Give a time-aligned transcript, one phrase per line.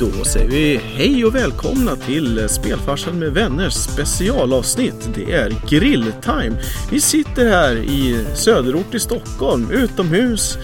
[0.00, 5.10] Då säger vi hej och välkomna till Spelfarsan med vänner specialavsnitt.
[5.14, 6.56] Det är grilltime.
[6.90, 10.58] Vi sitter här i söderort i Stockholm, utomhus.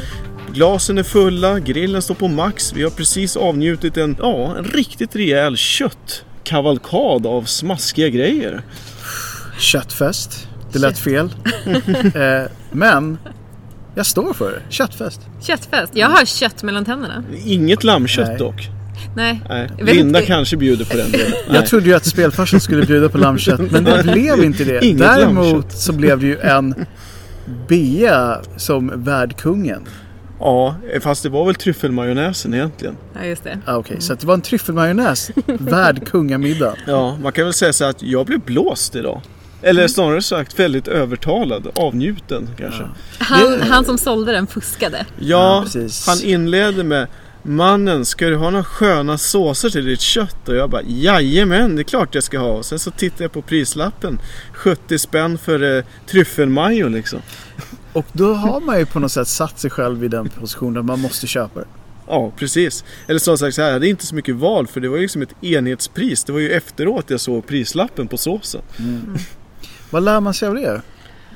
[0.52, 2.72] Glasen är fulla, grillen står på max.
[2.72, 8.62] Vi har precis avnjutit en, ja, en riktigt rejäl köttkavalkad av smaskiga grejer.
[9.58, 10.48] Köttfest.
[10.72, 11.34] Det lät fel.
[12.14, 13.18] eh, men
[13.94, 14.62] jag står för det.
[14.72, 15.20] Köttfest.
[15.42, 15.96] Köttfest.
[15.96, 17.24] Jag har kött mellan tänderna.
[17.44, 18.38] Inget lammkött Nej.
[18.38, 18.70] dock.
[19.16, 19.42] Nej.
[19.48, 19.70] Nej.
[19.78, 21.26] Linda inte- kanske bjuder på den delen.
[21.48, 21.56] Nej.
[21.56, 24.84] Jag trodde ju att spelfarsan skulle bjuda på lammkött men det blev inte det.
[24.84, 25.72] Inget Däremot lammkött.
[25.78, 26.74] så blev det ju en
[27.68, 29.82] bea som värdkungen.
[30.40, 32.96] Ja, fast det var väl tryffelmajonnäsen egentligen.
[33.20, 33.58] Ja, just det.
[33.64, 36.74] Ah, Okej, så att det var en tryffelmajonnäs värd kungamiddag.
[36.86, 39.20] Ja, man kan väl säga så att jag blev blåst idag.
[39.62, 42.82] Eller snarare sagt väldigt övertalad, avnjuten kanske.
[42.82, 42.88] Ja,
[43.24, 45.06] Han, han som sålde den fuskade.
[45.18, 46.06] Ja, precis.
[46.06, 47.06] han inledde med
[47.46, 50.48] Mannen, ska du ha några sköna såser till ditt kött?
[50.48, 52.50] Och jag bara Jajamän, det är klart jag ska ha.
[52.50, 54.18] Och sen så tittade jag på prislappen.
[54.52, 57.18] 70 spänn för eh, tryffelmajo liksom.
[57.92, 60.84] Och då har man ju på något sätt satt sig själv i den positionen att
[60.84, 61.66] man måste köpa det.
[62.06, 62.84] Ja, precis.
[63.06, 65.02] Eller som sagt så här, jag hade inte så mycket val för det var ju
[65.02, 66.24] liksom ett enhetspris.
[66.24, 68.62] Det var ju efteråt jag såg prislappen på såsen.
[69.90, 70.82] Vad lär man sig av det?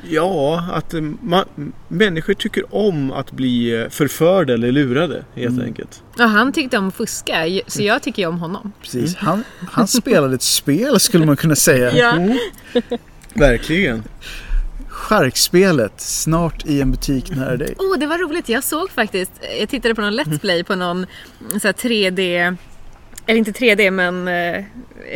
[0.03, 1.45] Ja, att eh, man,
[1.89, 6.03] människor tycker om att bli eh, förförda eller lurade helt enkelt.
[6.19, 8.73] Ja, han tyckte om att fuska, så jag tycker ju om honom.
[8.83, 9.17] Precis.
[9.17, 11.93] Han, han spelade ett spel skulle man kunna säga.
[11.99, 12.37] Ja.
[13.35, 14.03] Verkligen.
[14.89, 17.75] Charkspelet, snart i en butik nära dig.
[17.79, 18.49] Oh, det var roligt.
[18.49, 21.07] Jag såg faktiskt, jag tittade på någon Let's Play på någon
[21.61, 22.57] så här 3D,
[23.27, 24.65] eller inte 3D men eh,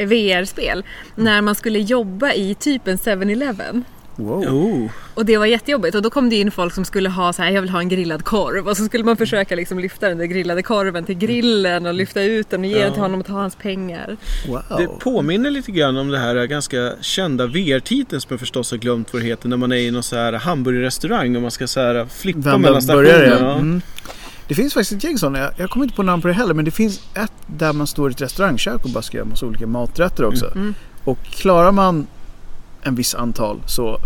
[0.07, 0.85] VR-spel.
[1.15, 3.85] När man skulle jobba i typ en 7-Eleven.
[4.17, 4.45] Wow.
[4.45, 4.91] Oh.
[5.15, 7.51] Och det var jättejobbigt och då kom det in folk som skulle ha så här,
[7.51, 8.69] jag vill ha en grillad korv.
[8.69, 12.23] Och så skulle man försöka liksom lyfta den där grillade korven till grillen och lyfta
[12.23, 14.17] ut den och ge den till honom och ta hans pengar.
[14.49, 14.63] wow.
[14.79, 19.13] Det påminner lite grann om det här ganska kända VR-titeln som jag förstås har glömt
[19.13, 19.49] vad det heter.
[19.49, 22.59] När man är i någon så här hamburgerrestaurang och man ska så här flippa Vända
[22.59, 23.37] mellan stationerna.
[23.41, 23.53] Ja.
[23.55, 23.83] Mm.
[24.49, 25.39] Det finns faktiskt ett gäng sådana.
[25.39, 26.55] Jag, jag kommer inte på namn på det heller.
[26.55, 29.47] Men det finns ett där man står i ett restaurangkök och bara ska göra massa
[29.47, 30.47] olika maträtter också.
[30.55, 30.75] Mm.
[31.05, 32.07] Och klarar man
[32.83, 34.01] en viss antal så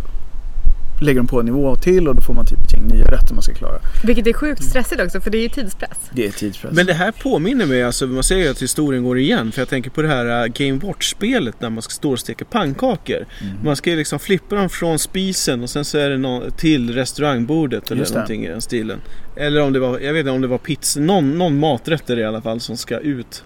[1.00, 3.34] lägger de på en nivå till och då får man typ ett gäng nya rätter
[3.34, 3.78] man ska klara.
[4.04, 5.98] Vilket är sjukt stressigt också för det är ju tidspress.
[6.12, 6.72] Det är tidspress.
[6.74, 9.52] Men det här påminner mig, alltså man säger att historien går igen.
[9.52, 12.44] För jag tänker på det här äh, Game Watch-spelet när man ska stå och steka
[12.44, 13.26] pannkakor.
[13.64, 16.94] Man ska ju liksom flippa dem från spisen och sen så är det nå- till
[16.94, 18.98] restaurangbordet eller någonting i den stilen.
[19.36, 22.16] Eller om det var, jag vet inte om det var pizza, någon, någon maträtt är
[22.16, 23.44] det i alla fall som ska ut.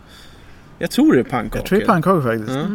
[0.78, 1.58] Jag tror det är pannkakor.
[1.60, 2.50] jag tror det är pannkakor faktiskt.
[2.58, 2.66] Ja,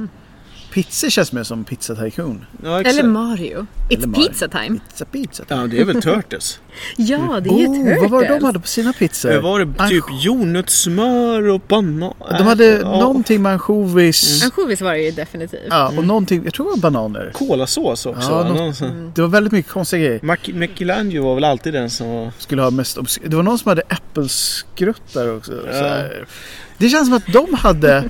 [0.76, 2.46] Pizza känns mer som pizza tycoon.
[2.64, 2.82] ja.
[2.82, 3.66] Eller Mario.
[3.90, 4.28] It's Eller Mario.
[4.28, 4.80] pizza time.
[4.90, 5.44] Pizza pizza.
[5.48, 6.60] Ja, det är väl Turtles.
[6.98, 8.02] Ja, det är ju Oh, Turtles.
[8.02, 9.30] vad var det de hade på sina pizzor?
[9.30, 12.14] Det var det typ jordnötssmör och banan.
[12.38, 13.00] De hade Ja.
[13.00, 14.44] någonting med ansjovis.
[14.44, 15.60] Ansjovis var det ju definitivt.
[15.70, 17.32] Ja, och någonting, jag tror det var bananer.
[17.34, 18.30] Kolasås också.
[18.30, 20.20] Ja, något- Någon sån- Det var väldigt mycket konstiga grejer.
[20.24, 22.32] Mac- Michelangelo var väl alltid den som.
[22.40, 25.52] Skulle ha mest obs- Det var någon som hade äppelskruttar också.
[25.68, 25.72] Ja.
[25.74, 26.26] Så här.
[26.78, 28.04] Det känns som att de hade...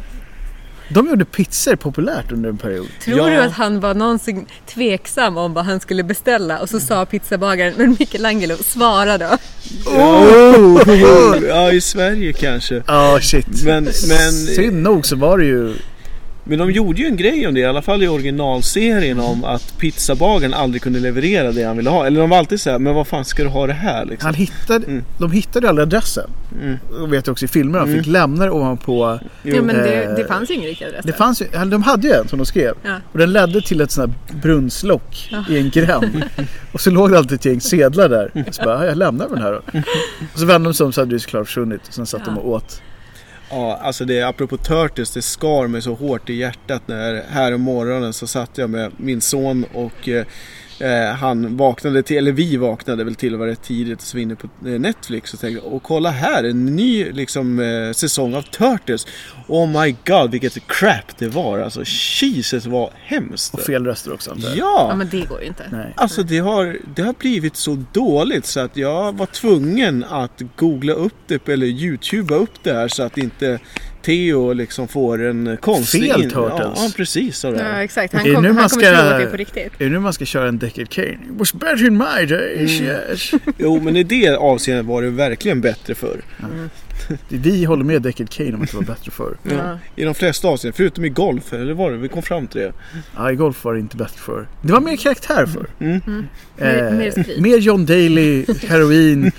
[0.89, 2.87] De gjorde pizzor populärt under en period.
[3.03, 3.25] Tror Ja.
[3.29, 7.73] du att han var någonsin tveksam om vad han skulle beställa och så sa pizzabagaren,
[7.77, 9.37] men Michelangelo, svara då.
[9.85, 10.81] Oh!
[11.47, 12.83] Ja, i Sverige kanske.
[12.87, 13.63] Ja, shit.
[13.63, 15.73] Men, men, Synd nog så var det ju...
[16.47, 19.77] men de gjorde ju en grej om det, i alla fall i originalserien, om att
[19.77, 22.05] pizzabagaren aldrig kunde leverera det han ville ha.
[22.05, 24.25] Eller de var alltid så här, men vad fan ska du ha det här liksom?
[24.25, 25.03] Han hittade, Mm.
[25.19, 26.29] De hittade aldrig adressen.
[26.61, 26.77] Mm.
[26.99, 27.79] Jag vet jag också i filmerna.
[27.85, 28.03] De Mm.
[28.03, 29.19] fick lämna det ovanpå...
[29.43, 32.07] Ja, men det, Eh, det fanns ju ingen riktig adress Det fanns ju, de hade
[32.07, 32.73] ju en som de skrev.
[32.83, 32.95] Ja.
[33.11, 36.23] Och den ledde till ett sånt här brunnslock i en gränd.
[36.71, 38.31] och så låg det alltid ett gäng sedlar där.
[38.47, 39.79] Och så bara, "Ja, jag lämnar den här då.
[40.33, 41.87] Och så vände de sig om så hade det såklart försvunnit.
[41.87, 42.31] Och sen satt Ja.
[42.31, 42.81] de och åt.
[43.49, 47.61] Ja, alltså det, apropå Turtles, det skar mig så hårt i hjärtat när här om
[47.61, 50.25] morgonen så satt jag med min son och eh,
[50.79, 54.15] eh han vaknade till, eller vi vaknade väl till och var rätt tidigt och så
[54.15, 57.91] var vi inne på eh, Netflix och tänkte och kolla här, en ny liksom eh,
[57.91, 59.07] säsong av Turtles.
[59.47, 61.83] Oh my god, vilket crap det var alltså.
[62.21, 63.53] Jesus var hemskt.
[63.53, 64.57] Och fel röster också antar jag.
[64.57, 64.95] Ja, Ja!
[64.95, 65.63] men det går ju inte.
[65.71, 65.93] Nej.
[65.97, 70.93] Alltså det har, det har blivit så dåligt så att jag var tvungen att googla
[70.93, 73.59] upp det eller youtuba upp det här så att inte
[74.01, 76.01] Theo liksom får en konstig...
[76.13, 76.59] Fel Turtles.
[76.59, 77.37] Ja, ja, precis.
[77.37, 78.13] Så Ja, exakt.
[78.13, 79.73] Han, kom, nu han man kommer ska- tro att det är på riktigt.
[79.79, 81.07] Är det nu man ska köra en Deckard Kane?
[81.07, 82.83] It was better in my days, Mm.
[82.91, 83.31] yes.
[83.57, 86.21] Jo, men i det avseendet var det verkligen bättre förr.
[87.29, 89.37] Vi håller med Deckard Kane om att det var bättre förr.
[89.43, 89.79] Ja.
[89.95, 91.97] I de flesta avseenden, förutom i golf, eller var det?
[91.97, 92.73] Vi kom fram till det.
[93.15, 94.47] Ja, i golf var det inte bättre förr.
[94.61, 95.67] Det var mer karaktär förr.
[95.79, 96.01] Mm.
[96.57, 97.39] Mer- mer sprit.
[97.41, 99.31] mer John Daly, heroin,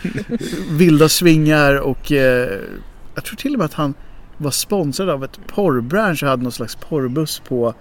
[0.70, 2.49] vilda svingar och eh,
[3.14, 3.94] jag tror till och med att han
[4.37, 7.75] var sponsrad av ett porrbransch och hade någon slags porrbuss på,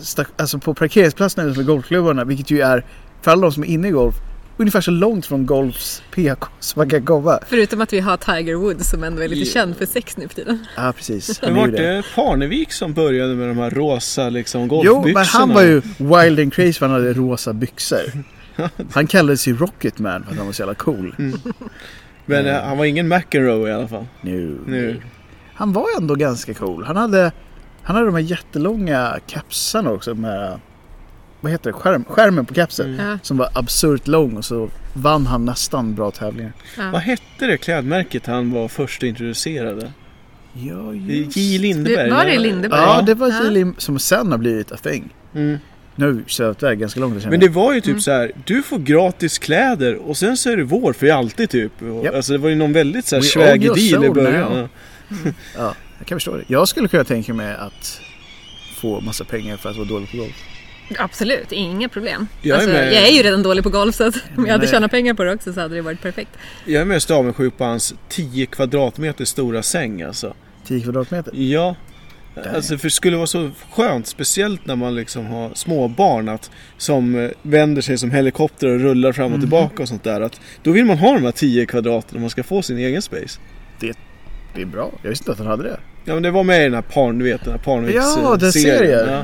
[0.00, 2.24] sta- alltså på parkeringsplatsen utanför golfklubbarna.
[2.24, 2.84] Vilket ju är,
[3.22, 4.14] för alla de som är inne i golf,
[4.56, 7.38] ungefär så långt från golfs PK som man kan komma.
[7.48, 9.52] Förutom att vi har Tiger Woods som ändå är lite Ja.
[9.52, 10.66] känd för sex nu för tiden.
[10.76, 11.42] Ja, precis.
[11.42, 12.02] Men var det.
[12.14, 15.12] Parnevik som började med de här rosa liksom, Jo, golfbyxorna?
[15.14, 18.24] men han var ju wild and crazy för han hade rosa byxor.
[18.92, 21.14] Han kallades ju Rocketman för att han var så jävla cool.
[22.26, 24.06] Men eh, han var ingen McEnroe i alla fall.
[24.20, 24.58] Nu.
[24.66, 25.02] Nu.
[25.54, 26.84] Han var ändå ganska cool.
[26.84, 27.32] Han hade,
[27.82, 30.10] han hade de här jättelånga kapsarna också.
[30.14, 30.58] De här,
[31.42, 31.72] vad heter det?
[31.72, 32.98] Skärm, skärmen på kapsen.
[33.00, 33.18] Mm.
[33.22, 36.52] Som var absurt lång och så vann han nästan bra tävlingar.
[36.76, 36.90] ja.
[36.92, 39.92] Vad hette det klädmärket han var först introducerade?
[40.52, 41.58] Ja, Det är J.
[41.58, 42.08] Lindeberg?
[42.08, 42.38] Det- var det?
[42.38, 42.80] Lindeberg?
[42.80, 43.44] Ja, det var Ja.
[43.44, 45.14] Jilim som sen har blivit a thing.
[45.34, 45.58] Mm.
[45.96, 47.24] Nu sövt iväg ganska långt.
[47.26, 48.00] Men det var ju typ Mm.
[48.00, 51.82] så här, du får gratis kläder och sen så är det vår för alltid typ.
[51.82, 52.14] Och, Japp.
[52.14, 54.56] Alltså det var ju någon väldigt så här swaggy deal i början.
[54.58, 54.68] Ja.
[55.58, 56.44] Ja, jag kan förstå det.
[56.46, 58.00] Jag skulle kunna tänka mig att
[58.80, 60.44] få massa pengar för att vara dålig på golf.
[60.98, 62.28] Absolut, inga problem.
[62.42, 62.92] Jag är alltså, med.
[62.92, 65.24] jag är ju redan dålig på golf så att om jag hade tjänat pengar på
[65.24, 66.30] det också så hade det varit perfekt.
[66.64, 70.34] Jag är mest avundsjuk på hans 10 kvadratmeter stora säng alltså.
[70.66, 71.32] 10 kvadratmeter.
[71.36, 71.76] Ja.
[72.54, 76.50] Alltså för det skulle vara så skönt, speciellt när man liksom har små barn att,
[76.78, 79.40] som eh, vänder sig som helikopter och rullar fram och Mhm.
[79.40, 80.20] tillbaka och sånt där.
[80.20, 83.02] Att, då vill man ha de här 10 kvadraten om man ska få sin egen
[83.02, 83.40] space.
[83.80, 83.96] Det
[84.60, 84.90] är bra.
[85.02, 85.78] Jag visste inte att han hade det.
[86.04, 88.36] Ja men det var med i den här Parn, du vet den här Parnviks Ja,
[88.40, 89.08] den serien.
[89.08, 89.22] Ja.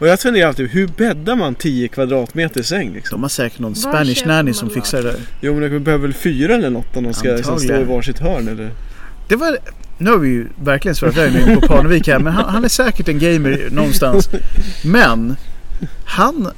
[0.00, 3.16] Och jag funderar alltid, hur bäddar man 10 kvadratmeter säng liksom?
[3.16, 5.20] De har säkert någon Spanish nanny som fixar det där.
[5.40, 8.18] Jo men det behöver väl fyra eller något om de ska liksom, stå i varsitt
[8.18, 8.70] hörn eller?
[9.28, 9.58] Det var,
[9.98, 13.08] nu har vi ju verkligen iväg nu på Parnevik här, men han, han är säkert
[13.08, 14.28] en gamer någonstans.
[14.84, 15.36] Men
[16.04, 16.48] han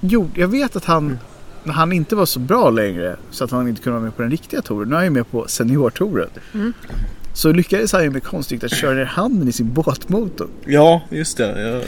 [0.00, 1.18] gjorde, jag vet att han,
[1.64, 4.22] när han inte var så bra längre så att han inte kunde vara med på
[4.22, 4.88] den riktiga touren.
[4.88, 6.28] Nu är han ju med på seniortouren.
[6.54, 6.72] Mm.
[7.36, 10.48] Så lyckades han ju med konststycket att köra ner handen i sin båtmotor.
[10.66, 11.62] Ja, just det.
[11.62, 11.80] Ja.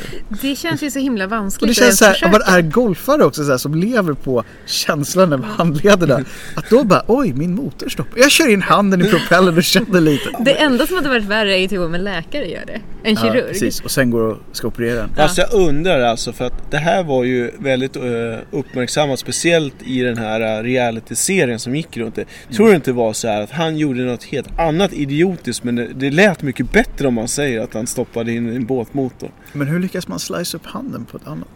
[0.42, 3.24] Det känns ju så himla Och vanskligt det känns så ens här, man är golfare
[3.24, 6.24] också så här, som lever på känslan av handlederna.
[6.54, 8.18] Att då bara, oj min motor stoppar.
[8.18, 10.30] Jag kör in handen i propellern och känner lite.
[10.40, 12.80] Det enda som hade varit värre är ju typ om en läkare gör det.
[13.02, 13.48] En Ja, kirurg.
[13.48, 13.80] precis.
[13.80, 15.10] Och sen går och ska operera den.
[15.16, 15.22] Ja.
[15.22, 18.02] Alltså jag undrar alltså för att det här var ju väldigt eh,
[18.50, 22.24] uppmärksammat speciellt i den här uh, reality-serien som gick runt det.
[22.56, 24.92] Tror du inte det var så här att han gjorde något helt annat
[25.38, 28.66] idiotiskt men det, det lät mycket bättre om man säger att han stoppade in en
[28.66, 29.30] båtmotor.
[29.52, 31.48] Men hur lyckas man slice upp handen på ett annat?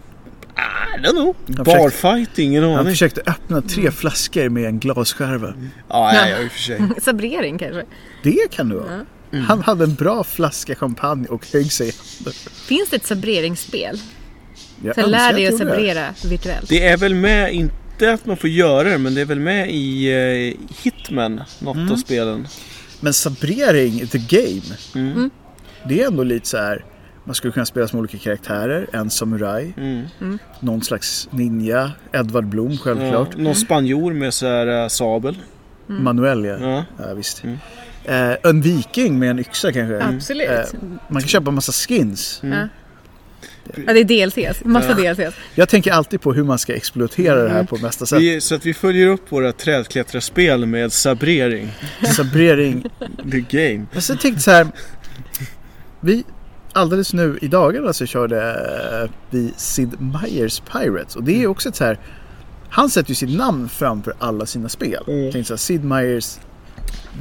[0.96, 1.37] I don't know.
[1.56, 2.93] Han Barfighting, ingen Han aning.
[2.93, 5.55] försökte öppna tre flaskor med en glasskärva.
[5.88, 6.81] Ja, nej, ja, i och för sig.
[7.02, 7.84] Sabrering kanske.
[8.23, 9.06] Det kan det vara.
[9.46, 12.32] Han hade en bra flaska champagne och högg sig i handen.
[12.69, 14.00] Finns det ett sabreringsspel?
[14.84, 16.69] Jag Så önskar lär dig att sabrera virtuellt.
[16.69, 19.70] Det är väl med, inte att man får göra det, men det är väl med
[19.70, 21.93] i eh, Hitman, något Mm.
[21.93, 22.46] av spelen.
[23.02, 24.62] Men sabrering, the game.
[24.94, 25.31] Mm.
[25.88, 26.84] Det är ändå lite så här.
[27.25, 28.87] Man skulle kunna spela som olika karaktärer.
[28.93, 30.38] En samuraj, Mm.
[30.60, 33.28] någon slags ninja, Edvard Blom självklart.
[33.37, 35.37] Ja, någon spanjor med så här eh, sabel.
[35.87, 36.56] Manuel ja.
[36.58, 36.84] Ja.
[36.99, 37.44] ja visst.
[37.44, 37.58] Mm.
[38.04, 40.02] Eh, en viking med en yxa kanske.
[40.05, 40.48] Absolut.
[40.50, 40.64] Eh,
[41.08, 42.40] man kan köpa en massa skins.
[42.43, 42.69] Mm.
[43.64, 43.82] Ja.
[43.86, 44.64] Ja, det är DLCs.
[44.64, 45.34] Massa DLCs.
[45.54, 48.20] Jag tänker alltid på hur man ska exploatera det här på bästa sätt.
[48.20, 51.68] Vi, så att vi följer upp våra trädklättrarspel med sabrering.
[52.16, 52.84] Sabrering.
[53.32, 53.86] The game.
[53.92, 54.66] Men sen tänkte så här.
[56.00, 56.24] Vi
[56.72, 58.40] alldeles nu i dagarna så körde
[59.02, 61.16] eh, vi Sid Meier's Pirates.
[61.16, 61.98] Och det är också ett så här.
[62.69, 65.02] Han sätter ju sitt namn framför alla sina spel.
[65.08, 65.32] Mm.
[65.32, 66.38] Tänkte så här, Sid Meier's.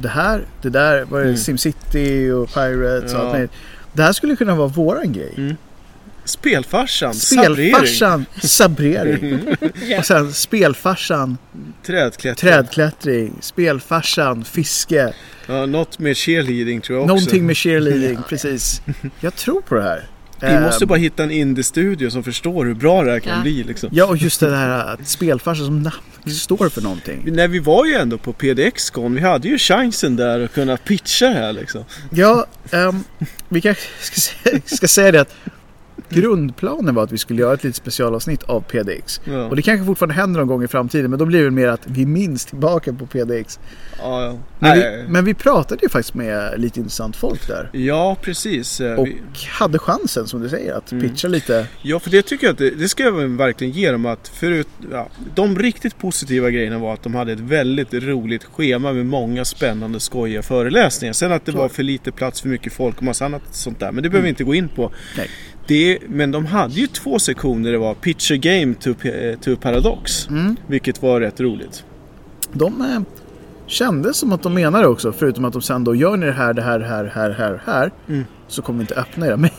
[0.00, 1.36] Det här, det där var det Mm.
[1.36, 3.22] SimCity och Pirates och Ja.
[3.22, 3.52] allt möjligt.
[3.92, 5.34] Det här skulle kunna vara våran grej.
[5.36, 5.56] Mm.
[6.24, 7.14] Spelfarsan.
[7.14, 9.40] Spelfarsan, sabrering.
[9.98, 11.38] Och sen spelfarsan,
[11.86, 12.50] Trädklättring.
[12.52, 15.12] trädklättring, spelfarsan, fiske.
[15.46, 17.14] Ja, något med cheerleading tror jag också.
[17.14, 18.82] Någonting med cheerleading, precis.
[19.20, 20.08] Jag tror på det här.
[20.40, 23.42] Vi måste Ehm, bara hitta en indie-studio som förstår hur bra det här kan Ja.
[23.42, 23.88] bli liksom.
[23.92, 25.96] Ja, och just det här att spelfarsa som namn
[26.34, 27.22] står för någonting.
[27.26, 31.26] När vi var ju ändå på PDX-con, vi hade ju chansen där att kunna pitcha
[31.26, 31.84] det här liksom.
[32.10, 33.04] Ja, ehm,
[33.48, 35.34] vi kanske ska, säga- ska säga det att
[36.20, 39.20] grundplanen var att vi skulle göra ett litet specialavsnitt av PDX.
[39.24, 39.46] Ja.
[39.46, 41.80] Och det kanske fortfarande händer någon gång i framtiden, men då blir det mer att
[41.86, 43.60] vi minns tillbaka på PDX.
[43.98, 44.38] Ja, ja.
[44.58, 47.70] Men vi, men vi pratade ju faktiskt med lite intressant folk där.
[47.72, 48.80] ja, precis.
[48.80, 51.08] Eh, Och vi- hade chansen, som du säger, att Mm.
[51.08, 51.66] pitcha lite.
[51.82, 54.68] Ja, för det tycker jag att det, det ska jag verkligen ge dem att förut,
[54.92, 59.44] ja, de riktigt positiva grejerna var att de hade ett väldigt roligt schema med många
[59.44, 61.12] spännande skojiga föreläsningar.
[61.12, 61.58] Sen att det Så.
[61.58, 63.92] var för lite plats för mycket folk och massa annat sånt där.
[63.92, 64.24] Men det behöver Mm.
[64.24, 64.92] vi inte gå in på.
[65.16, 65.28] Nej.
[65.66, 67.72] Det, men de hade ju två sektioner.
[67.72, 67.96] Det var a
[68.30, 70.28] Game to, eh, to Paradox.
[70.28, 70.56] Mm.
[70.66, 71.84] Vilket var rätt roligt.
[72.52, 73.00] De, eh,
[73.66, 76.54] kändes som att de menade också, förutom att de sen då gör ni det här,
[76.54, 78.24] det här, det här, det här, det här, här Mm.
[78.48, 79.52] så kommer vi inte öppna era mejl.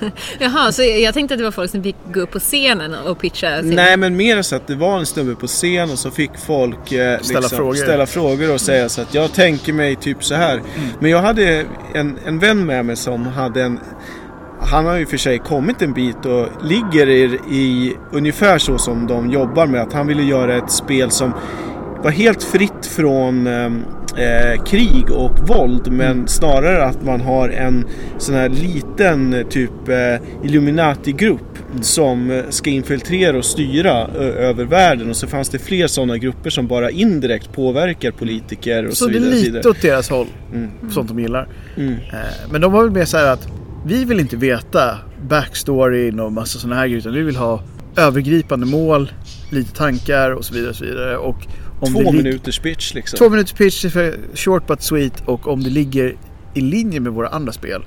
[0.38, 3.18] Jaha, så jag tänkte att det var folk som fick gå upp på scenen och
[3.20, 3.70] pitcha sin...
[3.74, 6.92] Nej men mer så att det var en snubbe på scen och så fick folk
[6.92, 7.74] eh, Ställa frågor.
[7.74, 10.62] ställa frågor och säga så att jag tänker mig typ så här.
[11.00, 13.80] Men jag hade en, en vän med mig som hade en
[14.66, 19.06] han har ju för sig kommit en bit och ligger i, i ungefär så som
[19.06, 19.80] de jobbar med.
[19.82, 21.32] Att han ville göra ett spel som
[22.02, 23.64] var helt fritt från eh,
[24.16, 25.92] eh, krig och våld.
[25.92, 27.84] Men snarare att man har en
[28.18, 31.40] sån här liten typ eh, Illuminati-grupp
[31.80, 35.10] som eh, ska infiltrera och styra över världen.
[35.10, 39.10] Och så fanns det fler sådana grupper som bara indirekt påverkar politiker och så, Så
[39.10, 39.30] det är vidare.
[39.30, 39.70] så lite vidare.
[39.70, 40.70] åt deras håll, Mm.
[40.90, 41.48] sånt de gillar.
[41.76, 41.92] Mm.
[41.92, 41.98] Eh,
[42.50, 43.48] Men de var väl mer så här att
[43.86, 44.98] vi vill inte veta
[45.28, 47.62] backstoryn och massa sådana här grejer utan vi vill ha
[47.96, 49.12] övergripande mål,
[49.50, 50.70] lite tankar och så vidare.
[50.70, 51.16] Och så vidare.
[51.16, 51.36] Och
[51.80, 53.16] om Två minuters pitch liksom.
[53.18, 53.84] Två minuters pitch
[54.34, 56.16] short but sweet och om det ligger
[56.54, 57.82] i linje med våra andra spel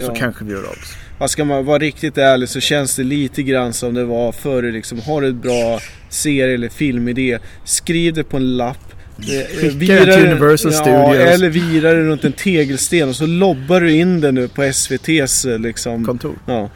[0.00, 0.14] så Ja.
[0.14, 0.96] kanske vi gör av oss.
[1.18, 4.72] Ja, ska man vara riktigt ärlig så känns det lite grann som det var förr.
[4.72, 8.91] Liksom, har du ett bra serie eller filmidé, skriv det på en lapp.
[9.18, 11.34] Eh, Skicka vira den till Universal ja, Studios.
[11.34, 15.52] Eller vira den runt en tegelsten och så lobbar du in den nu på SVT's
[15.52, 16.04] eh, liksom.
[16.04, 16.34] Kontor.
[16.46, 16.70] Ja.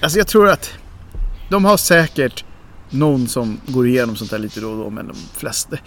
[0.00, 0.72] Alltså jag tror att
[1.50, 2.44] de har säkert
[2.90, 5.78] någon som går igenom sånt där lite då och då men de flesta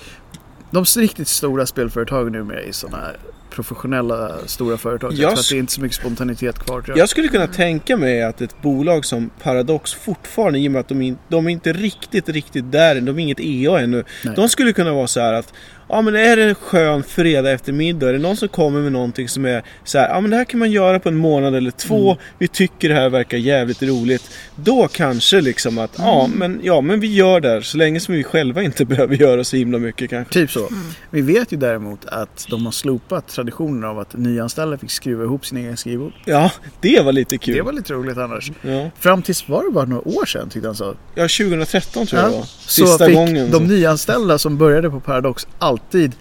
[0.72, 3.18] de riktigt stora spelföretagen numera är sådana här
[3.58, 5.14] professionella stora företag.
[5.14, 6.98] Jag Jag tror att det är inte så mycket spontanitet kvar jag.
[6.98, 10.88] Jag skulle kunna tänka mig att ett bolag som Paradox fortfarande, i och med att
[10.88, 14.04] de, in, de är inte riktigt, riktigt där än, de är inget EA ännu.
[14.26, 14.36] Nej.
[14.36, 15.54] De skulle kunna vara så här att
[15.90, 19.30] Ja men är det en skön fredag eftermiddag, är det någon som kommer med någonting
[19.30, 21.72] som är så här, ja men det här kan man göra på en månad eller
[21.72, 22.24] två, Mm.
[22.40, 24.30] vi tycker det här verkar jävligt roligt.
[24.56, 26.38] Då kanske liksom att, ja Mm.
[26.40, 29.44] men, ja men vi gör det här, så länge som vi själva inte behöver göra
[29.44, 30.34] så himla mycket kanske.
[30.34, 30.70] Typ så.
[31.10, 35.46] Vi vet ju däremot att de har slopat traditionen av att nyanställda fick skruva ihop
[35.46, 36.14] sin egen skrivbord.
[36.26, 36.52] Ja,
[36.82, 37.56] det var lite kul.
[37.56, 38.52] Det var lite roligt annars.
[38.62, 38.90] Ja.
[39.00, 40.94] Fram tills var det bara några år sedan tyckte han sa.
[41.16, 42.44] ja, 2013 tror jag det var.
[42.44, 43.52] Så Sista fick gången.
[43.52, 46.16] de nyanställda som började på Paradox alltid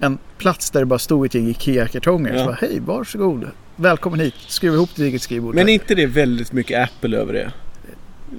[0.00, 2.32] en plats där det bara stod ett gäng IKEA-kartonger.
[2.32, 2.38] Ja.
[2.38, 3.50] Så bara, hej, varsågod.
[3.76, 4.34] Välkommen hit.
[4.48, 5.54] Skruva ihop ditt eget skrivbord.
[5.54, 7.52] Men tack." inte det väldigt mycket Apple över det?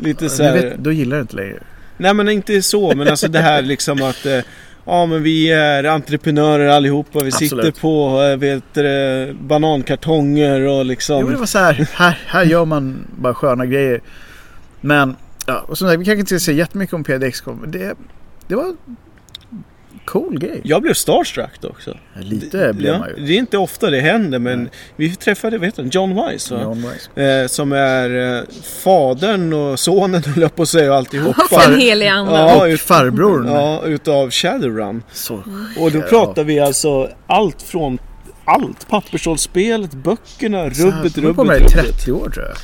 [0.01, 0.53] Lite så du här...
[0.53, 1.59] vet, då gillar jag inte längre.
[1.97, 4.39] Nej men inte så, men alltså det här liksom att eh,
[4.85, 7.49] Ja men vi är entreprenörer allihopa, vi Absolut.
[7.51, 12.43] sitter på eh, vet, du, banankartonger och liksom Jo, det var så här, här, här
[12.43, 14.01] gör man bara sköna grejer.
[14.81, 17.43] Men, ja, och som sagt, vi kanske inte ska säga jättemycket om PDX.
[17.67, 17.95] Det,
[18.47, 18.75] det var
[20.07, 20.61] cool grej.
[20.63, 21.97] Jag blev starstruck också.
[22.19, 23.25] Lite blev Ja, man ju.
[23.25, 24.71] det är inte ofta det händer men Nej.
[24.95, 26.55] vi träffade, vet du, John Wise?
[26.55, 26.85] John
[27.15, 27.41] Wise.
[27.41, 28.43] Eh, som är eh,
[28.83, 31.41] fadern och sonen höll jag på att säga och alltihopa.
[31.51, 32.31] Och en helig ande.
[32.33, 33.47] Ja, Och ut- farbrorn.
[33.47, 35.03] Ja, utav Shadowrun.
[35.13, 35.43] Så,
[35.79, 37.97] Och då pratar vi alltså allt från
[38.45, 38.87] allt.
[38.89, 41.97] Pappersrollspelet, böckerna, rubbet, han var på rubbet, med i rubbet.
[41.97, 42.55] 30 år tror jag.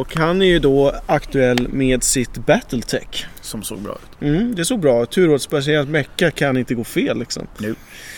[0.00, 3.26] Och han är ju då aktuell med sitt Battletech.
[3.46, 4.22] Som såg bra ut.
[4.22, 5.10] Mm, det såg bra ut.
[5.10, 7.46] Turordningsbaserat mecka kan inte gå fel liksom.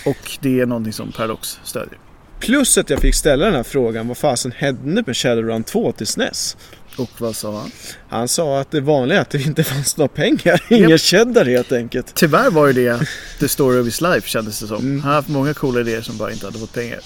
[0.06, 1.98] Och det är någonting som Paradox stödjer.
[2.40, 6.06] Plus att jag fick ställa den här frågan, vad fasen hände med Shadowrun 2 till
[6.06, 6.56] SNES?
[6.98, 7.70] Och vad sa han?
[8.08, 10.62] Han sa att det vanliga är att det inte fanns några pengar.
[10.68, 12.14] Ingen cheddar helt enkelt.
[12.14, 13.00] Tyvärr var ju det
[13.40, 14.76] the story of his life kändes det som.
[14.76, 15.00] Mm.
[15.00, 16.98] Han har haft många coola idéer som bara inte hade fått pengar.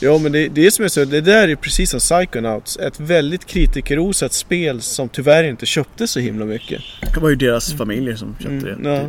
[0.00, 2.76] Ja men det, det är som jag säger, det där är precis som Psychonauts.
[2.76, 6.82] Ett väldigt kritikerrosat spel som tyvärr inte köpte så himla mycket.
[7.14, 8.90] Det var ju deras familjer som köpte Mm, det.
[8.90, 9.08] ja.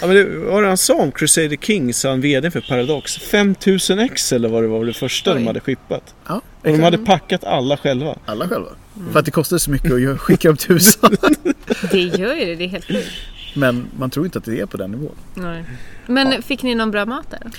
[0.00, 3.16] Ja, men det, vad var det han sa om Crusader Kings, han VD för Paradox?
[3.18, 5.38] 5000 ex eller vad det var det första Oj.
[5.40, 6.14] de hade skippat.
[6.28, 8.18] Ja, Och de hade packat alla själva.
[8.26, 8.68] Alla själva.
[9.12, 11.10] För att det kostade så mycket att skicka till USA.
[11.90, 13.08] Det gör ju det, det är helt sjukt.
[13.54, 15.14] Men man tror inte att det är på den nivån.
[15.34, 15.64] Nej.
[16.06, 17.50] Men fick ni någon bra mat där?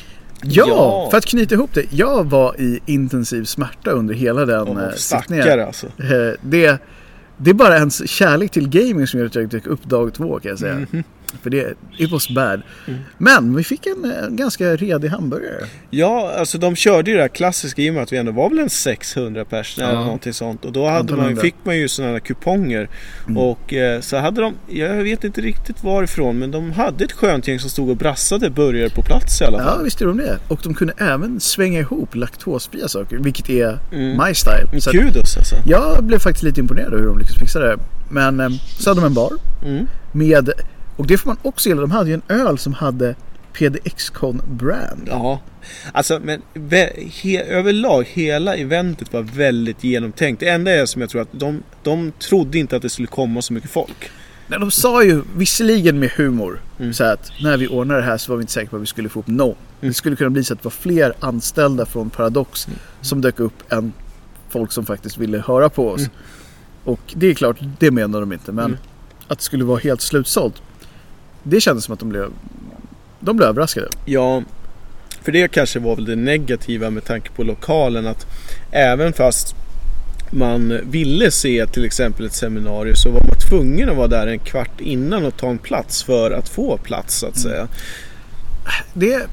[0.44, 1.08] Ja, Ja.
[1.12, 1.86] för att knyta ihop det.
[1.90, 5.60] Jag var i intensiv smärta under hela den eh, sittningen.
[5.60, 5.86] alltså.
[5.88, 6.78] Eh, det,
[7.38, 10.40] det är bara ens kärlek till gaming som gör att jag dök upp dag två
[10.40, 10.74] kan jag säga.
[10.92, 11.04] Mhm.
[11.42, 12.62] För det, it was bad.
[12.88, 13.00] Mm.
[13.18, 15.66] Men vi fick en eh, ganska redig hamburgare.
[15.90, 18.50] Ja, alltså de körde ju det här klassiska i och med att vi ändå var
[18.50, 20.04] väl en 600 pers eller Ja.
[20.04, 20.66] någonting sånt.
[20.66, 22.90] Och då hade man, fick man ju sådana här kuponger.
[23.26, 23.38] Mm.
[23.38, 27.48] Och eh, så hade de, jag vet inte riktigt varifrån, men de hade ett skönt
[27.48, 29.84] gäng som stod och brassade burgare på plats i alla Ja, fall.
[29.84, 30.38] visst är de det.
[30.48, 34.28] Och de kunde även svänga ihop laktosfria saker, vilket är Mm.
[34.28, 34.82] my style.
[34.82, 35.56] Så att Kudos alltså.
[35.66, 37.78] jag blev faktiskt lite imponerad över hur de lyckades fixa det.
[38.10, 38.50] Men eh,
[38.80, 39.32] så hade de en bar
[39.66, 39.88] Mm.
[40.12, 40.50] med,
[40.98, 43.16] och det får man också gilla, de hade ju en öl som hade
[43.54, 45.08] PDX-con brand.
[45.08, 45.40] Ja,
[45.92, 46.42] alltså men
[47.22, 50.40] he, överlag hela eventet var väldigt genomtänkt.
[50.40, 53.42] Det enda är som jag tror att de, de trodde inte att det skulle komma
[53.42, 54.10] så mycket folk.
[54.48, 56.94] Nej, de sa ju visserligen med humor Mm.
[56.94, 58.86] så att när vi ordnade det här så var vi inte säkra på att vi
[58.86, 59.48] skulle få upp någon.
[59.50, 59.58] Mm.
[59.80, 62.80] Det skulle kunna bli så att det var fler anställda från Paradox Mm.
[63.02, 63.94] som dök upp än
[64.50, 66.00] folk som faktiskt ville höra på oss.
[66.00, 66.12] Mm.
[66.84, 68.52] Och det är klart, det menar de inte.
[68.52, 68.78] Men Mm.
[69.28, 70.62] att det skulle vara helt slutsålt.
[71.44, 72.30] Det kändes som att de blev,
[73.20, 73.88] de blev överraskade.
[74.06, 74.44] Ja,
[75.22, 78.28] för det kanske var väl det negativa med tanke på lokalen att
[78.72, 79.56] även fast
[80.32, 84.40] man ville se till exempel ett seminarium så var man tvungen att vara där en
[84.40, 87.68] kvart innan och ta en plats för att få plats så att säga.
[88.94, 89.28] Det,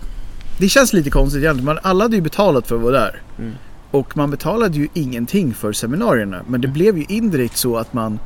[0.59, 1.79] det känns lite konstigt egentligen.
[1.83, 3.23] Alla hade ju betalat för att vara där.
[3.39, 3.53] Mm.
[3.91, 6.43] Och man betalade ju ingenting för seminarierna.
[6.49, 8.19] Men det blev ju indirekt så att man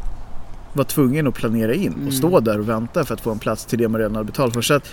[0.75, 2.07] var tvungen att planera in Mm.
[2.07, 4.26] och stå där och vänta för att få en plats till det man redan hade
[4.26, 4.62] betalat för.
[4.62, 4.90] Så att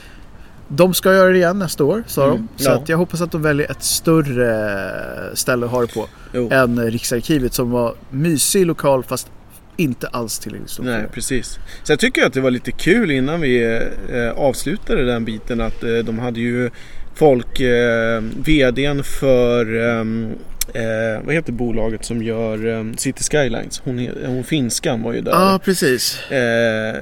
[0.67, 2.63] de ska göra det igen nästa år, sa Mm, de.
[2.63, 2.75] Så ja.
[2.75, 6.49] att jag hoppas att de väljer ett större ställe att ha det på Jo.
[6.51, 9.31] än Riksarkivet som var mysig lokal fast
[9.77, 10.83] inte alls tillräckligt stor.
[10.83, 11.59] Nej, precis.
[11.87, 13.63] Jag tycker att det var lite kul innan vi
[14.11, 16.69] eh, avslutade den biten att eh, de hade ju
[17.15, 20.29] folk, eh, VDn för ehm,
[20.73, 23.81] eh, vad heter bolaget som gör eh, City Skylines?
[23.85, 25.31] Hon, hon finskan var ju där.
[25.31, 26.31] Ja, precis.
[26.31, 26.95] Eh,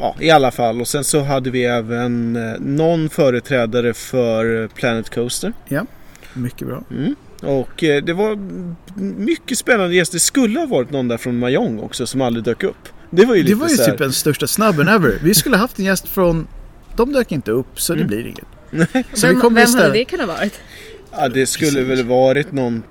[0.00, 0.80] ja, i alla fall.
[0.80, 5.52] Och sen så hade vi även eh, någon företrädare för Planet Coaster.
[6.34, 6.84] Mycket bra.
[6.90, 7.14] Mm.
[7.42, 8.38] Och eh, det var
[9.18, 10.16] mycket spännande gäster.
[10.16, 12.88] Det skulle ha varit någon där från Mahjong också som aldrig dök upp.
[13.10, 15.18] Det var ju Det lite var ju typ den största snabben ever.
[15.22, 16.46] Vi skulle haft en gäst från...
[16.96, 18.08] De dök inte upp så det Mm.
[18.08, 18.44] blir inget.
[18.70, 19.04] Nej.
[19.14, 20.60] Så vi Vem, vem hade det kunnat varit?
[21.16, 22.82] Ja, det skulle väl varit någon...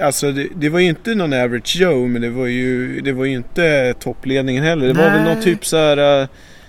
[0.00, 3.24] Alltså det, det var ju inte någon average Joe men det var ju, det var
[3.24, 4.86] ju inte toppledningen heller.
[4.86, 5.34] Det var väl Nej.
[5.34, 6.22] någon typ så här...
[6.22, 6.28] eh,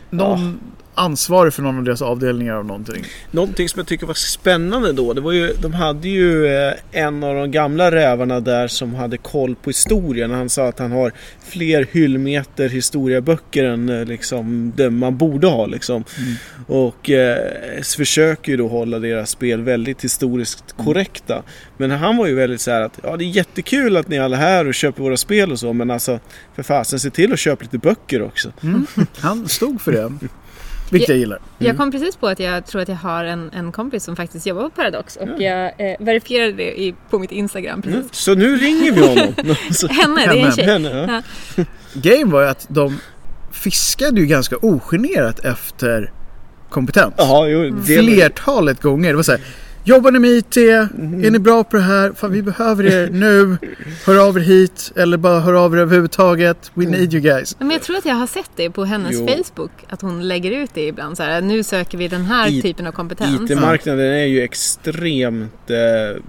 [0.10, 0.60] Någon
[0.98, 3.04] ansvarig för någon av deras avdelningar av någonting.
[3.32, 7.24] Någonting som jag tycker var spännande då, det var ju, de hade ju eh, en
[7.24, 10.32] av de gamla rävarna där som hade koll på historien.
[10.32, 11.12] Han sa att han har
[11.44, 15.66] fler hyllmeter historieböcker än eh, liksom, man borde ha.
[15.66, 16.04] Liksom.
[16.18, 16.34] Mm.
[16.68, 21.44] Och eh, försöker ju då hålla deras spel väldigt historiskt korrekta.
[21.78, 24.38] Men han var ju väldigt så här att ja, det är jättekul att ni alla
[24.38, 26.20] är här och köper våra spel och så men alltså
[26.56, 28.52] för fasen se till att köpa lite böcker också.
[28.64, 28.88] Mm.
[29.20, 30.12] Han stod för det.
[30.90, 31.40] Vilket jag gillar.
[31.58, 34.46] Jag kom precis på att jag tror att jag har en, en kompis som faktiskt
[34.46, 38.00] jobbar på Paradox och jag eh, verifierade det i, på mitt Instagram precis.
[38.00, 38.10] Mm.
[38.12, 39.34] Så nu ringer vi honom.
[39.90, 40.66] Henne, det är en tjej.
[40.66, 41.24] Henne,
[41.56, 41.64] ja.
[41.94, 43.00] Grejen var ju att de
[43.52, 46.12] fiskade ju ganska ogenerat efter
[46.70, 47.14] kompetens.
[47.18, 49.10] Jaha, jo, Flertalet gånger.
[49.10, 49.42] Det var så här,
[49.88, 50.58] Jobbar ni med IT?
[50.58, 52.12] Är ni bra på det här?
[52.14, 53.58] Fan, vi behöver er nu.
[54.06, 54.92] Hör av er hit.
[54.96, 56.72] Eller bara hör av er överhuvudtaget.
[56.74, 57.56] We need you guys.
[57.60, 59.28] Men jag tror att jag har sett det på hennes Jo.
[59.28, 59.72] Facebook.
[59.90, 61.18] Att hon lägger ut det ibland.
[61.18, 63.52] Så här, nu söker vi den här I- typen av kompetens.
[63.52, 66.22] IT-marknaden är ju extremt eh,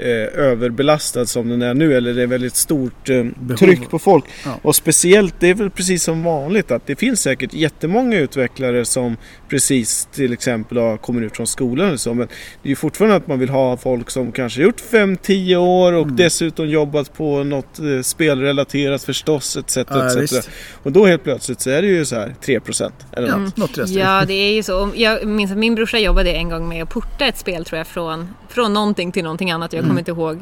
[0.00, 1.96] eh, överbelastad som den är nu.
[1.96, 3.24] Eller det är väldigt stort eh,
[3.58, 4.24] tryck på folk.
[4.44, 4.58] Ja.
[4.62, 9.16] Och speciellt, det är väl precis som vanligt att det finns säkert jättemånga utvecklare som
[9.48, 12.14] precis till exempel har kommit ut från skolan eller så.
[12.14, 12.26] Men
[12.62, 16.02] det är ju fortfarande att man vill ha folk som kanske gjort 5-10 år och
[16.02, 16.16] Mm.
[16.16, 19.76] dessutom jobbat på något eh, spelrelaterat förstås etc.
[19.76, 20.48] Ja, etc.
[20.82, 23.88] Och då helt plötsligt så är det ju så här 3% eller Ja, något.
[23.88, 24.90] Ja, det är ju så.
[24.94, 27.86] Jag minns att min brorsa jobbade en gång med att porta ett spel tror jag
[27.86, 29.72] från, från någonting till någonting annat.
[29.72, 29.98] Jag kommer Mm.
[29.98, 30.38] inte ihåg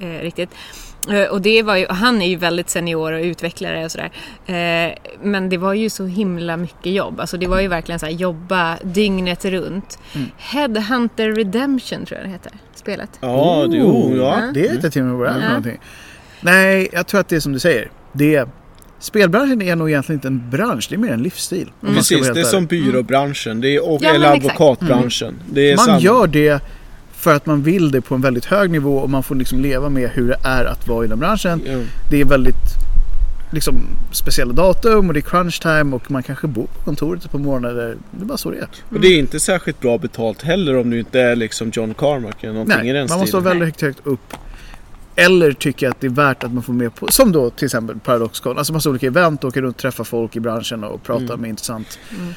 [0.00, 0.50] eh, riktigt.
[1.10, 4.10] Eh, och det var ju, han är ju väldigt senior och utvecklare och sådär.
[4.46, 7.20] Eh, men det var ju så himla mycket jobb.
[7.20, 9.98] Alltså det var ju verkligen så här jobba dygnet runt.
[10.14, 10.26] Mm.
[10.36, 13.10] Headhunter Redemption tror jag det heter, spelet.
[13.20, 14.22] Ja, det, jo, ja.
[14.40, 14.50] Ja.
[14.54, 15.48] Det vet jag till och med vad det är för Ja.
[15.48, 15.78] någonting.
[16.40, 17.90] Nej, jag tror att det är som du säger.
[18.12, 18.48] Det är,
[18.98, 21.70] spelbranschen är nog egentligen inte en bransch, det är mer en livsstil.
[21.82, 22.68] ska Precis, det är som ärlig.
[22.68, 24.60] byråbranschen det är, och, Ja, eller exakt.
[24.60, 25.34] advokatbranschen.
[25.52, 25.98] Det är Man samma.
[26.00, 26.62] gör det
[27.18, 29.88] för att man vill det på en väldigt hög nivå och man får liksom leva
[29.88, 31.62] med hur det är att vara i den branschen.
[31.66, 31.78] Ja.
[32.10, 32.54] Det är väldigt
[33.50, 33.80] liksom,
[34.12, 37.76] speciella datum och det är crunch time och man kanske bor på kontoret på morgonen.
[38.10, 38.68] Det är bara så det är.
[38.90, 42.44] Och det är inte särskilt bra betalt heller om du inte är liksom John Carmack
[42.44, 43.58] eller någonting i Nej, den man måste vara stilen.
[43.58, 44.34] väldigt högt, högt upp.
[45.16, 47.98] Eller tycka att det är värt att man får med på, som då till exempel
[47.98, 51.40] Paradoxcon, alltså massa olika event, åka runt och träffa folk i branschen och prata Mm.
[51.40, 52.32] med intressant Mm.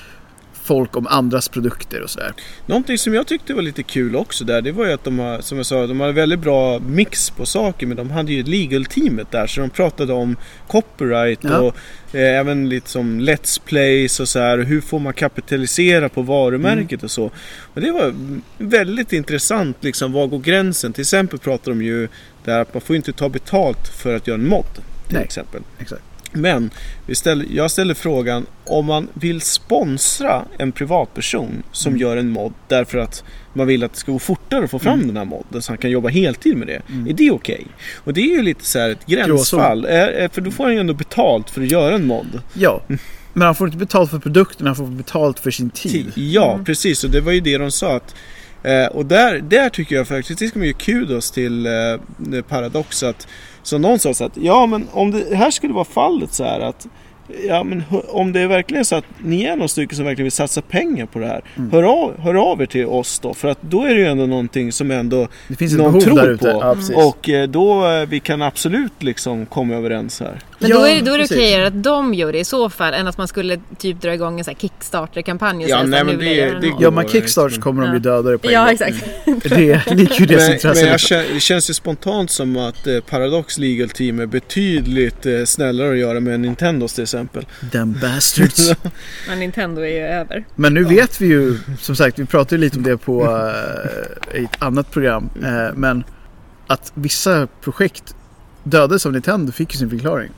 [0.72, 2.34] Folk om andras produkter och sådär.
[2.66, 5.42] Någonting som jag tyckte var lite kul också där det var ju att de har,
[5.42, 9.32] som jag sa, de har väldigt bra mix på saker men de hade ju legal-teamet
[9.32, 10.36] där så de pratade om
[10.68, 11.58] copyright Ja.
[11.60, 11.76] och
[12.16, 16.22] eh, även lite som Let's Plays och så här och hur får man kapitalisera på
[16.22, 17.04] varumärket Mm.
[17.06, 17.32] och så.
[17.74, 18.14] Och det var
[18.58, 20.94] väldigt intressant liksom, var går gränsen?
[20.94, 22.08] Till exempel pratar de ju
[22.46, 25.24] där att man får inte ta betalt för att göra en mod till Nej.
[25.24, 25.62] exempel.
[25.80, 26.02] Exakt.
[26.32, 26.70] Men
[27.14, 32.02] ställer, jag ställer frågan om man vill sponsra en privatperson som Mm.
[32.02, 34.94] gör en mod därför att man vill att det ska gå fortare att få fram
[34.94, 35.08] Mm.
[35.08, 36.82] den här modden så han kan jobba heltid med det.
[36.90, 37.08] Mm.
[37.08, 37.68] Är det okej?
[37.96, 39.86] Och det är ju lite så här ett gränsfall.
[39.86, 42.42] Är, för då får han ju ändå betalt för att göra en mod.
[42.54, 42.82] Ja,
[43.34, 46.12] Men han får inte betalt för produkten, han får betalt för sin tid.
[46.16, 46.66] Ja, Mm.
[46.66, 47.04] precis.
[47.04, 47.96] Och det var ju det de sa.
[47.96, 48.16] Att,
[48.64, 53.04] eh, och där, där tycker jag faktiskt, det ska man ge kudos till eh, Paradox.
[53.04, 53.28] Att,
[53.64, 56.60] så någon sa så att, ja men om det här skulle vara fallet så här
[56.60, 56.88] att
[57.48, 60.32] Ja men om det är verkligen så att ni är några stycken som verkligen vill
[60.32, 61.42] satsa pengar på det här.
[61.58, 61.72] Mm.
[61.72, 63.34] Hör, av, hör av er till oss då.
[63.34, 66.38] För att då är det ju ändå någonting som ändå Det finns någon behov tror
[66.38, 66.48] på.
[66.48, 67.06] Ja.
[67.08, 70.40] Och eh, då eh, vi kan absolut liksom komma överens här.
[70.60, 71.38] Men Ja, då är, då är det precis.
[71.38, 74.40] okejare att de gör det i så fall än att man skulle typ dra igång
[74.40, 78.00] en sån Kickstarter-kampanj Ja, nej, men det- det går- Ja, men kickstarts kommer de ju
[78.00, 78.72] döda det på en Ja, gång.
[78.74, 79.06] exakt.
[79.44, 80.82] Det ligger ju deras Men, intresse.
[80.84, 85.26] men jag känner, det känns ju spontant som att eh, Paradox Legal Team är betydligt
[85.26, 87.21] eh, snällare att göra med Nintendos till exempel.
[87.72, 88.74] Them bastards.
[89.28, 90.46] Men Nintendo är ju över.
[90.56, 93.24] Men nu vet vi ju, som sagt, vi pratade ju lite om det på
[94.34, 95.30] i ett annat program.
[95.44, 96.04] Eh, men
[96.68, 98.16] att vissa projekt
[98.64, 100.32] dödades av Nintendo fick ju sin förklaring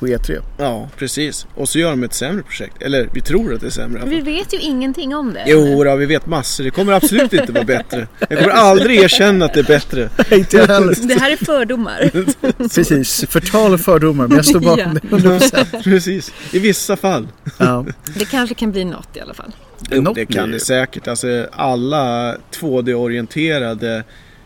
[0.00, 0.42] på E E3.
[0.58, 1.46] Ja, precis.
[1.54, 2.82] Och så gör de ett sämre projekt.
[2.82, 5.44] Eller vi tror att det är sämre Vi vet ju ingenting om det.
[5.46, 6.64] Jo, då, vi vet massor.
[6.64, 8.06] Det kommer absolut inte vara bättre.
[8.28, 10.08] Jag kommer aldrig erkänna att det är bättre.
[10.36, 10.94] Inte jag heller.
[11.08, 12.10] Det här är fördomar.
[12.74, 14.26] Precis, förtal och fördomar.
[14.26, 15.16] Men jag står bakom Ja.
[15.16, 15.82] det 100%.
[15.82, 16.32] Precis.
[16.52, 17.28] I vissa fall.
[17.58, 17.86] Ja.
[18.18, 19.52] Det kanske kan bli något i alla fall.
[19.90, 21.08] Jo, Något det kan det säkert.
[21.08, 23.96] Alltså alla 2D-orienterade,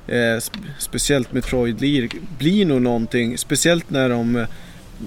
[0.07, 3.39] eh, sp- speciellt Metroid, blir, blir nog någonting.
[3.39, 4.47] Speciellt när de eh,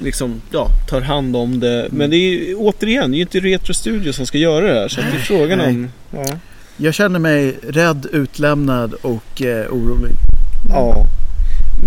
[0.03, 1.87] liksom, ja, tar hand om det.
[1.91, 4.79] Men det är ju, återigen, det är ju inte Retro Studio som ska göra det
[4.79, 4.87] här.
[4.87, 5.67] Så att det är frågan Nej.
[5.67, 5.89] om...
[6.11, 6.25] Ja.
[6.77, 10.11] Jag känner mig rädd, utlämnad och eh, orolig.
[10.69, 11.05] ja.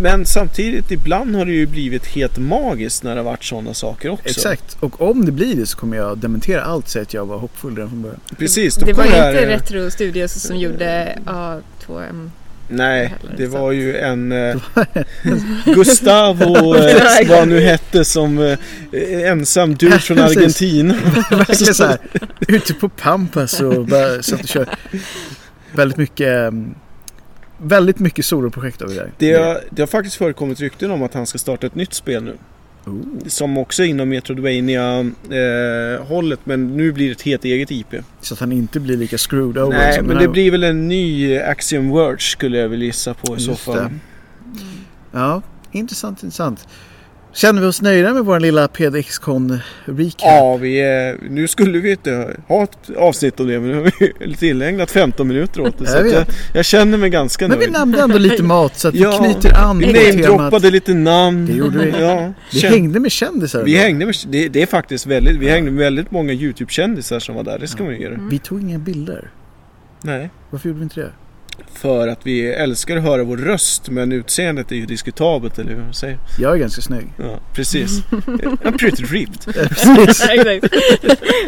[0.02, 4.10] Men samtidigt, ibland har det ju blivit helt magiskt när det har varit sådana saker
[4.10, 4.28] också.
[4.28, 4.76] Exakt.
[4.80, 7.38] Och om det blir det så kommer jag dementera allt och säga att jag var
[7.38, 8.20] hoppfull redan från början.
[8.38, 12.30] Precis, då Det var här, inte eh, Retro Studios som gjorde A2M.
[12.70, 14.56] Nej, heller, det var ju en eh,
[15.64, 18.59] Gustavo, eh, vad nu hette, som eh,
[19.30, 20.18] ensam dude från.
[20.18, 20.94] Argentina.
[21.30, 21.98] Verkligen så här,
[22.48, 24.68] ute på Pampas och bara satt och kör.
[25.72, 26.74] Väldigt mycket, mm,
[27.59, 29.12] väldigt mycket soloprojekt av det där.
[29.18, 32.22] Det har, det har faktiskt förekommit rykten om att han ska starta ett nytt spel
[32.22, 32.37] nu.
[32.90, 33.29] Oh.
[33.29, 37.94] Som också är inom Metroidvania eh, hållet men nu blir det ett helt eget IP.
[38.20, 40.29] Så att han inte blir lika screwed over Nej, som men det här.
[40.29, 43.76] blir väl en ny Axiom Verge skulle jag väl gissa på i så Just fall.
[43.76, 43.90] det.
[45.12, 46.68] Ja, intressant, intressant.
[47.32, 50.14] Känner vi oss nöjda med vår lilla PDX-con recap?
[50.22, 53.92] Ja, vi är, nu skulle vi inte ha ett avsnitt om det men nu har
[54.26, 55.86] vi tillägnat 15 minuter åt det.
[55.86, 57.72] Så Jag jag, jag känner mig ganska Men vi nöjd.
[57.72, 60.14] nämnde ändå lite mat så att vi Ja, knyter an Vi på temat.
[60.14, 61.46] namedroppade lite namn.
[61.46, 61.90] Det gjorde vi.
[62.00, 63.64] Ja, Vi känn- hängde med kändisar.
[63.64, 67.34] vi hängde med, det, det är faktiskt väldigt, vi hängde med väldigt många YouTube-kändisar som
[67.34, 67.58] var där.
[67.58, 68.18] Det ska man ju göra.
[68.30, 69.30] Vi tog inga bilder.
[70.02, 70.30] Nej.
[70.50, 71.10] Varför gjorde vi inte det?
[71.74, 75.82] För att vi älskar att höra vår röst men utseendet är ju diskutabelt eller hur
[75.82, 76.18] man säger.
[76.38, 77.06] Jag är ganska snygg.
[77.16, 78.02] Ja, precis.
[78.10, 79.54] I'm pretty ripped.
[80.06, 80.70] Precis.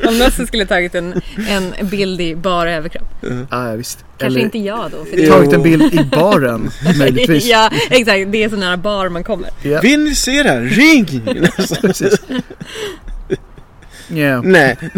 [0.08, 3.08] Om Nösse skulle tagit en, en bild i bara överkropp.
[3.20, 3.28] Ja,
[3.70, 4.04] ja, visst.
[4.18, 5.04] Kanske Eller inte jag då.
[5.04, 5.26] För det.
[5.26, 7.44] tagit en bild i baren, möjligtvis.
[7.46, 8.32] ja, exakt.
[8.32, 9.48] Det är så nära bar man kommer.
[9.62, 10.60] Ja, Vill ni se det här?
[10.60, 11.22] Ring!
[14.08, 14.42] Ja.
[14.42, 14.76] Nej,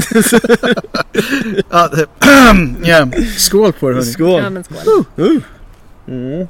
[1.71, 2.07] Ja, det-
[2.89, 3.09] ja.
[3.37, 4.07] Skål på det hörni.
[4.09, 4.51] Ja, skål.
[4.51, 5.05] men skål.
[5.19, 5.41] Uh.
[6.09, 6.47] Mm.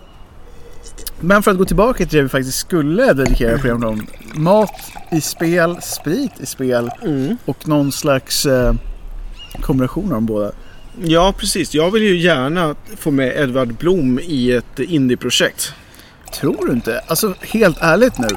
[1.21, 4.07] Men för att gå tillbaka till det vi faktiskt skulle dedikera programmet om.
[4.35, 4.71] Mat
[5.13, 7.37] i spel, sprit i spel Mm.
[7.45, 8.73] och någon slags eh,
[9.61, 10.53] kombination av de båda.
[11.05, 11.75] Ja, precis.
[11.75, 15.73] Jag vill ju gärna få med Edvard Blom i ett indieprojekt.
[16.41, 17.01] Tror du inte?
[17.07, 18.29] Alltså helt ärligt nu.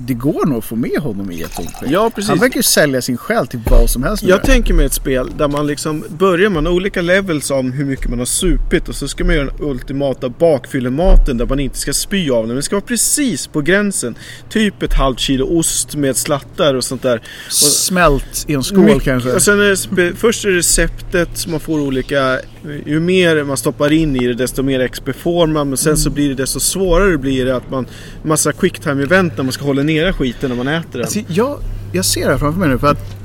[0.00, 1.70] Det går nog att få med honom i ett sånt.
[1.86, 2.28] Ja, precis.
[2.28, 4.22] Han verkar ju sälja sin själ till vad som helst.
[4.22, 7.84] med Jag tänker mig ett spel där man liksom börjar har olika levels om hur
[7.84, 11.78] mycket man har supit och så ska man göra den ultimata bakfyllematen där man inte
[11.78, 12.56] ska spy av den.
[12.56, 14.14] Det ska vara precis på gränsen.
[14.48, 17.22] Typ ett halvt kilo ost med slattar och sånt där.
[17.50, 19.32] Smält i en skål Mycket- kanske.
[19.32, 22.38] Och sen är först är receptet som man får olika,
[22.86, 25.68] ju mer man stoppar in i det desto mer XP får man.
[25.68, 27.86] Men sen så blir det desto svårare blir det att man,
[28.22, 31.02] massa quicktime event när man ska hålla nere skiten när man äter den.
[31.02, 31.58] Alltså, jag,
[31.92, 33.18] jag ser det här framför mig nu för att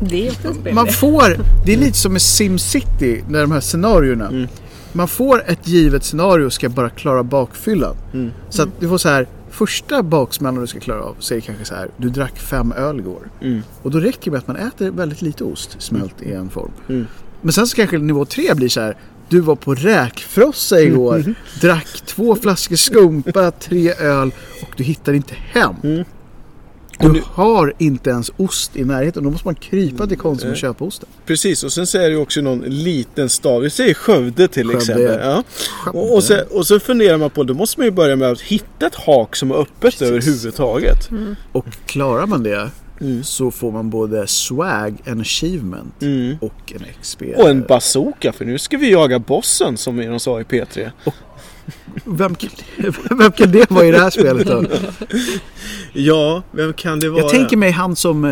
[0.00, 1.36] Det är också man får,
[1.66, 4.28] det är lite som med SimCity, när de här scenarierna.
[4.28, 4.48] Mm.
[4.92, 7.96] Man får ett givet scenario och ska bara klara bakfyllan.
[8.12, 8.30] Mm.
[8.48, 11.74] Så att du får så här, första baksmällan du ska klara av det kanske så
[11.74, 13.30] här, du drack fem öl igår.
[13.40, 13.62] Mm.
[13.82, 16.70] Och då räcker det med att man äter väldigt lite ost smält i en form.
[16.88, 17.06] Mm.
[17.42, 18.96] Men sen så kanske nivå tre blir så här,
[19.28, 21.34] du var på räkfrossa igår, Mm.
[21.60, 24.30] drack två flaskor skumpa, tre öl
[24.62, 25.74] och du hittar inte hem.
[25.84, 26.04] Mm.
[26.98, 29.24] Du nu- har inte ens ost i närheten.
[29.24, 31.08] Då måste man krypa till Konsum och köpa osten.
[31.26, 33.62] Precis, och sen så är det ju också någon liten stad.
[33.62, 34.78] Vi säger Skövde till Skövde.
[34.78, 35.20] exempel.
[35.22, 35.42] Ja.
[35.92, 38.40] Och, och, sen, och så funderar man på, då måste man ju börja med att
[38.40, 40.02] hitta ett hak som är öppet Precis.
[40.02, 41.08] överhuvudtaget.
[41.52, 43.24] Och klarar man det, Mm.
[43.24, 46.36] så får man både swag, en achievement Mm.
[46.40, 47.22] och en XP.
[47.36, 50.90] Och en bazooka för nu ska vi jaga bossen som de sa i P3.
[52.04, 52.50] vem, kan,
[53.18, 54.64] vem kan det vara i det här spelet då?
[55.92, 57.20] Ja, vem kan det vara?
[57.20, 58.24] Jag tänker mig han som...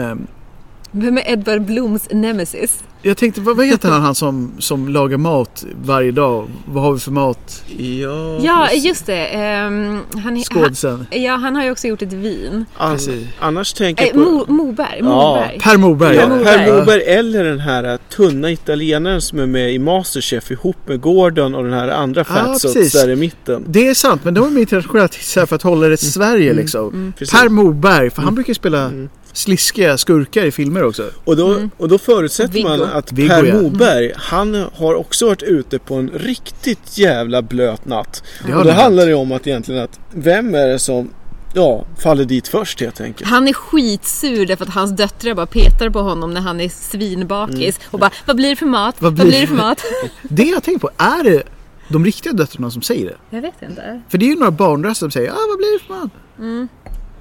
[0.94, 2.84] eh, Vem är Edvard Bloms nemesis?
[3.04, 6.48] Jag tänkte, vad, heter han, han som, som lagar mat varje dag?
[6.66, 7.64] Vad har vi för mat?
[7.78, 9.26] Ja, Ja, just det.
[9.26, 11.06] Ehm, han, han, Skådisen.
[11.10, 12.64] ja, han har ju också gjort ett vin.
[12.76, 13.26] An- Precis.
[13.40, 14.30] annars tänker Eh, jag på...
[14.30, 14.98] Mo, Moberg.
[14.98, 15.04] Ja.
[15.04, 15.58] Moberg.
[15.60, 16.16] Per Morberg.
[16.16, 16.84] Ja, Per Morberg.
[16.86, 21.54] Per eller den här äh, tunna italienaren som är med i Masterchef ihop med Gordon
[21.54, 22.92] och den här andra Ja, fatsots precis.
[22.92, 23.64] där i mitten.
[23.68, 27.12] Det är sant, men de är med internationellt för att hålla det i Sverige liksom.
[27.18, 27.40] Precis.
[27.40, 29.08] Per Morberg, för han brukar ju spela Mm.
[29.32, 31.10] Sliskiga skurkar i filmer också.
[31.24, 31.70] Och då, Mm.
[31.76, 32.84] och då förutsätter man Viggo.
[32.92, 33.54] att Viggo, Per ja.
[33.54, 38.22] Morberg, han har också varit ute på en riktigt jävla blöt natt.
[38.46, 41.10] Det och har då han handlar det om att egentligen att vem är det som
[41.54, 43.30] ja, faller dit först helt enkelt.
[43.30, 47.80] Han är skitsur därför att hans döttrar bara petar på honom när han är svinbakis
[47.90, 48.94] och bara Vad blir det för mat?
[48.98, 49.82] Vad Vad blir- blir, det för mat?
[50.22, 51.42] Det jag tänker på, är det
[51.88, 53.36] de riktiga döttrarna som säger det?
[53.36, 54.02] Jag vet inte.
[54.08, 56.10] För det är ju några barnröster som säger ah, vad blir det för mat?
[56.38, 56.68] Mm.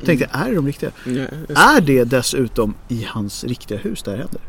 [0.01, 0.91] Jag tänkte, är det de riktiga?
[1.05, 4.41] Ja, Är det dessutom i hans riktiga hus det här händer?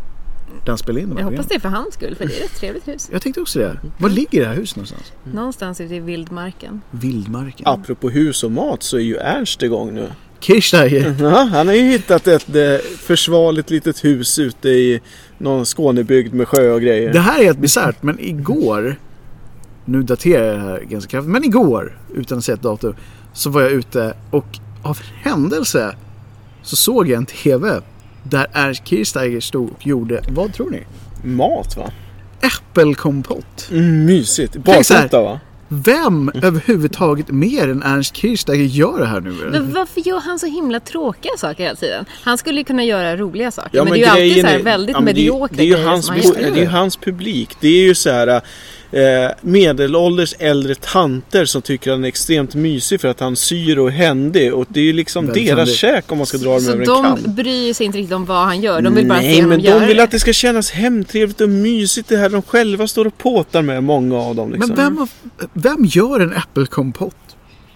[0.64, 2.40] Där han spelar in de här Jag hoppas det är för hans skull för det
[2.40, 3.08] är ett trevligt hus.
[3.12, 3.78] Jag tänkte också det.
[3.98, 5.12] Var ligger det här huset någonstans?
[5.24, 6.80] Någonstans ute i vildmarken.
[6.90, 7.66] Vildmarken.
[7.68, 10.08] Apropå hus och mat så är ju Ernst igång nu.
[10.40, 11.14] Kirchsteiger.
[11.20, 15.00] Ja, han har ju hittat ett eh, försvarligt litet hus ute i
[15.38, 17.12] någon Skånebygd med sjö och grejer.
[17.12, 18.96] Det här är helt bisarrt men igår
[19.84, 22.94] Nu daterar jag det här ganska kraftigt men igår utan att säga ett datum
[23.32, 24.46] Så var jag ute och
[24.82, 25.96] av händelse
[26.62, 27.80] Så såg jag en TV
[28.22, 30.82] Där Ernst Kirchsteiger stod och gjorde, vad tror ni?
[31.36, 31.90] Mat va?
[32.72, 34.56] Äppelkompott Mm, mysigt.
[34.56, 35.40] Barfota va?
[35.68, 39.30] Vem överhuvudtaget mer än Ernst Kirchsteiger gör det här nu?
[39.50, 42.04] Men varför gör han så himla tråkiga saker hela tiden?
[42.22, 43.70] Han skulle ju kunna göra roliga saker.
[43.72, 45.62] Ja, men, det är ju alltid så här är- väldigt ja, men det mediokra det
[45.62, 46.34] är ju hans, gör.
[46.34, 47.56] Det är ju hans publik.
[47.60, 48.40] Det är ju så här
[48.92, 53.90] eh, medelålders äldre tanter som tycker han är extremt mysig för att han syr och
[53.92, 54.55] händig.
[54.55, 56.81] Och det är ju liksom Väldigt deras käk om man ska dra dem Så över
[56.81, 57.35] en de kam.
[57.35, 58.81] bryr sig inte riktigt om vad han gör.
[58.81, 60.02] De vill bara se Nej, honom men göra de vill det.
[60.02, 63.85] att det ska kännas hemtrevligt och mysigt det här de själva står och påtar med,
[63.85, 64.52] många av dem.
[64.52, 64.74] Liksom.
[64.76, 65.07] Men vem,
[65.52, 67.16] vem gör en äppelkompott?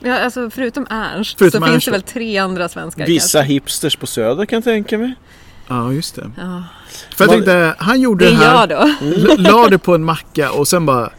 [0.00, 3.06] Ja, alltså, förutom Ernst Förutom så Ernst finns det väl tre andra svenskar.
[3.06, 3.52] Vissa kanske.
[3.52, 5.14] hipsters på Söder kan jag tänka mig.
[5.68, 6.64] Ja just det Ja.
[7.16, 9.36] För jag tänkte, han gjorde Det det är här jag då.
[9.38, 11.10] La det på en macka och sen bara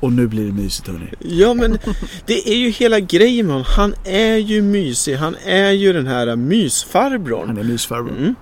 [0.00, 1.78] Och nu blir det mysigt hörni Ja men
[2.26, 3.66] det är ju hela grejen med honom.
[3.76, 5.16] Han är ju mysig.
[5.16, 7.48] Han är ju den här mysfarbrorn.
[7.48, 8.34] Han är mysfarbror Mm.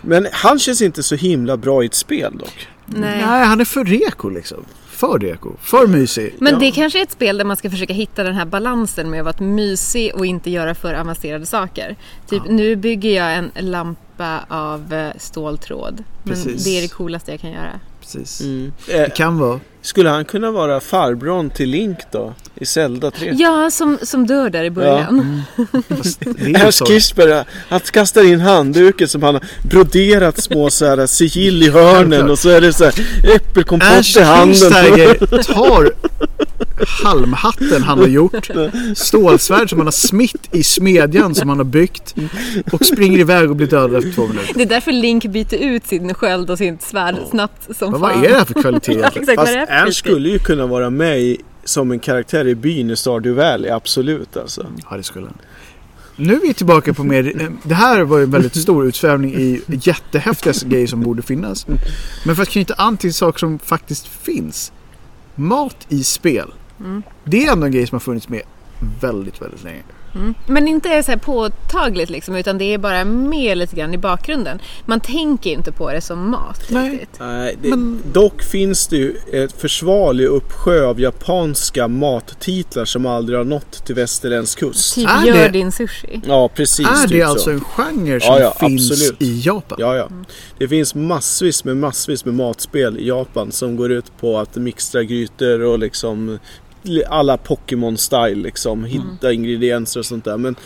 [0.00, 2.68] Men han känns inte så himla bra i ett spel dock.
[2.86, 3.22] Nej.
[3.26, 4.64] Nej, han är för reko liksom.
[4.86, 5.52] För reko.
[5.60, 6.34] För mysig.
[6.38, 6.58] Men Ja.
[6.58, 9.40] det kanske är ett spel där man ska försöka hitta den här balansen med att
[9.40, 11.96] vara mysig och inte göra för avancerade saker.
[12.28, 14.00] Typ nu bygger jag en lampa
[14.48, 16.04] av eh, ståltråd.
[16.22, 16.64] Men Precis.
[16.64, 17.80] det är det coolaste jag kan göra.
[18.00, 18.40] Precis.
[18.40, 18.72] Mm.
[18.86, 19.60] Det kan vara.
[19.80, 22.34] skulle han kunna vara farbrorn till Link då?
[22.60, 23.32] I Zelda 3?
[23.36, 25.42] Ja, som, som dör där i början.
[26.54, 26.86] Ernst så.
[26.86, 32.30] Kirchberg, han kastar in handduken som han har broderat små så här sigill i hörnen
[32.30, 32.94] och så är det så här
[33.34, 34.72] äppelkompott i handen.
[35.42, 35.92] Tar
[37.04, 38.50] halmhatten han har gjort,
[38.96, 42.14] stålsvärd som han har smitt i smedjan som han har byggt
[42.72, 44.54] och springer iväg och blir dödad efter två minuter.
[44.54, 48.00] Det är därför Link byter ut sin sköld och sitt svärd snabbt som Men fan.
[48.00, 51.20] vad är det här för kvalitet Ja, exakt, Fast Ernst skulle ju kunna vara med
[51.20, 54.66] i, som en karaktär i byn i Stardew Valley, absolut alltså.
[54.90, 55.38] Ja, det skulle han.
[56.16, 59.34] Nu är vi tillbaka på mer, eh, det här var ju en väldigt stor utsvävning
[59.34, 61.66] i jättehäftiga grejer som borde finnas.
[62.24, 64.72] Men för att knyta an till saker som faktiskt finns.
[65.34, 66.54] Mat i spel.
[66.80, 67.02] Mm.
[67.24, 68.42] Det är ändå en grej som har funnits med
[69.00, 69.82] väldigt, väldigt länge.
[70.16, 70.34] Mm.
[70.46, 74.58] Men inte så här påtagligt liksom, utan det är bara med lite grann i bakgrunden.
[74.86, 76.90] Man tänker inte på det som mat Nej.
[76.90, 77.16] riktigt.
[77.20, 83.38] Nej, det, Men- Dock finns det ju ett försvarlig uppsjö av japanska mattitlar som aldrig
[83.38, 84.94] har nått till västerländsk kust.
[84.94, 86.20] Typ Är gör det- din sushi.
[86.26, 86.86] Ja, precis.
[86.86, 87.50] är det typ alltså så.
[87.50, 89.22] en genre som Ja, ja, finns absolut.
[89.22, 89.78] i Japan?
[89.80, 90.08] Ja, ja.
[90.58, 95.02] Det finns massvis med massvis med matspel i Japan som går ut på att mixtra
[95.02, 96.38] grytor och liksom
[97.08, 98.84] alla Pokémon-style liksom.
[98.84, 100.36] Hitta ingredienser och sånt där.
[100.36, 100.56] Men,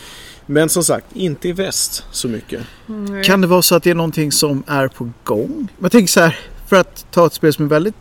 [0.46, 2.62] men som sagt, inte i väst så mycket.
[2.88, 3.22] Mm.
[3.22, 5.68] Kan det vara så att det är någonting som är på gång?
[5.80, 7.94] Jag tänker så här, för att ta ett spel som är väldigt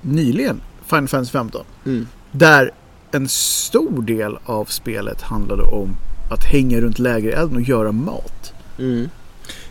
[0.00, 1.64] nyligen, Final Fantasy 15.
[1.86, 2.06] Mm.
[2.32, 2.70] Där
[3.10, 5.96] en stor del av spelet handlade om
[6.30, 8.52] att hänga runt lägerelden och göra mat.
[8.78, 9.08] Mm.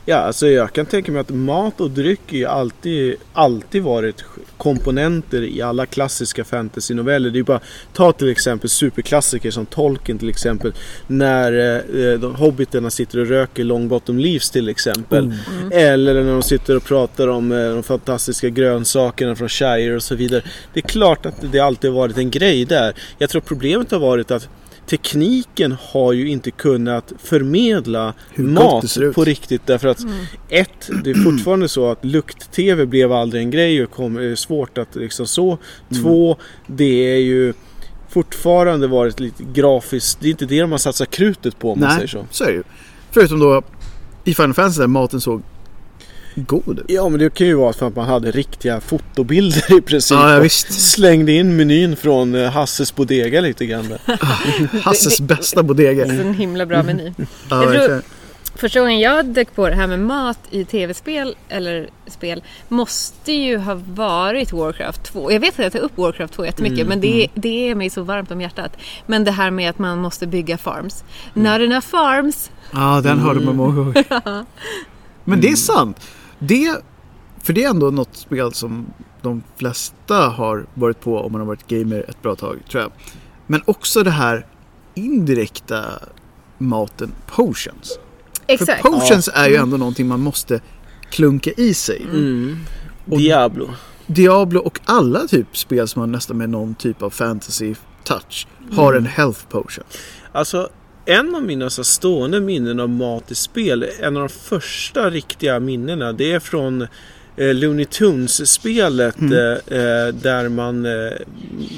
[0.06, 4.24] Ja, alltså jag kan tänka mig att mat och dryck ju alltid, alltid varit
[4.58, 7.30] komponenter i alla klassiska fantasynoveller.
[7.30, 7.60] Det är bara,
[7.94, 10.74] ta till exempel superklassiker som Tolkien till exempel.
[11.08, 15.24] När eh, de hobbiterna sitter och röker Long Bottom Leaves till exempel.
[15.24, 15.72] Mm.
[15.72, 20.16] Eller när de sitter och pratar om eh, de fantastiska grönsakerna från Shire och så
[20.16, 20.44] vidare.
[20.74, 22.94] Det är klart att det alltid varit en grej där.
[23.18, 24.50] Jag tror problemet har varit att
[24.88, 30.14] tekniken har ju inte kunnat förmedla mat på riktigt därför att Mm.
[30.50, 34.78] ett, det är fortfarande så att lukt-tv blev aldrig en grej och kom, är svårt
[34.78, 35.48] att liksom så.
[35.92, 36.04] Mm.
[36.04, 37.54] Två, det är ju
[38.10, 41.88] fortfarande varit lite grafiskt, det är inte det de har satsat krutet på om man
[41.90, 42.26] Nej, säger så.
[42.32, 42.64] så är det ju.
[43.12, 43.62] Förutom då
[44.24, 45.42] i Final Fantasy där maten såg
[46.36, 46.86] god ut.
[46.88, 50.18] Ja men det kan ju vara för att man hade riktiga fotobilder i princip.
[50.18, 50.92] Ja, ja visst.
[50.92, 53.94] Slängde in menyn från eh, Hasses Bodega lite grann.
[54.84, 56.06] Hasses Det- bästa bodega.
[56.06, 57.14] Så en himla bra meny.
[57.50, 58.02] Ja, Jag tror-.
[58.56, 63.58] Första gången jag dök på det här med mat i tv-spel eller spel måste ju
[63.58, 65.32] ha varit Warcraft 2.
[65.32, 67.90] Jag vet att jag tar upp Warcraft 2 jättemycket Mm, men det, det är mig
[67.90, 68.78] så varmt om hjärtat.
[69.08, 71.04] Men det här med att man måste bygga farms.
[71.34, 72.52] Not enough farms.
[72.72, 74.06] Ja, den hörde man många gånger.
[75.24, 76.00] Men det är sant.
[76.48, 76.82] Det,
[77.42, 78.86] för det är ändå något spel som
[79.22, 82.92] de flesta har varit på om man har varit gamer ett bra tag, tror jag.
[83.48, 84.46] Men också det här
[84.96, 85.84] indirekta
[86.58, 88.00] maten, potions.
[88.48, 88.82] Exakt.
[88.82, 90.62] För potions är ju ändå någonting man måste
[91.10, 92.02] klunka i sig.
[92.02, 92.58] Mm.
[93.06, 93.70] Diablo.
[94.08, 98.94] Diablo och alla typ spel som har nästan med någon typ av fantasy touch har
[98.94, 99.84] en health potion.
[100.32, 100.70] Alltså
[101.06, 105.60] en av mina så stående minnen av mat i spel, en av de första riktiga
[105.60, 106.82] minnena, det är från
[107.38, 109.34] eh, Looney Tunes-spelet Mm.
[109.34, 111.12] eh, eh, där man, eh,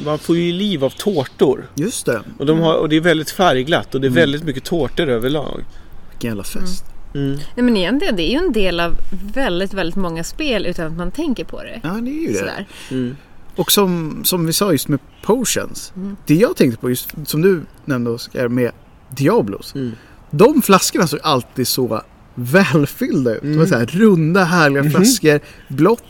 [0.06, 1.68] man får ju liv av tårtor.
[1.76, 4.20] Just det, Och, de har, och det är väldigt färgglatt och det är Mm.
[4.22, 5.64] väldigt mycket tårtor överlag.
[6.12, 6.86] vilken jävla fest.
[7.16, 7.32] Mm.
[7.56, 8.94] Nej men egentligen det är ju en del av
[9.34, 11.80] väldigt, väldigt många spel utan att man tänker på det.
[11.84, 12.38] Ja, det är ju det.
[12.40, 12.66] Sådär.
[12.92, 13.16] Mm.
[13.56, 15.94] Och som, som vi sa just med potions.
[15.96, 16.16] Mm.
[16.26, 18.72] Det jag tänkte på just som du nämnde Oskar med
[19.18, 19.76] Diablos.
[19.76, 19.92] Mm.
[20.32, 22.02] De flaskorna såg alltid så
[22.36, 23.42] välfyllda ut.
[23.42, 23.68] Det var Mm.
[23.68, 24.92] så här runda härliga Mhm.
[24.92, 25.40] flaskor.
[25.68, 26.04] Blått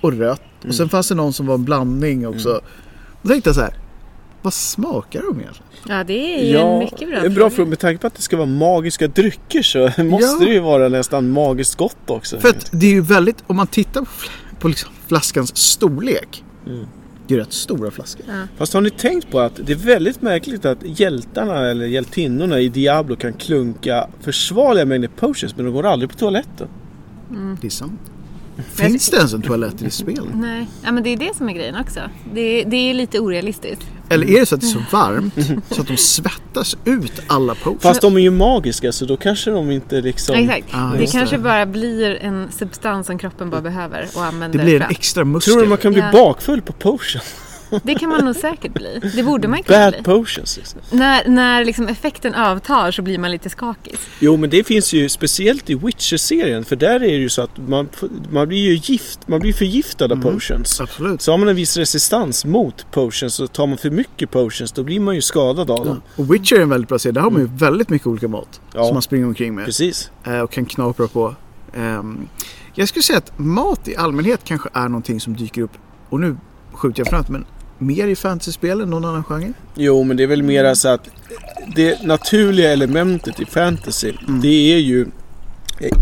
[0.00, 0.40] och rött.
[0.60, 0.68] Mm.
[0.68, 2.60] Och sen fanns det någon som var en blandning också.
[3.22, 3.74] Då tänkte jag så här.
[4.42, 5.66] Vad smakar de egentligen?
[5.88, 7.68] Ja det är ju en mycket bra det är en bra fråga.
[7.70, 10.38] Med tanke på att det ska vara magiska drycker så måste Ja.
[10.46, 12.38] det ju vara nästan magiskt gott också.
[12.40, 14.06] För att det är ju väldigt, om man tittar på,
[14.60, 16.44] på liksom flaskans storlek.
[16.66, 16.86] Mm.
[17.30, 18.24] Det är rätt stora flaskor.
[18.56, 22.68] Fast har ni tänkt på att det är väldigt märkligt att hjältarna eller hjältinnorna i
[22.68, 26.68] Diablo kan klunka försvarliga mängder potions men de går aldrig på toaletten.
[27.60, 28.00] Det är sant.
[28.74, 30.26] Finns det ens en toalett i spel?
[30.34, 32.00] Nej, ja, men det är det som är grejen också.
[32.34, 33.86] Det, det är lite orealistiskt.
[34.08, 35.34] Eller är det så att det är så varmt
[35.70, 37.82] så att de svettas ut alla potions?
[37.82, 40.34] Fast de är ju magiska så då kanske de inte liksom...
[40.36, 40.66] Exakt.
[40.70, 41.42] Ah, det kanske det.
[41.42, 45.52] bara blir en substans som kroppen bara behöver och använder Det blir en extra muskel.
[45.52, 46.12] Tror du man kan bli Ja.
[46.12, 47.20] bakfull på potion?
[47.82, 49.00] Det kan man nog säkert bli.
[49.14, 50.02] Det borde man kunna Bad bli.
[50.02, 50.80] potions liksom.
[50.90, 53.96] När, när liksom effekten avtar så blir man lite skakig.
[54.20, 57.56] Jo men det finns ju speciellt i Witcher-serien för där är det ju så att
[57.68, 57.88] man,
[58.30, 60.22] man blir ju gift, man blir förgiftad av Mm.
[60.22, 60.80] potions.
[60.80, 61.22] Absolut.
[61.22, 64.82] Så har man en viss resistans mot potions så tar man för mycket potions då
[64.82, 65.84] blir man ju skadad av Ja.
[65.84, 66.02] dem.
[66.16, 67.12] Och Witcher är en väldigt bra serie.
[67.12, 68.60] Där har man ju väldigt mycket olika mat.
[68.74, 68.84] Ja.
[68.84, 69.64] Som man springer omkring med.
[69.64, 70.10] Precis.
[70.26, 71.34] eh, Och kan knapra på.
[71.74, 72.28] Ehm,
[72.74, 75.72] Jag skulle säga att mat i allmänhet kanske är någonting som dyker upp.
[76.08, 76.36] Och nu
[76.72, 77.28] skjuter jag framåt.
[77.28, 77.44] Men
[77.80, 79.52] mer i fantasyspel än någon annan genre.
[79.74, 81.08] Jo men det är väl mera så att
[81.76, 84.40] det naturliga elementet i fantasy Mm.
[84.40, 85.06] det är ju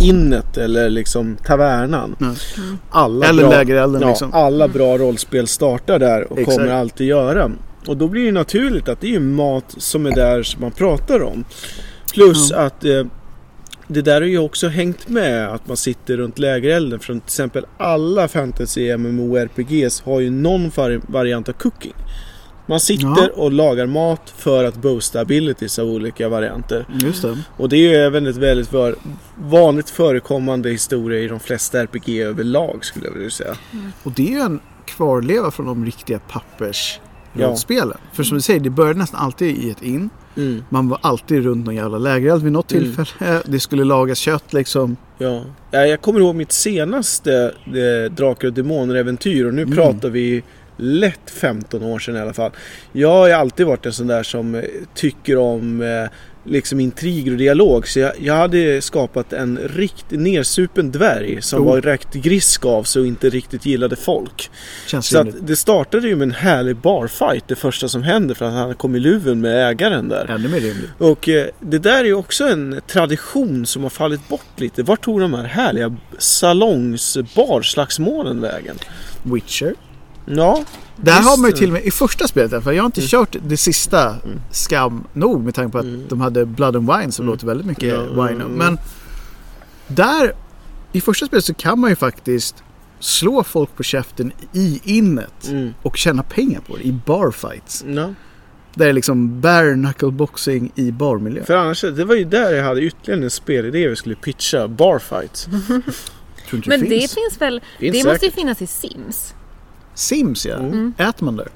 [0.02, 2.16] innet eller liksom tavernan.
[2.20, 2.34] Ja.
[2.90, 4.32] Alla Eller bra, lägerelden ja, liksom.
[4.32, 6.58] alla bra rollspel startar där och Exakt.
[6.58, 7.50] kommer alltid göra.
[7.86, 10.70] Och då blir det naturligt att det är ju mat som är där som man
[10.70, 11.44] pratar om.
[12.14, 12.56] Plus Ja.
[12.58, 13.04] att eh,
[13.88, 17.00] det där har ju också hängt med att man sitter runt lägerelden.
[17.00, 21.94] Från till exempel alla fantasy MMORPGs har ju någon vari- variant av cooking.
[22.66, 23.28] Man sitter Ja.
[23.34, 26.86] och lagar mat för att boosta abilities av olika varianter.
[27.02, 27.38] Just det.
[27.56, 28.94] Och det är ju även ett väldigt för,
[29.38, 33.56] vanligt förekommande historia i de flesta RPG överlag skulle jag vilja säga.
[34.02, 36.18] Och det är ju en kvarleva från de riktiga
[37.32, 37.96] pappersrollspelen.
[38.12, 40.10] För som du säger, det började nästan alltid i ett in.
[40.36, 40.64] Mm.
[40.68, 42.84] Man var alltid runt någon jävla lägereld vid något Mm.
[42.94, 43.42] tillfälle.
[43.46, 44.96] Det skulle lagas kött liksom.
[45.18, 45.42] Ja.
[45.70, 49.74] ja, jag kommer ihåg mitt senaste eh, Drakar och Demoner-äventyr och nu Mm.
[49.76, 50.42] pratar vi
[50.76, 52.50] lätt 15 år sedan i alla fall.
[52.92, 54.62] Jag har alltid varit en sån där som eh,
[54.94, 56.10] tycker om eh,
[56.50, 57.88] liksom intriger och dialog.
[57.88, 61.66] Så jag, jag hade skapat en riktigt nersupen dvärg som Oh.
[61.66, 64.50] var rätt grisk av sig och inte riktigt gillade folk.
[64.86, 68.44] Känns Så att det startade ju med en härlig barfight det första som händer för
[68.44, 70.26] att han kom i luven med ägaren där.
[70.30, 70.90] Ännu mer rimligt.
[70.98, 74.82] Och eh, det där är ju också en tradition som har fallit bort lite.
[74.82, 78.76] Vart tog de här härliga salongsbarslagsmålen vägen?
[79.22, 79.74] Witcher.
[80.24, 80.64] Ja,
[81.00, 81.28] Där Visst.
[81.28, 83.56] har man ju till och med i första spelet, fall, jag har inte kört det
[83.56, 84.40] sista Mm.
[84.50, 86.04] skam nog med tanke på att Mm.
[86.08, 87.32] de hade Blood and Wine som Mm.
[87.32, 88.44] låter väldigt mycket Ja, wine.
[88.44, 88.52] mm.
[88.52, 88.78] Men
[89.88, 90.32] där,
[90.92, 92.62] i första spelet så kan man ju faktiskt
[93.00, 95.74] slå folk på käften i innet mm.
[95.82, 97.84] och tjäna pengar på det i barfights.
[97.88, 98.14] ja.
[98.74, 101.44] Där det är liksom bare knuckle boxing i barmiljö.
[101.44, 104.68] För annars, det var ju där jag hade ytterligare en spelidé vi skulle pitcha.
[104.68, 105.48] Barfights.
[106.50, 107.14] Men det det finns.
[107.14, 108.34] finns väl, Finns det måste ju säkert.
[108.58, 109.34] finns i Sims.
[109.98, 110.56] Sims ja.
[110.56, 110.94] Mm.
[110.98, 111.48] Äter man där?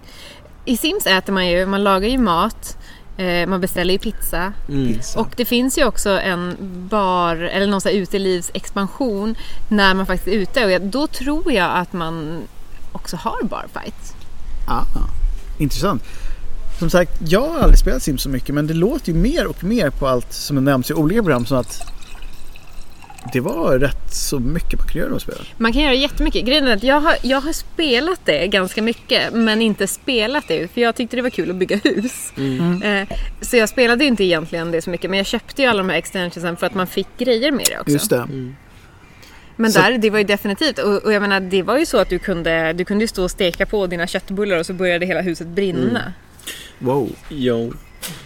[0.64, 2.76] I Sims äter man ju, man lagar ju mat,
[3.16, 4.52] eh, man beställer ju pizza.
[4.68, 4.98] Mm.
[5.16, 6.56] Och det finns ju också en
[6.90, 9.34] bar eller någon sån här utelivsexpansion
[9.68, 10.76] när man faktiskt är ute.
[10.76, 12.42] Och då tror jag att man
[12.92, 14.12] också har barfights.
[14.68, 14.84] Ah,
[15.58, 16.02] intressant.
[16.78, 19.64] Som sagt, jag har aldrig spelat Sims så mycket men det låter ju mer och
[19.64, 21.92] mer på allt som nämns i olika program som att
[23.32, 25.42] det var rätt så mycket man kunde göra med spelet.
[25.58, 26.44] Man kan göra jättemycket.
[26.44, 30.68] Grejen är att jag har, jag har spelat det ganska mycket men inte spelat det
[30.72, 32.32] för jag tyckte det var kul att bygga hus.
[32.36, 32.82] Mm.
[32.82, 33.08] Eh,
[33.40, 35.96] så jag spelade inte egentligen det så mycket men jag köpte ju alla de här
[35.98, 37.92] extensionsen för att man fick grejer med det också.
[37.92, 38.16] Just det.
[38.16, 38.56] Mm.
[39.56, 40.78] Men Så- där, det var ju definitivt.
[40.78, 43.30] Och, och jag menar, det var ju så att du kunde, du kunde stå och
[43.30, 46.12] steka på dina köttbullar och så började hela huset brinna.
[46.78, 47.10] Wow.
[47.28, 47.72] Jo.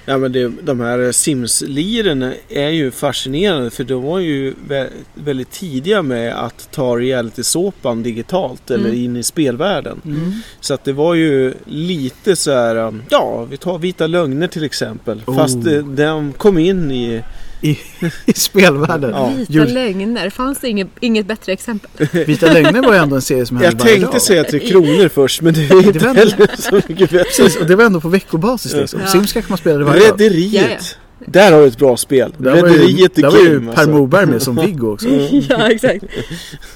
[0.04, 5.50] Ja, men det, de här Sims-liren är ju fascinerande för de var ju vä- väldigt
[5.50, 9.04] tidiga med att ta reality-såpan digitalt eller Mm.
[9.04, 10.00] in i spelvärlden.
[10.04, 10.32] Mm.
[10.60, 15.22] Så att det var ju lite så här, ja vi tar Vita Lögner till exempel.
[15.26, 15.36] Oh.
[15.36, 17.22] Fast eh, de kom in i,
[17.60, 17.78] I,
[18.26, 19.10] I spelvärlden.
[19.10, 19.28] Ja.
[19.36, 21.90] Vita Jul- lögner, fanns det inget, inget bättre exempel?
[22.12, 24.22] Vita lögner var ju ändå en serie som hände jag tänkte dag.
[24.22, 27.24] säga Tre Kronor först men det är inte var- heller så mycket bättre.
[27.24, 29.00] Precis, och det var ändå på veckobasis liksom.
[29.00, 29.06] Ja.
[29.06, 30.20] Sims kanske man spelade varje dag.
[30.20, 30.98] Rederiet.
[31.26, 32.34] Där har du ett bra spel.
[32.38, 33.60] Där var ju, Rederiet the där var ju.
[33.60, 33.90] Per alltså.
[33.90, 35.08] Morberg med som Viggo också.
[35.48, 36.04] ja, exakt.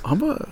[0.02, 0.46] Han var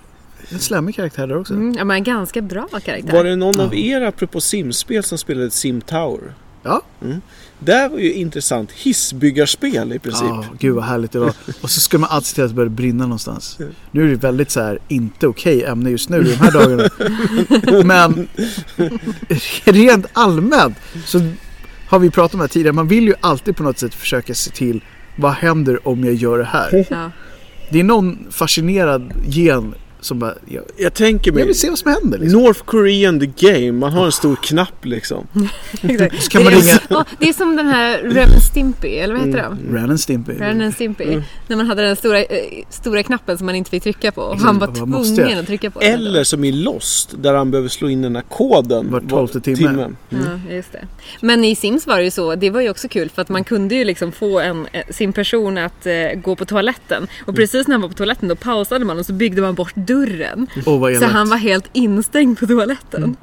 [0.49, 1.55] en slemmig karaktär där också.
[1.55, 3.12] Mm, ja, men en ganska bra karaktär.
[3.12, 3.97] Var det någon av Ja.
[4.01, 6.35] er apropå simspel som spelade Sim Tower?
[6.62, 6.83] Ja.
[7.05, 7.20] Mm.
[7.61, 8.72] Det var ju intressant.
[8.72, 10.28] Hissbyggarspel i princip.
[10.28, 11.32] Ja, gud vad härligt det var.
[11.61, 13.59] Och så skulle man alltid se till att det började brinna någonstans.
[13.90, 16.88] Nu är det väldigt så här inte okej ämne just nu i de här dagarna.
[17.84, 18.28] Men
[19.64, 21.20] rent allmänt så
[21.88, 22.72] har vi pratat om det här tidigare.
[22.72, 24.80] Man vill ju alltid på något sätt försöka se till
[25.16, 26.86] vad händer om jag gör det här.
[26.90, 27.11] Ja.
[27.70, 31.78] Det är någon fascinerad gen som bara, jag, Jag tänker jag mig vill se vad
[31.78, 32.18] som händer.
[32.18, 32.42] Liksom.
[32.42, 33.72] North Korean the Game.
[33.72, 35.26] Man har en stor knapp liksom.
[35.82, 36.22] Exakt.
[36.22, 39.14] Så kan man det, är, ringa- Åh, det är som den här Ren Stimpy, eller
[39.14, 39.76] vad heter de?
[39.76, 40.32] Ren and Stimpy.
[40.32, 41.05] Ren and Stimpy.
[41.05, 41.22] Mm.
[41.46, 44.22] När man hade den stora, eh, stora knappen som man inte fick trycka på.
[44.22, 45.38] Och han var tvungen jag?
[45.38, 45.94] att trycka på den.
[45.94, 48.90] Eller som i Lost där han behöver slå in den här koden.
[48.90, 49.68] Var tolfte timme.
[49.68, 49.96] Mm.
[50.09, 50.84] Ja, just det.
[51.20, 53.44] Men i Sims var det ju så, det var ju också kul för att man
[53.44, 57.07] kunde ju liksom få en, eh, sin person att eh, gå på toaletten.
[57.26, 59.72] Och precis när han var på toaletten då pausade man och så byggde man bort
[59.89, 60.47] dörren.
[60.66, 63.16] Vad Så han var helt instängd på toaletten.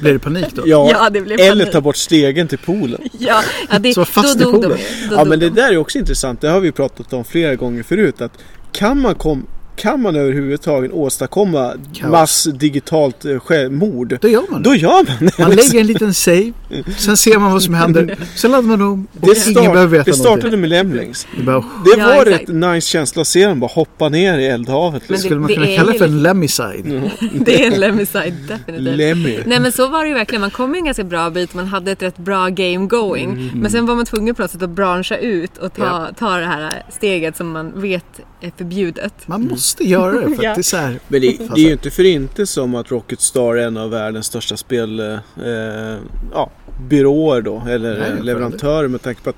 [0.00, 0.62] Blev det panik då?
[0.66, 1.72] Ja, Ja, det blev eller panik.
[1.72, 3.00] ta bort stegen till poolen.
[3.18, 4.78] Ja, ja det, Så var fast då i dog de poolen.
[5.02, 5.08] ju.
[5.08, 5.54] Då Ja men det de.
[5.60, 6.40] där är också intressant.
[6.40, 8.20] Det har vi pratat om flera gånger förut.
[8.20, 8.32] Att
[8.72, 9.46] kan man, kom,
[9.76, 12.10] kan man överhuvudtaget åstadkomma Kaos.
[12.10, 14.18] massdigitalt eh, självmord.
[14.20, 14.68] Då gör man det.
[14.68, 15.06] Då gör man
[15.36, 15.38] det.
[15.38, 16.52] Man lägger en liten save,
[16.98, 19.86] sen ser man vad som händer, sen laddar man om och Det, ingen start, behöver
[19.98, 20.60] veta det startade någonting.
[20.60, 21.26] med Lemlings.
[21.36, 22.48] Det bara, Det Ja, var exakt.
[22.48, 25.02] ett nice känsla att se dem bara hoppa ner i eldhavet.
[25.06, 25.28] Men Liksom.
[25.28, 27.10] skulle man det kunna är kalla det för en Lemmyside?
[27.46, 28.96] Det är en Lemmiside definitivt.
[28.96, 29.38] Lemmy.
[29.46, 31.66] Nej men så var det ju verkligen, man kom ju en ganska bra bit, man
[31.66, 33.30] hade ett rätt bra game going.
[33.32, 33.48] Mm.
[33.60, 36.46] Men sen var man tvungen på något sätt att branscha ut och ta, ta det
[36.46, 38.04] här steget som man vet
[38.40, 39.14] är förbjudet.
[39.28, 40.54] Man måste göra det för att Ja.
[40.54, 40.98] det är så här.
[41.08, 43.90] Men det, det är ju inte för inte som att Rocket Star är en av
[43.90, 45.96] världens största spel, eh,
[46.32, 46.50] ja,
[46.88, 49.36] byråer då, eller Nej, leverantörer med tanke på att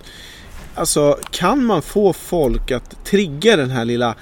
[0.75, 4.15] Alltså kan man få folk att trigga den här lilla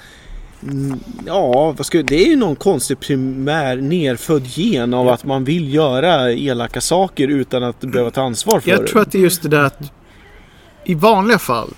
[0.63, 5.13] mm, Ja, vad ska, det är ju någon konstig primär nerfödd gen av Ja.
[5.13, 8.87] att man vill göra elaka saker utan att behöva ta ansvar för Jag det.
[8.87, 9.79] tror att det är just det där att
[10.85, 11.69] i vanliga fall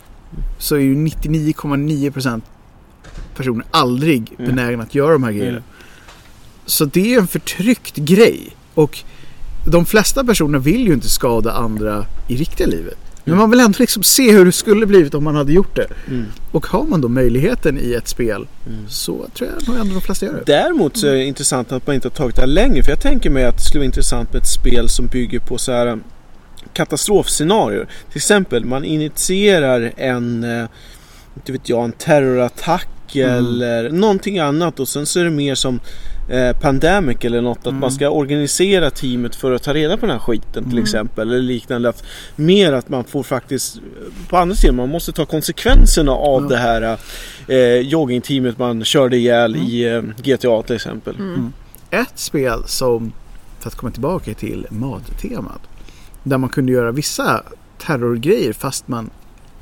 [0.60, 2.42] så är ju 99,9%
[3.38, 4.56] personer aldrig Mm.
[4.56, 5.50] benägna att göra de här grejerna.
[5.58, 5.64] Mm.
[6.66, 8.56] Så det är en förtryckt grej.
[8.74, 9.00] Och
[9.68, 12.98] de flesta personer vill ju inte skada andra i riktiga livet.
[13.24, 15.88] Men man vill ändå liksom se hur det skulle blivit om man hade gjort det.
[16.08, 16.26] Mm.
[16.52, 18.86] Och har man då möjligheten i ett spel Mm.
[18.90, 20.44] så tror jag nog ändå de flesta gör det.
[20.46, 22.84] Däremot så är det intressant att man inte har tagit det här längre.
[22.84, 25.58] För jag tänker mig att det skulle vara intressant med ett spel som bygger på
[25.58, 26.00] så här
[26.74, 27.88] katastrofscenarier.
[28.10, 30.66] Till exempel man initierar en, eh,
[31.36, 33.38] inte vet jag, en terrorattack Mm.
[33.38, 35.80] eller någonting annat och sen så är det mer som
[36.30, 37.80] eh, Pandemic eller något att Mm.
[37.80, 40.84] man ska organisera teamet för att ta reda på den här skiten till Mm.
[40.84, 41.90] exempel eller liknande.
[41.90, 42.04] Att,
[42.36, 43.80] mer att man får faktiskt
[44.30, 46.48] på andra sidan man måste ta konsekvenserna av Ja.
[46.50, 46.98] det här
[47.48, 49.68] eh, joggingteamet man körde ihjäl Mm.
[49.68, 51.16] i eh, GTA till exempel.
[51.16, 51.54] Mm.
[51.92, 53.12] Ett spel som,
[53.60, 55.62] för att komma tillbaka till mattemat,
[56.24, 57.44] där man kunde göra vissa
[57.86, 59.10] terrorgrejer fast man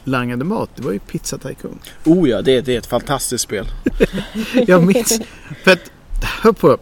[0.05, 1.79] langade mat, det var ju Pizza Tycoon.
[2.05, 3.65] Oh ja, det, det är ett fantastiskt spel.
[4.67, 5.19] Jag minns,
[5.63, 5.91] för att
[6.21, 6.77] här på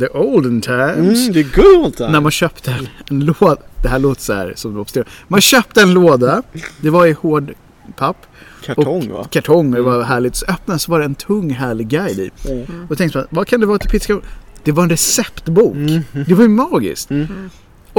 [0.00, 2.10] the olden times, Mm, det är good time.
[2.10, 5.08] när man köpte en, en låda, det här låter så här som det obsterar.
[5.28, 6.42] Man köpte en låda,
[6.80, 7.52] det var i hård
[7.96, 8.26] papp,
[8.64, 9.26] Kartong va?
[9.30, 10.36] kartong det var härligt.
[10.36, 12.30] Så öppnade så var det en tung härlig guide i.
[12.48, 12.86] Mm.
[12.90, 14.20] Och tänkte man, vad kan det vara till pizza?
[14.64, 15.74] Det var en receptbok.
[15.74, 16.00] Mm.
[16.26, 17.10] Det var ju magiskt.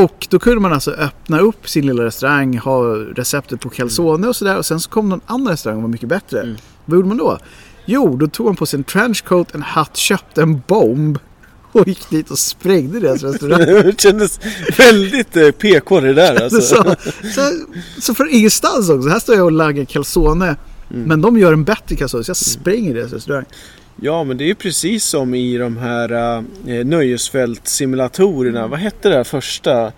[0.04, 4.36] Och då kunde man alltså öppna upp sin lilla restaurang, ha receptet på calzone och
[4.36, 4.58] sådär.
[4.58, 6.41] Och sen så kom någon annan restaurang och var mycket bättre.
[6.41, 6.58] Mm.
[6.86, 7.38] Vad gjorde man då?
[7.86, 11.20] Jo, då tog man på sig en trenchcoat, en hatt, köpte en bomb
[11.72, 13.60] och gick dit och sprängde deras restaurang.
[13.66, 14.39] det kändes
[14.78, 16.62] väldigt eh, PK det där alltså.
[16.62, 16.95] så,
[17.36, 17.41] så,
[18.02, 19.10] så från ingenstans också.
[19.10, 20.56] Här står jag och lagar calzone.
[20.91, 21.04] Mm.
[21.04, 23.45] Men de gör en bättre calzone så jag spränger deras restaurang.
[24.02, 26.12] Ja men det är ju precis som i de här
[26.68, 28.68] eh, nöjesfältsimulatorerna.
[28.68, 29.91] Vad hette det här första?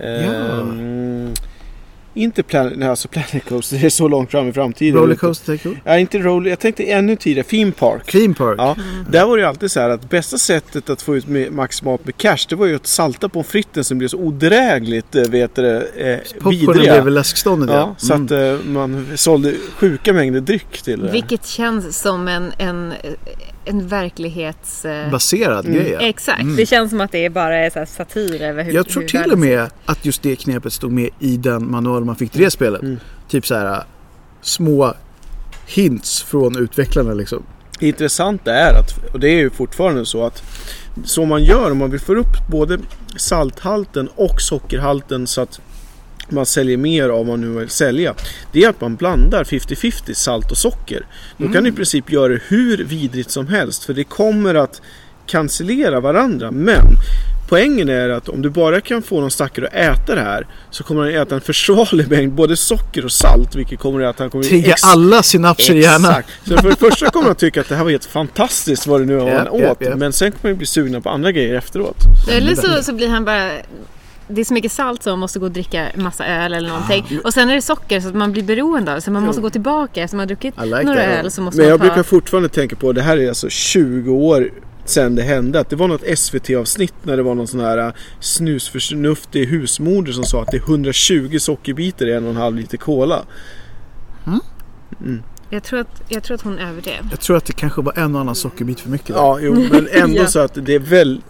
[0.00, 0.66] Eh, Ja.
[2.16, 5.00] Mm, inte Planet, nej, alltså Planet Coaster, det är så långt fram i framtiden.
[5.00, 5.78] Rollercoaster Tycoon.
[5.84, 8.12] Ja, inte roller, jag tänkte ännu tidigare, Theme Park.
[8.12, 8.54] Theme Park.
[8.58, 8.76] Ja,
[9.10, 12.04] där var det ju alltid så här att bästa sättet att få ut med- maximalt
[12.04, 15.54] med cash det var ju att salta pommes fritesen som blev så odrägligt eh, vet
[15.54, 16.92] du, eh, Popcornen vidriga.
[16.92, 18.24] blev väl läskståndet Ja, så Mm.
[18.24, 21.10] att eh, man sålde sjuka mängder dryck till det.
[21.12, 22.92] Vilket känns som en, en,
[23.66, 24.84] en verklighets...
[24.84, 25.76] eh, Baserad Mm.
[25.78, 25.96] grej.
[26.00, 26.56] Exakt, Mm.
[26.56, 29.08] det känns som att det är bara är så satir över hur Jag tror hur
[29.08, 32.40] till och med att just det knepet stod med i den manual man fick till
[32.40, 32.82] det spelet.
[32.82, 32.98] Mm.
[33.28, 33.82] Typ så här
[34.42, 34.94] små
[35.66, 37.42] hints från utvecklarna liksom.
[37.80, 40.42] Det intressanta är att, och det är ju fortfarande så att
[41.04, 42.78] så man gör om man vill få upp både
[43.16, 45.60] salthalten och sockerhalten så att
[46.30, 48.14] man säljer mer av vad man nu vill sälja.
[48.52, 51.06] Det är att man blandar 50-50 salt och socker.
[51.36, 54.80] Då kan du i princip göra det hur vidrigt som helst för det kommer att
[55.26, 56.50] cancellera varandra.
[56.50, 56.86] Men
[57.48, 60.84] poängen är att om du bara kan få någon stackare att äta det här så
[60.84, 64.44] kommer han äta en försvarlig mängd både socker och salt vilket kommer att han kommer
[64.44, 66.10] Trigga ex- alla synapser i hjärnan.
[66.10, 66.28] Exakt.
[66.48, 69.04] Så för det första kommer jag tycka att det här var helt fantastiskt vad det
[69.06, 69.60] nu var han åt.
[69.60, 69.98] japp, japp.
[69.98, 71.96] Men sen kommer jag bli sugna på andra grejer efteråt.
[72.30, 73.50] Eller så, så blir han bara...
[74.28, 77.20] Det är så mycket salt så man måste gå och dricka massa öl eller någonting.
[77.24, 79.00] Och sen är det socker så att man blir beroende av det.
[79.00, 80.02] Så man måste gå tillbaka.
[80.02, 81.24] Efter man har druckit like några that.
[81.24, 81.94] öl så måste Men jag man ta...
[81.94, 84.50] brukar fortfarande tänka på, det här är alltså 20 år
[84.84, 85.60] sedan det hände.
[85.60, 90.24] Att det var något SVT-avsnitt när det var någon sån här äh, snusförnuftig husmoder som
[90.24, 93.24] sa att det är 120 sockerbitar i en och en halv liter cola.
[95.50, 97.06] Jag, tror att, jag tror att hon överdrev.
[97.10, 99.06] Jag tror att det kanske var en och annan sockerbit för mycket.
[99.08, 99.14] där.
[99.14, 100.26] Ja, jo, men ändå Ja.
[100.26, 101.20] så att det är väl...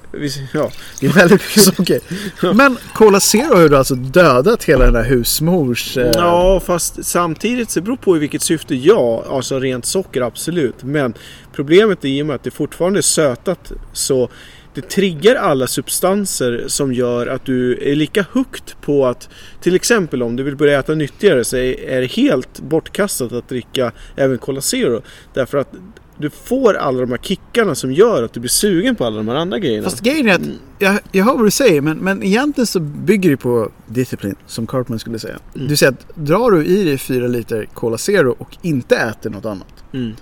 [0.52, 2.00] Ja, Det är väldigt mycket socker.
[2.54, 5.96] Men Cola Zero har ju alltså dödat hela den här husmors...
[5.96, 8.74] eh, Ja, fast samtidigt så beror på i vilket syfte.
[8.74, 10.82] Ja, alltså rent socker absolut.
[10.82, 11.14] Men
[11.52, 14.28] problemet är i och med att det fortfarande är sötat så
[14.76, 19.28] det triggar alla substanser som gör att du är lika högt på att
[19.60, 23.92] till exempel om du vill börja äta nyttigare så är det helt bortkastat att dricka
[24.16, 25.02] även Cola Zero.
[25.34, 25.72] Därför att
[26.18, 29.28] du får alla de här kickarna som gör att du blir sugen på alla de
[29.28, 29.84] här andra grejerna.
[29.84, 30.40] Fast grejen är att,
[30.78, 34.66] jag, jag hör vad du säger, men, men egentligen så bygger det på disciplin, som
[34.66, 35.38] Cartman skulle säga.
[35.54, 35.68] Mm.
[35.68, 39.44] Du säger att drar du i dig fyra liter Cola Zero och inte äter något
[39.44, 40.12] annat Mm.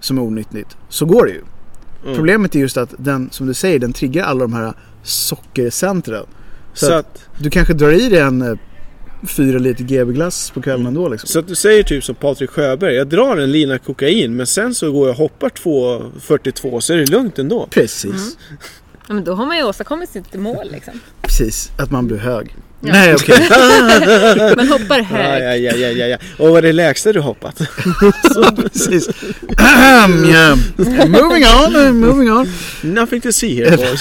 [0.00, 1.40] som är onyttigt, så går det ju.
[2.02, 2.16] Mm.
[2.16, 4.72] Problemet är just att den, som du säger, den triggar alla de här
[5.02, 6.26] sockercentren.
[6.74, 8.58] Så, Så att att, du kanske drar i dig en eh,
[9.28, 11.28] fyra liter GB-glass på kvällen ändå liksom.
[11.28, 12.94] så att du säger typ som Patrik Sjöberg.
[12.94, 16.96] Jag drar en lina kokain men sen så går jag och hoppar 2.42 så är
[16.96, 17.68] det lugnt ändå.
[17.70, 18.36] Precis,
[19.08, 21.00] Ja, men då har man ju åstadkommit sitt mål liksom.
[21.22, 21.72] precis.
[21.78, 22.56] Att man blir hög.
[22.82, 22.92] Ja.
[22.92, 23.48] Nej okej.
[24.56, 25.44] Man hoppar högt.
[25.44, 26.16] ja, ja, ja, ja, ja.
[26.38, 27.58] Och vad är det lägsta du hoppat?
[28.56, 29.08] Precis.
[30.26, 30.56] yeah.
[31.08, 32.48] Moving on, moving on.
[32.82, 34.00] Nothing to see here boys.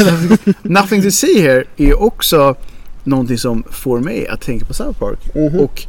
[0.62, 2.56] Nothing to see here är också
[3.04, 5.20] någonting som får mig att tänka på South Park.
[5.36, 5.60] Mhm.
[5.60, 5.86] Och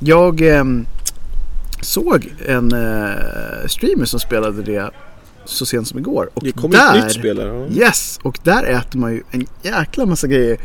[0.00, 0.86] jag ehm,
[1.80, 4.90] såg en eh, streamer som spelade det
[5.44, 6.30] så sent som igår.
[6.34, 7.46] Och Det kommer där, ett nytt spel här.
[7.46, 7.66] ja.
[7.86, 8.18] Yes!
[8.22, 10.58] Och där äter man ju en jäkla massa grejer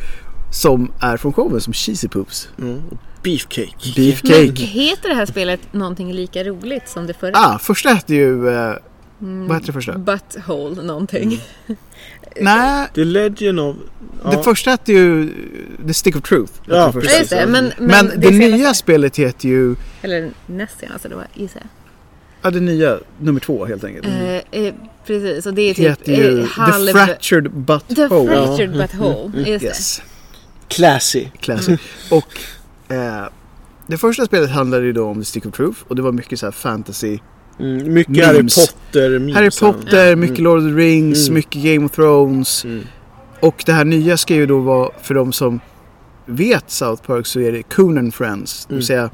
[0.52, 2.50] som är från showen som cheesy poops.
[2.60, 2.82] Mm.
[3.24, 3.94] Beefcake.
[3.96, 4.52] Beefcake.
[4.64, 7.32] Heter det här spelet någonting lika roligt som det förra?
[7.36, 8.50] Ah, första hette ju...
[8.50, 8.74] Eh,
[9.20, 9.98] vad hette det första?
[9.98, 11.42] Butthole någonting.
[12.42, 13.76] Nej, The Legend of...
[14.24, 14.30] Ja.
[14.32, 15.34] det första hette ju
[15.88, 16.54] The Stick of Truth.
[16.66, 17.48] Ja, det just det.
[17.48, 19.76] Men, men, Men, det, senaste- nya spelet heter ju...
[20.02, 21.70] Eller näst senaste då gissar jag.
[22.42, 24.08] Ja, det nya, nummer två helt enkelt.
[24.08, 24.74] Eh, eh,
[25.06, 26.86] precis, och det är Det typ heter ju eh, halv...
[26.86, 27.96] The Fractured Butthole.
[27.96, 28.82] The Fractured Ja.
[28.82, 29.50] Butthole.
[29.50, 30.02] Just Yes,
[30.68, 31.28] Classy.
[31.40, 31.80] classic.
[32.12, 32.40] Och
[32.96, 33.26] eh,
[33.88, 36.40] det första spelet handlade ju då om The Stick of Truth och det var mycket
[36.40, 37.20] så här fantasy.
[37.60, 38.58] Mm, mycket Memes.
[38.58, 39.36] Harry Potter memes.
[39.36, 41.34] Harry Potter, mycket Lord of the Rings, Mm.
[41.34, 42.64] mycket Game of Thrones.
[42.66, 42.84] Mm.
[43.40, 45.60] Och det här nya ska ju då vara, för de som
[46.26, 48.66] vet South Park så är det Conan Friends.
[48.66, 48.78] Det Mm.
[48.78, 49.10] vill säga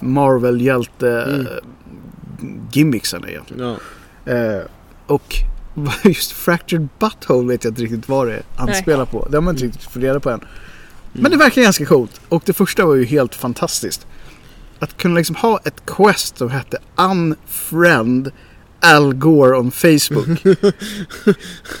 [0.00, 1.46] Marvel-hjälte Mm.
[1.46, 3.76] eh, egentligen.
[4.24, 4.32] Ja.
[4.32, 4.62] Eh,
[5.06, 5.34] och
[6.04, 8.82] just Fractured Butthole vet jag inte riktigt vad det är han Nej.
[8.82, 9.26] spelar på.
[9.30, 10.40] Det har man inte riktigt fått reda på än.
[11.12, 12.20] Men det verkar ganska coolt.
[12.28, 14.06] Och det första var ju helt fantastiskt.
[14.78, 18.30] Att kunna liksom ha ett quest som hette Unfriend
[18.82, 20.42] Al Gore on Facebook.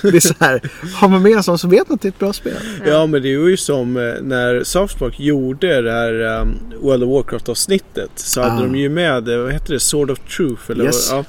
[0.02, 2.10] det är så här, har man med en sån så vet man att det är
[2.10, 2.56] ett bra spel.
[2.86, 7.02] Ja men det var ju som eh, när South Park gjorde det här um, World
[7.02, 8.60] of Warcraft avsnittet så hade Ah.
[8.62, 11.10] de ju med, vad heter det, Sword of Truth eller Yes.
[11.12, 11.24] vad, ja.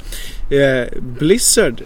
[0.51, 0.87] Eh,
[1.19, 1.81] Blizzard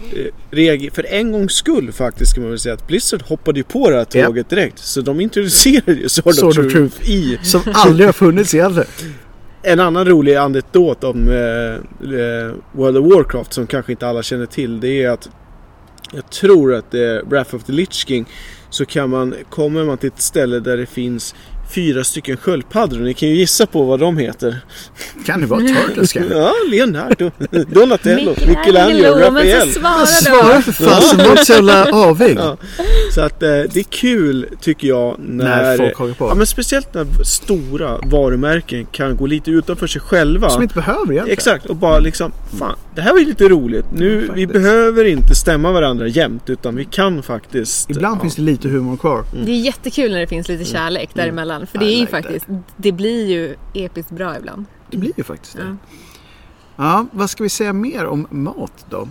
[0.50, 3.90] eh, för en gångs skull faktiskt kan man väl säga att Blizzard hoppade ju på
[3.90, 4.78] det här tåget direkt.
[4.78, 8.88] Så de introducerade ju Sword, Sword of, of Truth, i Som aldrig har funnits egentligen.
[9.62, 14.80] en annan rolig anekdot om eh, World of Warcraft som kanske inte alla känner till
[14.80, 15.28] det är att
[16.12, 18.26] jag tror att det är Wrath of the Lich King
[18.70, 21.34] så kan man, kommer man till ett ställe där det finns
[21.70, 22.98] fyra stycken sköldpaddor.
[22.98, 24.60] Ni kan ju gissa på vad de heter.
[25.26, 26.34] Kan det vara Turtles kanske?
[26.36, 27.30] Ja, Leonardo,
[27.68, 29.72] Donatello, Michelangelo, Raphael.
[29.72, 32.38] så svara för fasen, var inte så jävla avig.
[33.14, 36.28] Så att eh, det är kul tycker jag när, När folk hakar på.
[36.28, 40.50] Ja men speciellt när stora varumärken kan gå lite utanför sig själva.
[40.50, 41.32] Som inte behöver egentligen.
[41.32, 43.84] Exakt och bara liksom Fan, det här var ju lite roligt.
[43.92, 44.52] Nu, vi Faktiskt.
[44.52, 48.20] behöver inte stämma varandra jämt utan vi kan faktiskt Ibland ja.
[48.20, 49.24] finns det lite humor kvar.
[49.44, 51.65] Det är jättekul när det finns lite kärlek däremellan.
[51.66, 52.46] För det är ju like faktiskt,
[52.76, 54.64] det blir ju episkt bra ibland.
[54.90, 55.62] Det blir ju faktiskt det.
[55.62, 55.76] Ja.
[56.76, 59.08] Ja, vad ska vi säga mer om mat då?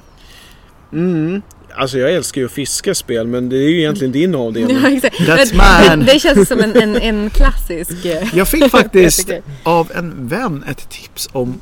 [0.93, 1.41] Mm.
[1.77, 4.77] Alltså jag älskar ju att fiska spel men det är ju egentligen din avdelning.
[4.83, 5.19] Ja, exakt.
[5.19, 6.13] That's Men mine.
[6.13, 8.05] Det känns som en, en, en klassisk...
[8.05, 9.29] eh, Jag fick faktiskt
[9.63, 11.59] av en vän ett tips om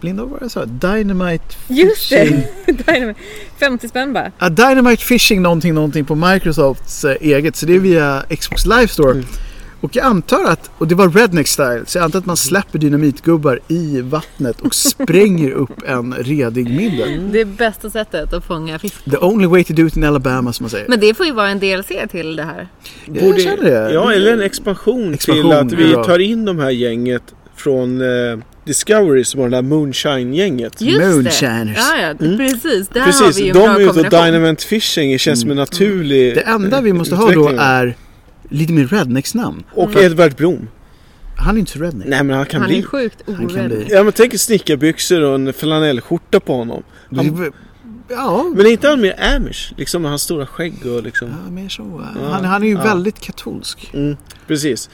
[0.00, 0.64] Linda, vad var det jag sa?
[0.64, 2.26] Dynamite Just det!
[2.26, 2.44] Fishing.
[2.86, 3.20] Dynamite.
[3.58, 4.32] 50 spänn bara.
[4.38, 7.56] Ja, Dynamite Fishing någonting, någonting på Microsofts eh, eget.
[7.56, 9.10] Så det är via Xbox Live Store.
[9.10, 9.24] Mm.
[9.80, 12.78] Och jag antar att, och det var Redneck Style, så jag antar att man släpper
[12.78, 17.06] dynamitgubbar i vattnet och spränger upp en redig middag.
[17.32, 19.04] Det är bästa sättet att fånga fisk.
[19.10, 20.88] The only way to do it in Alabama som man säger.
[20.88, 22.68] Men det får ju vara en DLC till det här.
[23.06, 23.92] jag känner det.
[23.94, 27.22] Ja, eller en expansion, Expansion, till att vi tar in de här gänget
[27.56, 30.80] från eh, Discovery som var det där Moonshine-gänget.
[30.80, 31.76] Just Moonshiners.
[31.76, 31.82] det!
[32.00, 32.38] Ja, ja, Mm.
[32.38, 32.88] precis.
[32.88, 34.24] Där har vi Precis, ju en de bra är ute och.
[34.24, 37.96] Dynamite Fishing det känns som en naturlig Det enda vi måste ha då är
[38.48, 39.64] lite mer rednecks-namn.
[39.72, 40.68] Och Edvard Blom.
[41.38, 42.08] Han är inte så redneck.
[42.08, 42.78] Nej men han kan Han bli.
[42.78, 43.68] är sjukt Han kan orädd.
[43.70, 43.86] bli.
[43.90, 46.82] Ja men tänk snickarbyxor och en flanellskjorta på honom.
[47.16, 47.52] Han,
[48.08, 49.72] Ja, men är inte han mer amish?
[49.76, 51.28] Liksom med hans stora skägg och liksom.
[51.44, 52.04] ja mer så.
[52.14, 52.82] Ja, Han, han är ju ja.
[52.82, 53.90] väldigt katolsk.
[53.94, 54.16] Mm,
[54.46, 54.90] precis.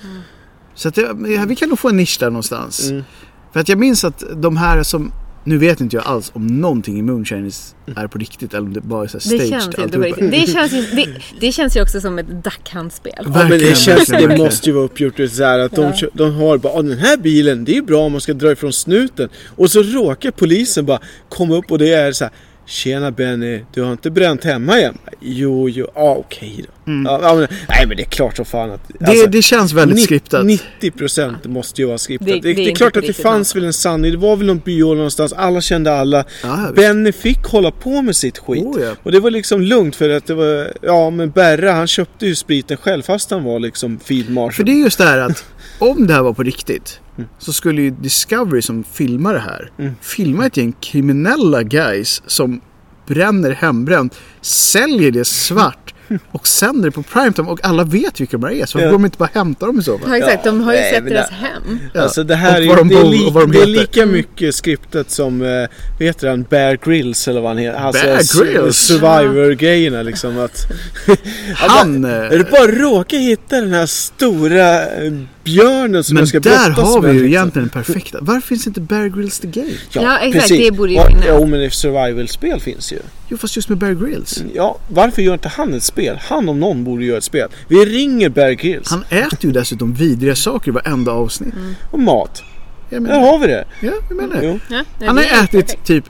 [0.74, 2.90] Så att det, ja, vi kan nog få en nisch där någonstans.
[2.90, 3.05] Mm.
[3.53, 5.12] För att jag minns att de här som,
[5.45, 8.80] nu vet inte jag alls om någonting i Moonshiners är på riktigt eller om det
[8.80, 10.07] bara är så här Det staged känns inte på alltihopa.
[10.07, 10.30] riktigt.
[10.30, 11.07] Det känns, ju, det,
[11.40, 13.12] det känns ju också som ett Duck-Hunt-spel.
[13.34, 16.09] Ja, men det känns, det måste ju vara uppgjort så här att de, Ja.
[16.14, 18.72] de har bara "Ah, den här bilen, det är bra om man ska dra ifrån
[18.72, 19.28] snuten.
[19.57, 22.32] Och så råkar polisen bara komma upp och det är så här
[22.66, 24.99] Tjena Benny, du har inte bränt hemma igen?
[25.20, 26.82] Jo, jo, ja okej då.
[26.87, 27.12] Mm.
[27.22, 28.80] Ja, men, nej men det är klart som fan att...
[29.01, 30.45] Det, det känns väldigt Ni- skriptat.
[30.80, 32.26] 90% måste ju vara skriptat.
[32.28, 34.11] Det- Det, det det, är klart att det fanns väl en sanning.
[34.11, 35.33] Det var väl någon byhåla någonstans.
[35.33, 36.24] Alla kände alla.
[36.43, 36.74] Visst.
[36.74, 38.64] Benny fick hålla på med sitt skit.
[38.64, 38.91] Oh, ja.
[39.03, 42.35] Och det var liksom lugnt för att det var, ja men Berra han köpte ju
[42.35, 44.53] spriten själv fast han var liksom field marshal.
[44.53, 45.45] För det är just det här att
[45.78, 47.28] om det här var på riktigt Mm.
[47.39, 49.93] så skulle ju Discovery som filmar det här Mm.
[50.01, 52.61] filma ett gäng kriminella guys som
[53.07, 55.91] bränner hembränt, säljer det svart
[56.32, 58.92] och sänder det på primetime och alla vet vilka de här är så varför Ja.
[58.92, 60.10] går de inte bara hämta dem i så fall?
[60.10, 60.44] Ja, exakt.
[60.44, 61.78] De har ju nej, sett deras hem.
[61.94, 64.06] Alltså det här är, de det är, bor li, och vad de det är lika
[64.06, 67.78] mycket skriptat som, eh, vad heter han, Bear Grylls eller vad han heter.
[67.78, 68.76] Alltså, Bear Grylls?
[68.76, 70.66] Survivor-grejerna liksom att...
[71.54, 72.04] Han...
[72.12, 75.12] Är eh, det bara råkar hitta den här stora eh,
[75.45, 77.34] björnen som Men jag ska där brottas har vi med, ju liksom.
[77.34, 78.18] egentligen den perfekta.
[78.20, 79.70] Varför finns inte Bear Grylls the Game?
[79.93, 80.66] Ja, exakt, precis.
[80.66, 81.24] det borde ju ja, finnas.
[81.28, 82.99] Jo, men survival-spel finns ju.
[83.28, 84.43] Jo, fast just med Bear Grylls.
[84.55, 86.18] Ja, varför gör inte han ett spel?
[86.22, 87.49] Han om någon borde göra ett spel.
[87.68, 88.90] Vi ringer Bear Grylls.
[88.90, 91.55] Han äter ju dessutom vidriga saker i varenda avsnitt.
[91.90, 92.43] Och mat.
[92.90, 93.64] Där har vi det.
[93.80, 94.47] ja, jag menar det.
[94.47, 94.59] Jo.
[94.70, 95.86] Ja, Han det har ätit perfekt.
[95.86, 96.05] typ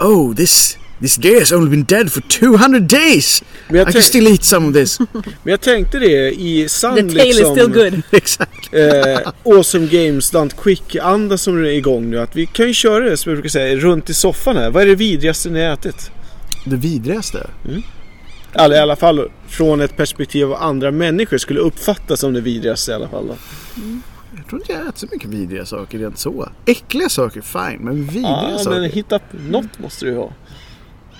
[0.00, 3.42] Oh, this, this deer has only been dead for 200 days.
[3.68, 4.98] Men I jag, can tänk, still eat some of this.
[5.00, 8.02] men jag tänkte det i sann The tail is liksom, still good.
[8.10, 8.74] Exakt.
[8.74, 12.18] eh, Awesome Games Stunt Quick-anda som är igång nu.
[12.20, 14.70] Att vi kan ju köra det som jag brukar säga runt i soffan här.
[14.70, 16.10] Vad är det vidrigaste ni har ätit?
[16.66, 17.50] Det vidrigaste.
[18.54, 22.90] Eller i alla fall från ett perspektiv av andra människor skulle uppfattas som det vidrigaste
[22.90, 23.26] i alla fall.
[23.26, 23.34] Då.
[24.36, 26.48] Jag tror inte jag äter så mycket vidriga saker rent så.
[26.66, 27.78] Äckliga saker, fine.
[27.84, 28.80] Men vidriga Ja, saker.
[28.80, 30.32] men hitta något måste du ju ha.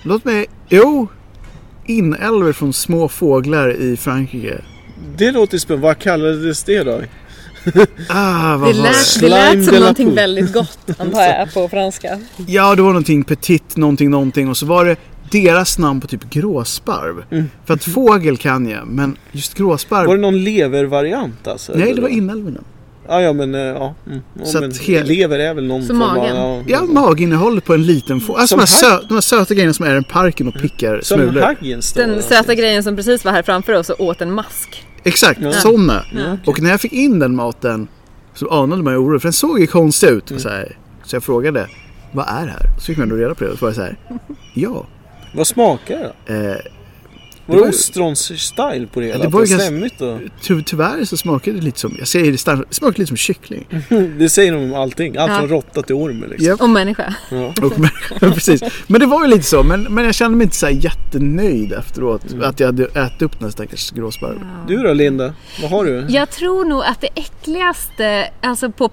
[0.02, 0.46] Låt mig...
[0.68, 1.08] Jo!
[1.86, 4.60] Inälvor från små fåglar i Frankrike.
[5.16, 5.86] Det låter spännande.
[5.86, 7.00] Vad kallades det då?
[8.08, 12.20] Ah, vad Det lät, det lät som någonting väldigt gott antar jag på franska.
[12.46, 14.48] Ja, det var någonting petit, någonting, någonting.
[14.48, 14.96] Och så var det
[15.30, 17.24] deras namn på typ gråsparv.
[17.30, 17.44] Mm.
[17.64, 20.06] För att fågel kan jag, men just gråsparv.
[20.06, 21.72] Var det någon levervariant alltså?
[21.76, 22.60] Nej, det var inälvorna.
[23.08, 23.94] Ja, ja men eh, ja.
[24.06, 24.20] Mm.
[24.38, 26.36] ja Så men att hel- Lever är väl någon Så form magen?
[26.36, 26.62] av...
[26.66, 28.40] Ja, maginnehållet på en liten fågel.
[28.40, 31.00] Alltså de Som här, sö- de här söta grejerna som är i parken och pickar
[31.02, 31.40] Som smulor.
[31.42, 32.00] Haggins då?
[32.00, 34.84] Den söta grejen som precis var här framför oss och åt en mask.
[35.04, 35.52] Exakt, Ja.
[35.52, 36.04] sådana.
[36.16, 36.36] Ja.
[36.46, 37.88] Och när jag fick in den maten
[38.34, 39.18] så anade man ju oro.
[39.20, 40.30] För den såg ju konstig ut.
[40.30, 40.40] Mm.
[40.42, 41.68] Så, här, så jag frågade,
[42.12, 42.66] vad är det här?
[42.78, 43.50] Så fick man då reda på det.
[43.50, 43.96] Och så var det så här,
[44.54, 44.86] ja.
[45.34, 46.34] Vad smakar det då?
[46.34, 46.56] Eh,
[47.46, 49.18] Var Det var- ostrons-style på det hela?
[49.18, 50.18] det Det var ganska- stämmigt då?
[50.42, 52.30] ty tyvärr så smakade det lite som, jag säger det
[52.66, 53.66] det smakade lite som kyckling.
[54.18, 55.16] Det säger de om allting.
[55.16, 55.38] Allt Ja.
[55.38, 56.46] från råtta till orm liksom.
[56.46, 56.60] Japp.
[56.60, 57.14] Och människa.
[57.30, 57.46] Ja.
[57.62, 57.90] Och, men,
[58.32, 58.62] precis.
[58.86, 59.62] Men det var ju lite så.
[59.62, 62.32] Men, men jag kände mig inte så här jättenöjd efteråt.
[62.32, 62.44] Mm.
[62.48, 64.46] Att jag hade ätit upp den här stackars gråsparven.
[64.68, 65.34] Du då Linda?
[65.62, 66.06] Vad har du?
[66.08, 68.88] Jag tror nog att det äckligaste, alltså på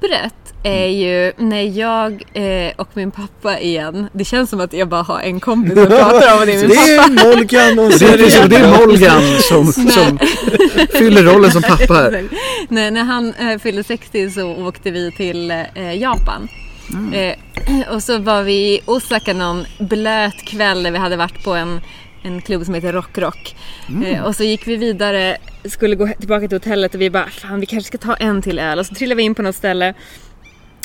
[0.00, 4.88] pappret, är ju när jag eh, och min pappa igen, det känns som att jag
[4.88, 7.22] bara har en kompis som pratar om och det är min Det pappa.
[7.22, 8.18] är Molgan och Det är,
[8.48, 8.78] det är det...
[8.86, 10.18] Molgan som, som
[10.92, 12.24] fyller rollen som pappa här.
[12.68, 16.48] när, när han eh, fyllde 60 så åkte vi till eh, Japan.
[17.14, 17.34] Eh,
[17.94, 21.80] och så var vi i Osaka någon blöt kväll där vi hade varit på en,
[22.26, 23.56] en klubb som heter Rock Rock.
[24.06, 27.60] Eh, och så gick vi vidare, skulle gå tillbaka till hotellet och vi bara fan
[27.60, 28.78] vi kanske ska ta en till öl.
[28.78, 29.94] Och så trillade vi in på något ställe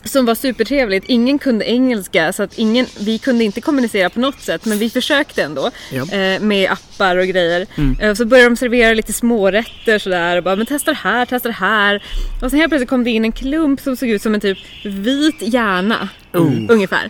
[0.04, 1.06] som var supertrevligt.
[1.10, 4.90] Ingen kunde engelska så att ingen, vi kunde inte kommunicera på något sätt men vi
[4.90, 6.12] försökte ändå Ja.
[6.18, 7.68] eh, med appar och grejer.
[8.00, 11.50] Eh, så började de servera lite smårätter sådär och bara men testa det här, testa
[11.50, 12.04] det här.
[12.42, 14.58] Och sen helt plötsligt kom det in en klump som såg ut som en typ
[14.86, 16.10] vit hjärna
[16.70, 17.10] ungefär.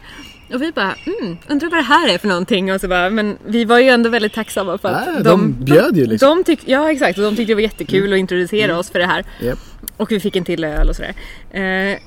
[0.53, 2.73] Och vi bara, mm, undrar vad det här är för någonting.
[2.73, 5.97] Och så bara, men vi var ju ändå väldigt tacksamma för att Nej, de bjöd
[5.97, 6.37] ju liksom.
[6.37, 9.05] De tyck, ja exakt, och de tyckte det var jättekul att introducera oss för det
[9.05, 9.25] här.
[9.41, 9.59] Japp.
[9.97, 11.13] Och vi fick en till öl och sådär.
[11.51, 11.97] Eh,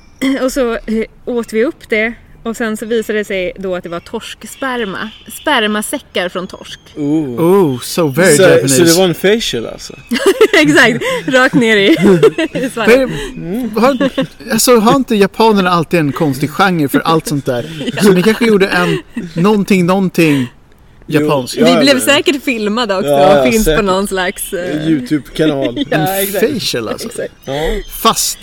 [0.44, 2.14] och så eh, åt vi upp det
[2.44, 5.10] och sen så visade det sig då att det var torsksperma.
[5.40, 6.80] Spermasäckar från torsk.
[6.96, 7.40] Oh.
[7.40, 8.76] Oh, so very Så, Japanese.
[8.76, 9.94] så det var en facial alltså?
[10.62, 11.88] exakt, rakt ner i,
[12.52, 13.10] i svalget.
[13.76, 14.10] Har,
[14.52, 17.92] alltså, har inte japanerna alltid en konstig genre för allt sånt där?
[18.02, 19.02] Så ni kanske gjorde en
[19.34, 20.52] någonting, någonting
[21.06, 21.56] japansk.
[21.58, 23.80] Jo, Vi blev säkert filmade också Ja, ja, och finns säkert.
[23.80, 24.52] på någon slags...
[24.52, 25.84] eh, Youtube-kanal.
[25.90, 26.52] Ja, en exakt.
[26.52, 27.08] facial alltså.
[27.08, 27.32] exakt.
[27.44, 27.54] Ja.
[28.02, 28.38] Fast.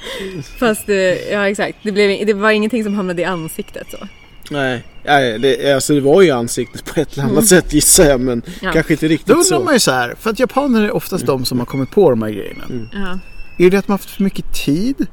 [0.58, 0.96] Fast, eh,
[1.32, 4.08] ja exakt, det, blev, det var ingenting som hamnade i ansiktet så.
[4.50, 8.20] Nej, Nej det, alltså det var ju ansiktet på ett eller annat sätt gissar jag
[8.20, 8.72] men Ja.
[8.72, 9.60] kanske inte Då riktigt undrar så.
[9.60, 12.22] man ju så här, för att japaner är oftast de som har kommit på de
[12.22, 12.64] här grejerna.
[12.92, 13.18] Ja.
[13.66, 15.06] Är det att man har haft för mycket tid?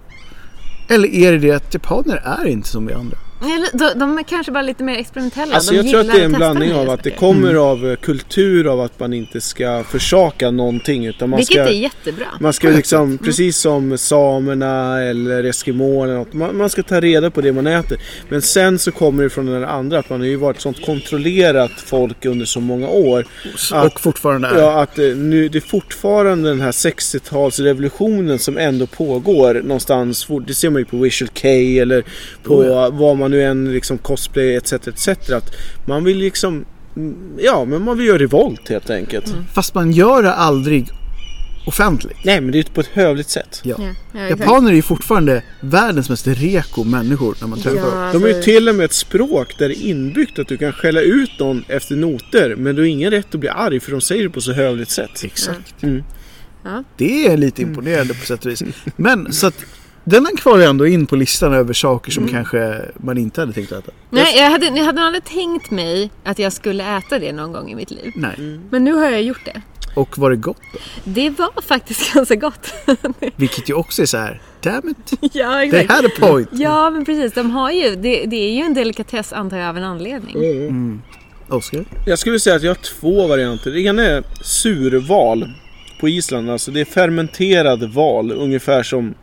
[0.90, 3.18] Eller är det det att japaner är inte som vi andra?
[3.44, 5.56] Eller, de, de är kanske bara lite mer experimentella.
[5.56, 7.96] Alltså de jag tror att det är en blandning av att det kommer av eh,
[7.96, 12.26] kultur av att man inte ska försaka någonting utan man Vilket ska är jättebra.
[12.40, 17.52] Man ska liksom, precis som samerna eller eskimåerna, man, man ska ta reda på det
[17.52, 17.98] man äter.
[18.30, 21.72] Men sen så kommer det från den andra, att man har ju varit sånt kontrollerat
[21.86, 23.26] folk under så många år.
[23.72, 24.58] Att- Och fortfarande är.
[24.60, 30.28] Ja, att eh, nu, det är fortfarande den här 60-talsrevolutionen som ändå pågår någonstans.
[30.48, 32.04] Det ser man ju på Visual K eller
[32.44, 32.90] på Oh ja.
[32.90, 34.74] vad man nu än liksom cosplay etc.
[34.74, 35.08] etc.
[35.30, 35.56] Att
[35.86, 36.66] man vill liksom,
[36.96, 39.28] mm, ja men man vill göra revolt helt enkelt.
[39.28, 39.46] Mm.
[39.54, 40.92] Fast man gör det aldrig
[41.66, 42.18] offentligt.
[42.24, 43.62] Nej men det är på ett hövligt sätt.
[43.64, 43.76] Ja.
[44.14, 44.30] Ja.
[44.30, 48.00] Japaner är ju fortfarande världens mest reko människor när man träffar dem.
[48.00, 50.58] Ja, De har ju till och med ett språk där det är inbyggt att du
[50.58, 53.92] kan skälla ut någon efter noter men du har ingen rätt att bli arg för
[53.92, 55.24] de säger det på så hövligt sätt.
[55.24, 55.84] Exakt.
[55.84, 56.04] Mm.
[56.64, 56.84] Ja.
[56.98, 58.64] Det är lite imponerande på sätt och vis.
[58.96, 59.66] Men så att
[60.04, 63.92] den kvar ändå in på listan över saker som kanske man inte hade tänkt äta.
[64.10, 67.72] Nej, jag hade, jag hade aldrig tänkt mig att jag skulle äta det någon gång
[67.72, 68.12] i mitt liv.
[68.16, 68.60] Nej.
[68.70, 69.62] Men nu har jag gjort det.
[69.96, 70.80] Och var det gott då?
[71.04, 72.74] Det var faktiskt ganska gott.
[73.36, 75.92] Vilket ju också är så här, damn it, ja, they exakt.
[75.92, 76.50] had a point.
[76.52, 77.34] Ja, men precis.
[77.34, 80.36] De har ju, det, det är ju en delikatess antar jag av en anledning.
[80.36, 81.02] Mm.
[81.50, 81.86] Oskar?
[82.06, 83.72] Jag skulle säga att jag har två varianter.
[83.72, 85.50] Det ena är surval
[86.00, 86.50] på Island.
[86.50, 88.32] Alltså det är fermenterad val.
[88.32, 89.14] Ungefär som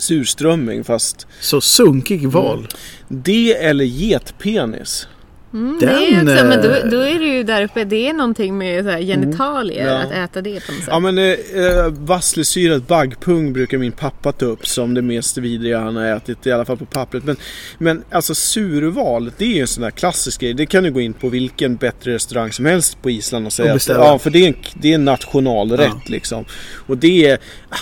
[0.00, 2.68] surströmming fast Så sunkig val.
[3.08, 5.08] det eller getpenis.
[5.52, 8.08] Mm, det är Den, också, men då, eh, då är det ju där uppe, det
[8.08, 9.98] är någonting med så här genitalier, Ja.
[9.98, 10.88] att äta det på något sätt.
[10.90, 15.80] Ja men eh, eh, vasselsyrad baggpung brukar min pappa ta upp som det mest vidriga
[15.80, 16.46] han har ätit.
[16.46, 17.24] I alla fall på pappret.
[17.24, 17.36] Men,
[17.78, 20.54] men alltså surval, det är ju en sån där klassisk grej.
[20.54, 23.70] Det kan du gå in på vilken bättre restaurang som helst på Island och säga
[23.70, 26.00] Och att ja, för det är en, det är en nationalrätt Ja.
[26.06, 26.44] liksom.
[26.86, 27.38] Och det är
[27.68, 27.76] ah,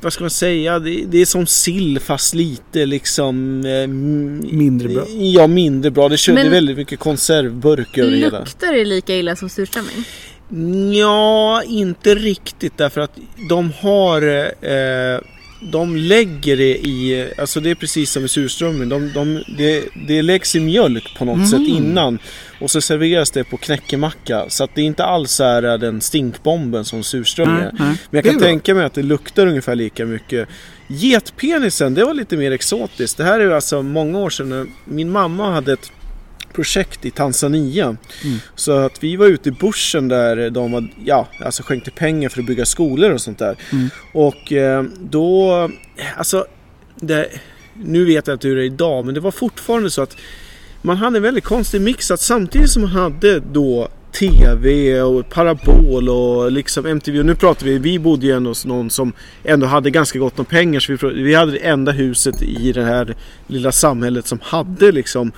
[0.00, 0.78] vad ska man säga?
[0.78, 3.64] Det, det är som sill fast lite liksom...
[3.66, 3.86] Eh,
[4.56, 5.04] Mindre bra.
[5.08, 6.08] Ja, mindre bra.
[6.08, 8.38] Det, kör, Men- det är väldigt mycket konservburk över det hela.
[8.38, 10.04] Luktar det lika illa som surströmming?
[10.98, 13.18] Ja, inte riktigt därför att
[13.48, 14.22] de har...
[14.64, 15.20] Eh,
[15.60, 17.28] de lägger det i...
[17.38, 18.88] Alltså det är precis som i surströmming.
[18.88, 22.18] De, de, det, det läggs i mjölk på något sätt innan.
[22.60, 24.44] Och så serveras det på knäckemacka.
[24.48, 27.72] Så att det är inte alls är den stinkbomben som surströmming är.
[27.78, 30.48] Men jag kan tänka mig att det luktar ungefär lika mycket.
[30.86, 33.16] Getpenisen, det var lite mer exotiskt.
[33.16, 34.72] Det här är alltså många år sedan.
[34.84, 35.92] Min mamma hade ett
[36.52, 37.84] projekt i Tanzania.
[37.84, 38.38] Mm.
[38.54, 42.40] Så att vi var ute i bushen där de var, ja, alltså skänkte pengar för
[42.40, 43.56] att bygga skolor och sånt där.
[43.72, 43.88] Mm.
[44.12, 45.70] Och eh, då,
[46.16, 46.46] alltså,
[46.96, 47.28] det,
[47.74, 50.16] nu vet jag inte hur det är idag, men det var fortfarande så att
[50.82, 56.08] man hade en väldigt konstig mix att samtidigt som man hade då TV och parabol
[56.08, 57.18] och liksom MTV.
[57.18, 59.12] Och nu pratar vi, vi bodde ju ändå hos någon som
[59.44, 60.80] ändå hade ganska gott om pengar.
[60.80, 65.32] Så vi, vi hade det enda huset i det här lilla samhället som hade liksom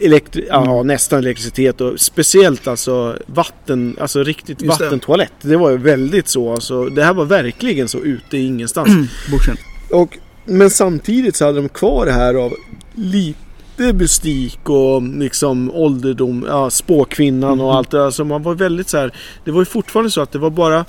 [0.00, 4.84] elektri- ja, nästan elektricitet och speciellt alltså vatten, alltså riktigt Just det.
[4.84, 5.32] vattentoalett.
[5.42, 6.84] Det var ju väldigt så alltså.
[6.84, 8.88] Det här var verkligen så ute i ingenstans.
[9.32, 9.56] Borsen.
[9.92, 12.52] Och, men samtidigt så hade de kvar det här av
[12.94, 18.10] lite mystik och liksom ålderdom, ja, spåkvinnan och allt det där.
[18.10, 20.84] Så man var väldigt så här, det var ju fortfarande så att det var bara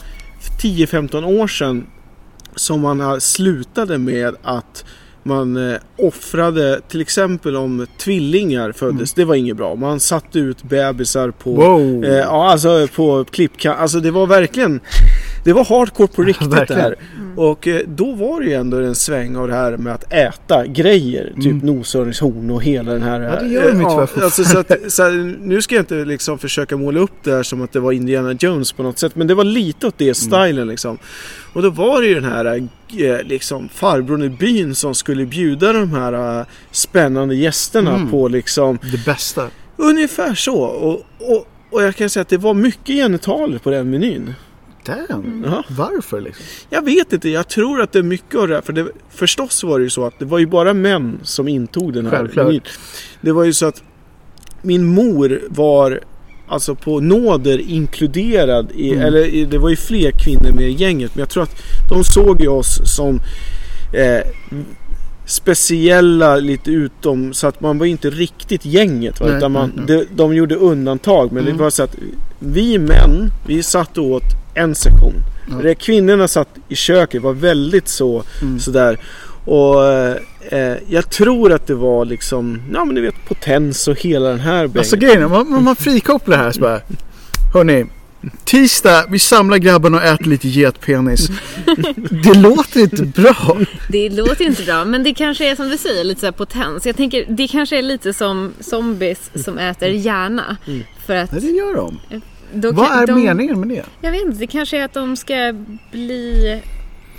[0.61, 1.85] 10-15 år sedan
[2.55, 4.85] som man slutade med att
[5.29, 9.13] man eh, offrade till exempel om tvillingar föddes.
[9.13, 9.75] Det var inget bra.
[9.75, 12.05] Man satte ut bebisar på Wow.
[12.05, 13.75] Eh, ja, alltså på klippkan.
[13.77, 14.79] Alltså det var verkligen...
[15.43, 16.95] Det var hardcore på riktigt det verkligen.
[17.41, 20.65] Och eh, då var det ju ändå en sväng av det här med att äta
[20.65, 21.33] grejer.
[21.35, 21.57] Typ Mm.
[21.65, 23.21] noshörningshorn och hela den här...
[23.21, 24.25] Ja, det gör de eh, tyvärr fortfarande.
[24.25, 27.43] alltså, så att, så här, Nu ska jag inte liksom försöka måla upp det här
[27.43, 29.15] som att det var Indiana Jones på något sätt.
[29.15, 30.07] Men det var lite åt Mm.
[30.09, 30.97] det stilen liksom.
[31.53, 35.73] Och då var det ju den här eh, liksom farbrorn i byn som skulle bjuda
[35.73, 38.11] de här spännande gästerna Mm.
[38.11, 39.47] på liksom Det bästa.
[39.77, 40.55] Ungefär så.
[40.61, 44.33] Och, och, och jag kan säga att det var mycket genitaler på den menyn.
[44.85, 45.45] Damn.
[45.47, 45.63] Ja.
[45.69, 46.45] Varför liksom?
[46.69, 48.61] Jag vet inte, jag tror att det är mycket av det här.
[48.61, 51.93] För det, förstås var det ju så att det var ju bara män som intog
[51.93, 52.69] den här Självklart.
[53.21, 53.83] Det var ju så att
[54.61, 55.99] min mor var
[56.47, 59.05] alltså på nåder inkluderad i, Mm.
[59.05, 61.15] eller i, det var ju fler kvinnor med i gänget.
[61.15, 61.55] Men jag tror att
[61.89, 63.19] de såg ju oss som
[63.93, 64.21] eh,
[65.29, 69.19] speciella lite utom så att man var inte riktigt gänget.
[69.19, 69.27] Va?
[69.27, 70.05] Nej, Utan man, nej, nej.
[70.09, 71.31] De, de gjorde undantag.
[71.31, 71.57] Men Mm.
[71.57, 71.95] det var så att
[72.39, 74.23] vi män, vi satt åt
[74.53, 75.13] en sektion.
[75.63, 75.73] Ja.
[75.79, 78.59] Kvinnorna satt i köket, var väldigt så Mm.
[78.59, 78.99] sådär.
[79.45, 79.85] Och
[80.51, 84.39] eh, jag tror att det var liksom, ja men du vet potens och hela den
[84.39, 84.77] här bängen.
[84.79, 86.81] Alltså grejen man, man frikopplar här så bara.
[87.53, 87.85] Hörni.
[88.43, 91.29] Tisdag, vi samlar grabbarna och äter lite getpenis.
[92.23, 93.57] Det låter inte bra.
[93.89, 96.85] Det låter inte bra, men det kanske är som du säger, lite så här potens.
[96.85, 100.57] Jag tänker, det kanske är lite som zombies som äter hjärna.
[100.67, 100.83] Mm.
[101.05, 101.99] För att Nej, det gör de.
[102.53, 103.85] då Vad är de, meningen med det?
[104.01, 105.55] Jag vet inte, det kanske är att de ska
[105.91, 106.61] bli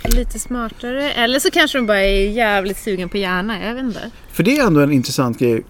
[0.03, 1.11] lite smartare.
[1.11, 4.11] Eller så kanske de bara är jävligt sugen på hjärna, jag vet inte.
[4.31, 5.63] För det är ändå en intressant grej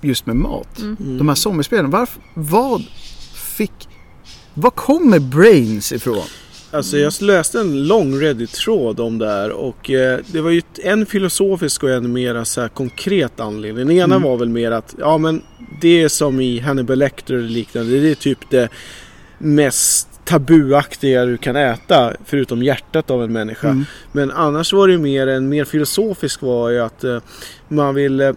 [0.00, 0.78] just med mat.
[0.78, 1.18] Mm.
[1.18, 1.90] De här zombiespelen.
[1.90, 2.84] Varför, vad
[3.56, 3.88] fick...
[4.60, 6.22] Var kommer brains ifrån?
[6.70, 11.06] Alltså jag läste en lång Reddit-tråd om det här och eh, det var ju en
[11.06, 13.86] filosofisk och en mera så här konkret anledning.
[13.86, 14.22] Den ena Mm.
[14.28, 15.42] var väl mer att, ja men
[15.80, 18.00] det är som i Hannibal Lecter och liknande.
[18.00, 18.68] Det är typ det
[19.38, 23.68] mest tabuaktiga du kan äta förutom hjärtat av en människa.
[23.68, 23.84] Mm.
[24.12, 27.18] Men annars var det ju mer en mer filosofisk var ju att eh,
[27.68, 28.32] man vill eh,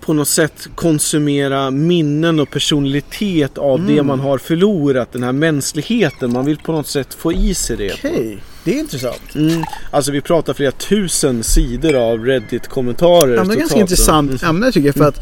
[0.00, 4.06] på något sätt konsumera minnen och personlitet av det Mm.
[4.06, 5.12] man har förlorat.
[5.12, 6.32] Den här mänskligheten.
[6.32, 7.92] Man vill på något sätt få i sig det.
[7.92, 9.34] Okej, det är intressant.
[9.34, 9.64] Mm.
[9.90, 13.34] Alltså vi pratar flera tusen sidor av Reddit-kommentarer.
[13.34, 13.90] Ja, men det är ganska totalt.
[13.90, 14.94] intressant ämne tycker jag.
[14.94, 15.20] För att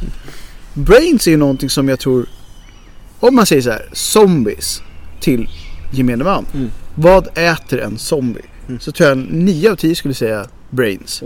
[0.75, 2.27] brains är ju någonting som jag tror...
[3.21, 4.83] Om man säger så här, zombies
[5.21, 5.49] till
[5.93, 6.47] gemene man.
[6.55, 6.71] Mm.
[6.95, 8.45] Vad äter en zombie?
[8.69, 8.81] Mm.
[8.81, 11.23] Så tror jag 9 av 10 skulle säga brains.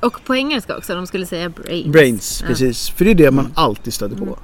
[0.00, 1.86] Och på engelska också, de skulle säga brains.
[1.92, 2.48] Brains, Ja.
[2.48, 2.88] precis.
[2.90, 3.52] För det är det man Mm.
[3.56, 4.38] alltid stöter på.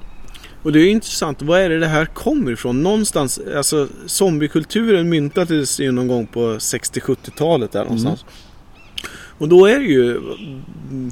[0.63, 2.83] Och det är ju intressant, vad är det det här kommer ifrån?
[2.83, 8.25] Någonstans, alltså zombiekulturen myntades ju någon gång på 60-70-talet där någonstans.
[9.37, 10.21] Och då är det ju,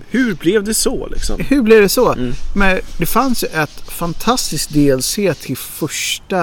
[0.09, 1.39] hur blev det så liksom?
[1.49, 2.13] Hur blev det så?
[2.13, 2.31] Mm.
[2.55, 6.37] Men det fanns ju ett fantastiskt DLC till första,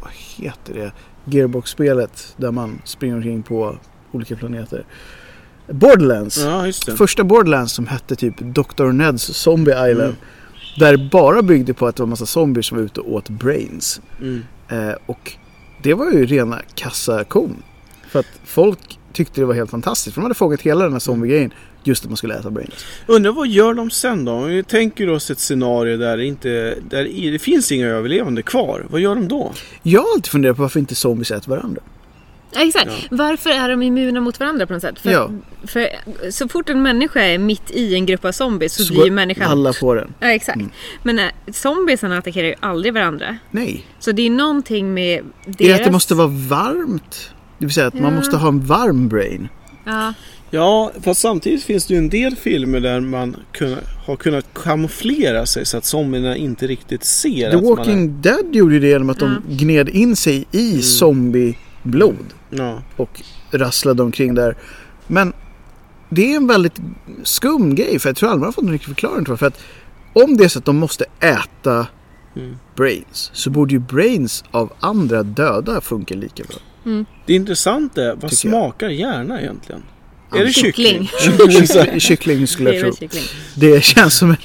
[0.00, 0.92] vad heter det,
[1.36, 3.76] Gearbox-spelet där man springer omkring på
[4.12, 4.84] olika planeter.
[5.68, 6.38] Borderlands.
[6.38, 6.72] Ja.
[6.96, 8.84] Första Borderlands som hette typ Dr.
[8.84, 10.00] Neds Zombie Island.
[10.00, 10.16] Mm.
[10.78, 14.00] Där bara byggde på att det var massa zombies som var ute och åt brains.
[14.20, 14.42] Mm.
[14.68, 15.32] Eh, och
[15.82, 17.62] det var ju rena kassakon.
[18.08, 20.14] För att folk tyckte det var helt fantastiskt.
[20.14, 21.52] För de hade fångat hela den här zombie-grejen.
[21.84, 22.86] Just att man skulle äta brains.
[23.06, 24.32] Undrar vad gör de sen då?
[24.32, 28.86] Om vi tänker oss ett scenario där det, inte, där det finns inga överlevande kvar.
[28.90, 29.52] Vad gör de då?
[29.82, 31.82] Jag har alltid funderat på varför inte zombies äter varandra.
[32.54, 32.90] Ja, exakt.
[33.10, 34.98] Varför är de immuna mot varandra på något sätt?
[35.00, 35.30] För, Ja.
[35.66, 35.88] för
[36.30, 39.10] så fort en människa är mitt i en grupp av zombies så, Så blir ju
[39.10, 39.50] människan...
[39.50, 40.14] alla på den.
[40.20, 40.56] Ja, exakt.
[40.58, 40.70] Mm.
[41.02, 43.38] Men äh, zombiesarna attackerar ju aldrig varandra.
[43.50, 43.86] Nej.
[43.98, 45.70] Så det är någonting med Det deras...
[45.70, 47.30] är att det måste vara varmt.
[47.58, 48.18] Det vill säga att man Ja.
[48.18, 49.48] måste ha en varm brain.
[49.84, 50.14] Ja,
[50.50, 53.76] Ja, fast samtidigt finns det ju en del filmer där man kunna,
[54.06, 57.76] har kunnat kamouflera sig så att zombierna inte riktigt ser The att man är...
[57.76, 60.82] Walking Dead gjorde ju det genom att de gned in sig i Mm.
[61.84, 62.34] Zombieblod.
[62.50, 62.82] Ja.
[62.96, 64.56] och rasslade omkring där.
[65.06, 65.32] Men
[66.10, 66.76] det är en väldigt
[67.22, 69.38] skum grej för jag tror aldrig man har fått någon riktig förklaring till det.
[69.38, 69.60] För att
[70.12, 71.86] om det är så att de måste äta
[72.36, 72.56] Mm.
[72.76, 76.56] brains så borde ju brains av andra döda funka lika bra.
[77.26, 78.52] Det intressanta är, vad Tycker jag.
[78.54, 79.82] smakar hjärna egentligen?
[80.32, 81.08] Är det kyckling.
[81.20, 82.00] kyckling?
[82.00, 83.08] Kyckling, skulle det är jag tro.
[83.08, 83.22] kyckling.
[83.54, 84.36] Det känns som en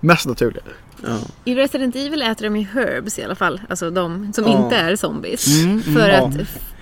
[0.00, 0.62] mest naturliga.
[1.06, 1.18] Ja.
[1.44, 3.60] I Resident Evil äter de ju herbs i alla fall.
[3.68, 4.64] Alltså de som Ja.
[4.64, 5.62] inte är zombies.
[5.62, 6.30] Mm, för, ja.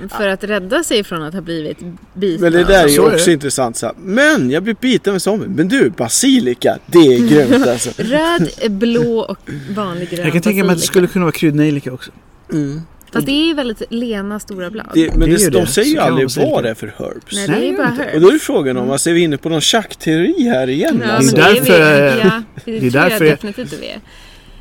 [0.05, 1.79] att, för att rädda sig från att ha blivit
[2.15, 2.43] bitna.
[2.43, 3.33] Men det där är ju Så är också det.
[3.33, 3.77] intressant.
[3.77, 3.95] Så här.
[3.99, 5.47] Men jag blev biten med zombie.
[5.49, 7.91] Men du, basilika, det är grymt alltså.
[7.97, 9.37] Röd, blå och
[9.71, 12.11] vanlig grön Jag kan tänka mig att det skulle kunna vara kryddnejlika också.
[12.53, 12.83] Mm.
[13.13, 14.87] Fast det är ju väldigt lena stora blad.
[14.95, 16.71] Det, men Det det, ju de säger ju aldrig vad det.
[16.71, 17.47] är för herbs.
[17.49, 18.03] Nej, det är bara inte.
[18.03, 18.15] herbs.
[18.15, 21.03] Och då är frågan om, alltså är vi inne på någon schackteori här igen?
[21.05, 21.37] Ja, alltså?
[21.37, 24.01] men Det är vi, ja, det, tror jag definitivt att vi är.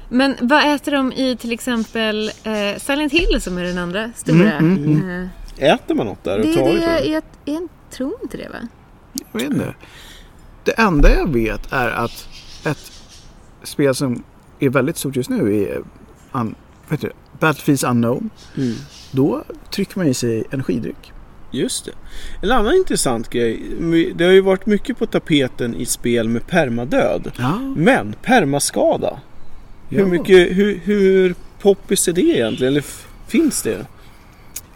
[0.09, 4.51] Men vad äter de i till exempel eh, Silent Hill som är den andra stora?
[4.53, 7.03] Mm, mm, Eh, Äter man något där det är överhuvudtaget?
[7.03, 8.67] det, jag, jag, jag tror inte det va?
[9.33, 9.73] Jag vet inte.
[10.63, 12.27] Det enda jag vet är att
[12.65, 12.91] ett
[13.63, 14.23] spel som
[14.59, 15.81] är väldigt stort just nu är
[16.31, 16.53] vad
[16.89, 17.13] heter det?
[17.39, 18.29] Battlefields Unknown.
[18.57, 18.73] Mm.
[19.11, 21.11] Då trycker man i sig energidryck.
[21.51, 21.91] Just det.
[22.41, 23.59] En annan intressant grej.
[24.15, 27.31] Det har ju varit mycket på tapeten i spel med permadöd.
[27.37, 27.59] Ja.
[27.77, 29.19] Men permaskada.
[29.89, 30.05] Hur, Ja.
[30.05, 32.73] mycket, hur, hur poppis är det egentligen?
[32.73, 32.85] Eller
[33.27, 33.85] finns det?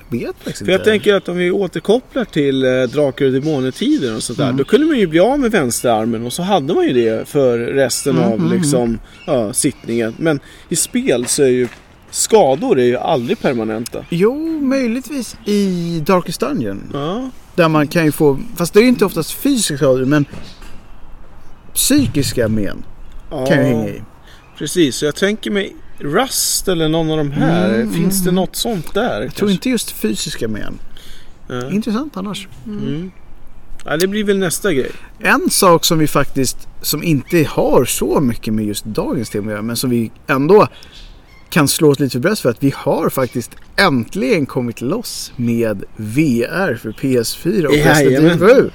[0.10, 0.90] Jag vet faktiskt För jag inte.
[0.90, 4.46] tänker att om vi återkopplar till eh, Drakar och Demoner-tiden och sånt där.
[4.46, 4.58] Mm.
[4.58, 7.60] Då kunde man ju bli av med vänsterarmen och så hade man ju det för
[7.60, 10.14] resten Mm, av mm, liksom, ja, sittningen.
[10.18, 10.40] Men
[10.70, 11.68] i spel så är ju
[12.12, 14.06] skador är ju aldrig permanenta.
[14.10, 16.90] Jo, möjligtvis i Darkest Dungeon.
[16.94, 20.26] Ja, Där man kan ju få, fast det är ju inte oftast fysiska skador, men
[21.74, 22.84] psykiska men
[23.30, 24.02] ja kan ju hänga i.
[24.58, 24.96] precis.
[24.96, 27.74] Så jag tänker mig Rust eller någon av de här.
[27.76, 28.36] Mm, Finns det mm.
[28.36, 29.22] något sånt där?
[29.22, 30.80] Jag tror inte just fysiska men.
[31.48, 31.72] Ja.
[31.72, 32.48] Intressant annars.
[32.66, 33.12] Mm.
[33.86, 34.92] Ja, det blir väl nästa grej.
[35.20, 39.52] En sak som vi faktiskt, som inte har så mycket med just dagens tema att
[39.52, 40.68] göra, men som vi ändå
[41.52, 45.84] kan slå oss lite för bröst för att vi har faktiskt äntligen kommit loss med
[45.96, 47.74] VR för PS4 och.
[47.74, 48.72] Evil 7.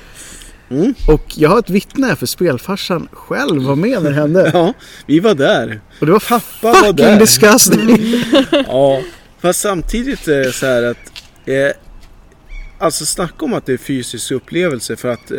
[0.70, 0.94] Mm.
[1.08, 4.50] Och jag har ett vittne för spelfarsan själv var med när det hände.
[4.54, 4.74] Ja,
[5.06, 5.80] vi var där.
[6.00, 7.18] Och det var Pappa var där.
[7.18, 7.98] disgusting.
[8.66, 9.02] Ja,
[9.40, 11.12] fast samtidigt är det så här att
[11.46, 11.70] eh,
[12.78, 15.38] Alltså snacka om att det är fysisk upplevelse för att eh,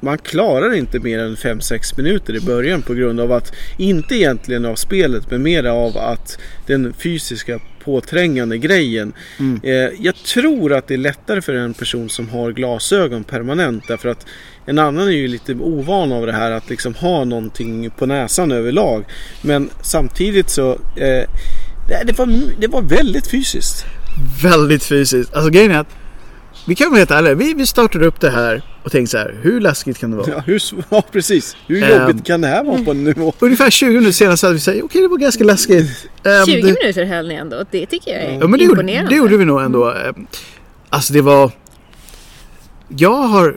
[0.00, 4.64] man klarar inte mer än 5-6 minuter i början på grund av att inte egentligen
[4.64, 9.12] av spelet men mer av att den fysiska påträngande grejen.
[9.38, 9.60] Mm.
[9.62, 14.08] Eh, jag tror att det är lättare för en person som har glasögon permanent därför
[14.08, 14.26] att
[14.66, 18.52] en annan är ju lite ovan av det här att liksom ha någonting på näsan
[18.52, 19.04] överlag.
[19.42, 21.28] Men samtidigt så eh,
[21.88, 23.86] det, det, var, det var väldigt fysiskt.
[24.42, 25.34] Väldigt fysiskt.
[25.34, 25.96] Alltså grejen är att
[26.68, 27.34] vi kan vara helt ärliga.
[27.34, 29.34] Vi, vi startade upp det här och tänkte så här.
[29.42, 30.28] Hur läskigt kan det vara?
[30.30, 31.56] Ja, hur, ja precis.
[31.66, 32.00] Hur Ehm.
[32.00, 33.32] jobbigt kan det här vara på en nivå?
[33.38, 36.08] Ungefär 20 minuter senare så hade vi sagt okej det var ganska läskigt.
[36.24, 37.64] Ehm, 20 det- minuter höll ni ändå.
[37.70, 39.10] Det tycker jag är Ja men det gjorde, imponerande.
[39.10, 39.90] det gjorde vi nog ändå.
[39.92, 40.26] Ehm,
[40.90, 41.50] Alltså det var...
[42.88, 43.56] Jag har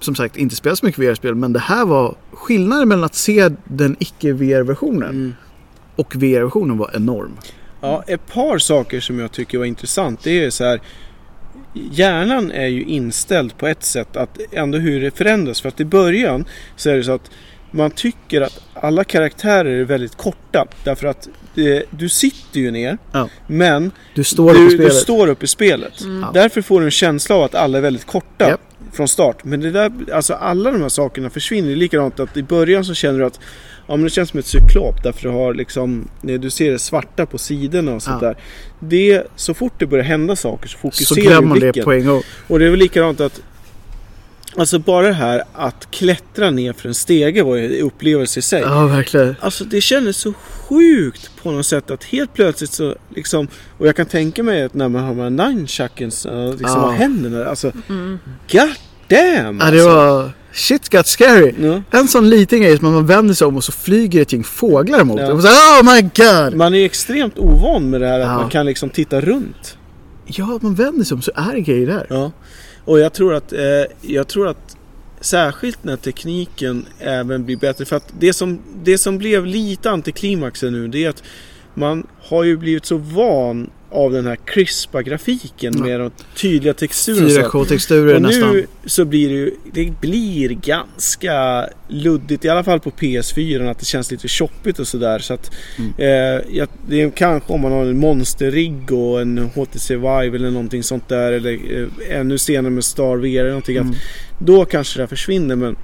[0.00, 3.50] som sagt inte spelat så mycket VR-spel men det här var skillnaden mellan att se
[3.64, 5.34] den icke VR-versionen Mm.
[5.96, 7.36] och VR-versionen var enorm.
[7.80, 10.20] Ja, ett par saker som jag tycker var intressant.
[10.24, 10.80] Det är så här.
[11.74, 15.60] Hjärnan är ju inställd på ett sätt att ändå hur det förändras.
[15.60, 16.44] För att i början
[16.76, 17.30] så är det så att
[17.70, 20.66] man tycker att alla karaktärer är väldigt korta.
[20.84, 22.98] Därför att eh, du sitter ju ner.
[23.12, 23.28] Ja.
[23.46, 26.00] Men Du står du, du står upp i spelet.
[26.00, 26.26] Mm.
[26.34, 28.60] Därför får du en känsla av att alla är väldigt korta Japp.
[28.92, 29.44] från start.
[29.44, 31.68] Men det där, alltså alla de här sakerna försvinner.
[31.70, 33.40] Det likadant att i början så känner du att
[33.90, 37.26] ja, men det känns som ett cyklop därför du har liksom, du ser det svarta
[37.26, 38.28] på sidorna och sånt Ja.
[38.28, 38.36] där.
[38.78, 41.84] Det, så fort det börjar hända saker så Så fokuserar glömmer du man det blicken.
[41.84, 42.22] på en gång.
[42.48, 43.40] Och det är väl likadant att
[44.56, 48.42] Alltså bara det här att klättra ner för en stege var ju en upplevelse i
[48.42, 48.60] sig.
[48.62, 49.34] Ja, verkligen.
[49.40, 53.96] Alltså det kändes så sjukt på något sätt att helt plötsligt så liksom Och jag
[53.96, 56.78] kan tänka mig att när man har här nunchuckens, eh, liksom Ja.
[56.78, 58.18] har händerna alltså Mm.
[58.52, 58.60] God
[59.08, 59.58] damn!
[59.60, 59.88] Ja, det alltså.
[59.88, 60.32] var...
[60.52, 61.54] Shit got scary.
[61.60, 61.82] Ja.
[61.90, 65.00] En sån liten grej som man vänder sig om och så flyger ett gäng fåglar
[65.00, 65.26] emot Ja.
[65.26, 65.36] en.
[65.36, 66.54] Oh my god!
[66.56, 68.34] Man är extremt ovan med det här att Ja.
[68.40, 69.76] man kan liksom titta runt.
[70.26, 72.06] Ja, man vänder sig om så är det grejer där.
[72.10, 72.32] Ja.
[72.84, 73.60] Och jag tror att, eh,
[74.00, 74.76] jag tror att
[75.20, 77.84] särskilt när tekniken även blir bättre.
[77.84, 81.22] För att det som, det som blev lite antiklimaxen nu det är att
[81.74, 85.84] man har ju blivit så van av den här crispa grafiken Ja.
[85.84, 87.26] med de tydliga texturerna.
[87.26, 87.40] och så.
[87.64, 88.52] 4K-texturer Och nästan.
[88.52, 93.78] nu så blir det ju, det blir ganska luddigt, i alla fall på PS4, att
[93.78, 95.18] det känns lite choppigt och sådär.
[95.18, 95.90] Så att, Mm.
[95.90, 100.82] eh, det är kanske om man har en monsterrigg och en HTC Vive eller någonting
[100.82, 103.90] sånt där, eller eh, ännu senare med Star VR eller någonting, Mm.
[103.90, 103.96] att
[104.38, 105.56] då kanske det här försvinner.
[105.56, 105.76] Men,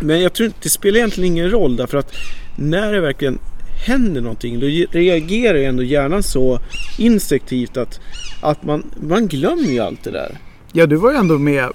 [0.00, 2.12] men jag tror inte, det spelar egentligen ingen roll därför att
[2.56, 3.38] när det verkligen
[3.80, 6.60] händer någonting, då ge- reagerar ju ändå hjärnan så
[6.98, 8.00] instinktivt att,
[8.42, 10.38] att man, man glömmer ju allt det där.
[10.72, 11.68] Ja, du var ju ändå med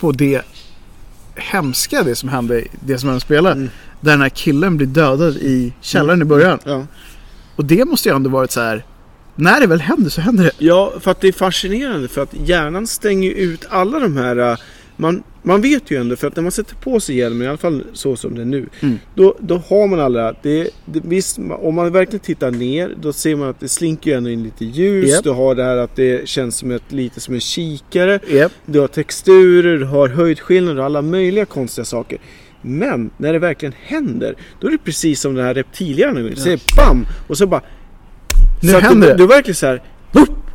[0.00, 0.42] på det
[1.34, 3.54] hemska det som hände, det som han spelade.
[3.54, 3.70] Mm.
[4.00, 6.58] Där den här killen blir dödad i källaren i början.
[6.64, 6.86] Ja.
[7.56, 8.84] Och det måste ju ändå varit så här.
[9.34, 10.50] När det väl händer så händer det.
[10.58, 14.58] Ja, för att det är fascinerande för att hjärnan stänger ut alla de här äh,
[14.96, 17.56] man, man vet ju ändå för att när man sätter på sig hjälmen, i alla
[17.58, 18.98] fall så som det är nu, Mm.
[19.14, 23.36] då, då har man alla, det, det, visst, om man verkligen tittar ner då ser
[23.36, 25.24] man att det slinker ju ändå in lite ljus, Japp.
[25.24, 28.52] du har det här att det känns som ett, lite som en kikare, Yep.
[28.66, 32.18] du har texturer, du har höjdskillnader och alla möjliga konstiga saker.
[32.62, 36.60] Men när det verkligen händer, då är det precis som den här reptilhjärnan, det säger
[36.76, 37.06] BAM!
[37.28, 37.62] Och så bara...
[38.62, 39.12] Nu så händer det.
[39.14, 39.18] det.
[39.18, 39.82] Du verkligen så här.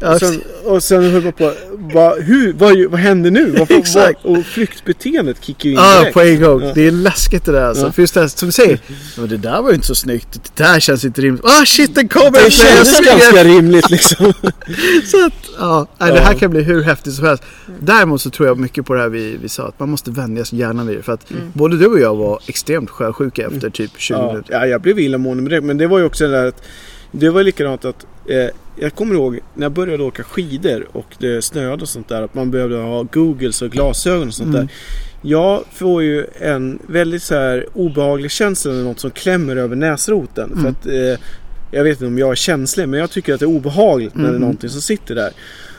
[0.01, 1.53] Och sen, och sen höll man på,
[1.93, 3.51] vad, hur, vad, vad händer nu?
[3.51, 4.19] Vad, Exakt.
[4.23, 6.13] Vad, och flyktbeteendet kickar ju in Ja, direkt.
[6.13, 6.63] på en gång.
[6.63, 6.71] Ja.
[6.75, 7.85] Det är läskigt det där alltså.
[7.85, 7.91] Ja.
[7.91, 8.79] För just det här, som du säger.
[9.17, 10.27] Men det där var ju inte så snyggt.
[10.55, 11.45] Det där känns inte rimligt.
[11.45, 12.45] Ah shit, den kommer!
[12.45, 14.33] Det känns ganska rimligt liksom.
[15.05, 17.43] Så att, ja, nej, det här kan bli hur häftigt som helst.
[17.79, 19.67] Däremot så tror jag mycket på det här vi, vi sa.
[19.67, 21.03] Att man måste vänja sig gärna vid det.
[21.03, 24.53] För att både du och jag var extremt sjösjuka efter typ 20 ja, minuter.
[24.53, 25.61] ja, jag blev illamående med det.
[25.61, 26.63] Men det var ju också det där att
[27.11, 28.47] det var likadant att eh,
[28.79, 32.33] jag kommer ihåg när jag började åka skidor och det snöade och sånt där att
[32.33, 34.61] man behövde ha googles och glasögon och sånt Mm.
[34.65, 34.73] där.
[35.21, 40.51] Jag får ju en väldigt så här obehaglig känsla när något som klämmer över näsroten.
[40.51, 40.61] Mm.
[40.63, 40.85] För att,
[41.17, 41.25] eh,
[41.71, 44.23] jag vet inte om jag är känslig men jag tycker att det är obehagligt när
[44.23, 44.41] det är Mhm.
[44.41, 45.31] någonting som sitter där.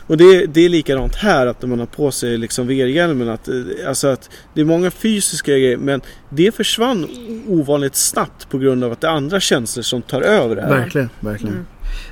[0.06, 3.48] Och det, det är likadant här att när man har på sig liksom VR-hjälmen att,
[3.48, 3.54] eh,
[3.88, 7.08] alltså att det är många fysiska grejer men det försvann
[7.48, 10.68] ovanligt snabbt på grund av att det är andra känslor som tar över det här.
[10.68, 11.54] Verkligen, verkligen.
[11.54, 11.66] Mm.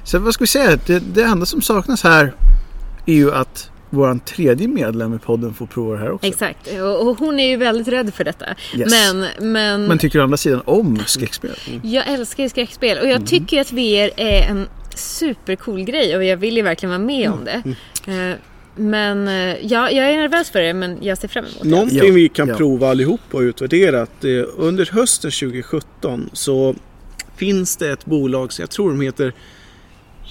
[0.04, 0.78] Så vad ska vi säga?
[0.86, 2.32] Det, det enda som saknas här
[3.06, 6.26] är ju att våran tredje medlem i podden får prova det här också.
[6.26, 8.44] Exakt, och, och hon är ju väldigt rädd för detta.
[8.76, 8.90] Yes.
[8.90, 11.50] Men, men, Men tycker å andra sidan om skräckspel.
[11.82, 13.26] jag älskar skräckspel och jag Mm.
[13.26, 14.66] tycker att VR är en
[15.00, 17.62] supercool grej och jag vill ju verkligen vara med om det.
[18.06, 18.30] Mm.
[18.32, 18.36] Eh,
[18.76, 21.68] Men eh, ja, jag är nervös för det men jag ser fram emot det.
[21.68, 22.54] Någonting Ja, vi kan ja.
[22.56, 26.74] prova allihop och utvärdera att eh, under hösten 2017 så
[27.36, 29.32] finns det ett bolag, så jag tror de heter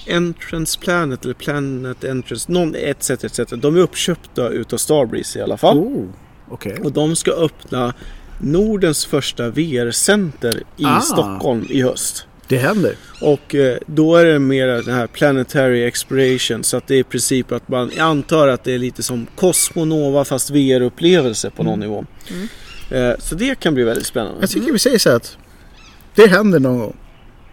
[0.07, 3.39] Entrance Planet eller Planet Entrance, någon, etc, etc.
[3.49, 5.77] De är uppköpta utav Starbreeze i alla fall.
[5.77, 6.05] Oh,
[6.49, 6.77] okej.
[6.83, 7.93] Och de ska öppna
[8.41, 10.99] Nordens första VR-center i Ah.
[11.01, 12.25] Stockholm i höst.
[12.49, 12.95] Det händer.
[13.21, 17.03] Och eh, då är det mer den här Planetary Exploration så att det är i
[17.03, 22.05] princip att man antar att det är lite som Cosmonova fast VR-upplevelse på någon nivå.
[22.91, 24.37] Eh, så det kan bli väldigt spännande.
[24.39, 25.37] Jag tycker vi säger så här att
[26.15, 26.95] det händer någon gång.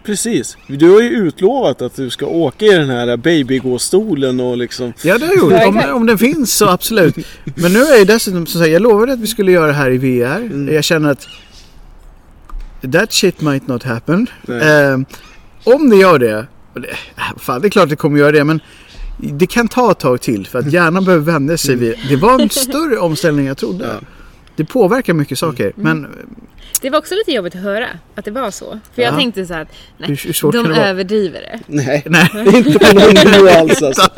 [0.05, 0.57] Precis.
[0.67, 4.93] Du har ju utlovat att du ska åka i den här babygåstolen och liksom...
[5.03, 5.85] Ja det har jag gjort.
[5.85, 7.15] Om, om den finns så absolut.
[7.55, 9.91] Men nu är jag dessutom så att jag lovade att vi skulle göra det här
[9.91, 10.37] i VR.
[10.37, 10.75] Mm.
[10.75, 11.29] Jag känner att
[12.93, 14.27] that shit might not happen.
[14.49, 14.99] Eh,
[15.75, 18.61] om det gör det, det, äh, fan, det är klart det kommer göra det men
[19.19, 22.41] det kan ta ett tag till för att hjärnan behöver vänja sig vid Det var
[22.41, 23.85] en större omställning än jag trodde.
[23.87, 24.07] Ja.
[24.57, 25.73] Det påverkar mycket saker.
[25.77, 26.01] Mm.
[26.01, 26.11] Men
[26.83, 28.79] Det var också lite jobbigt att höra att det var så.
[28.95, 29.17] För jag Ja.
[29.19, 31.61] tänkte så att nej, hur, hur svårt de det överdriver det.
[31.67, 34.03] Nej, Nej, inte på någon nivå alls alltså.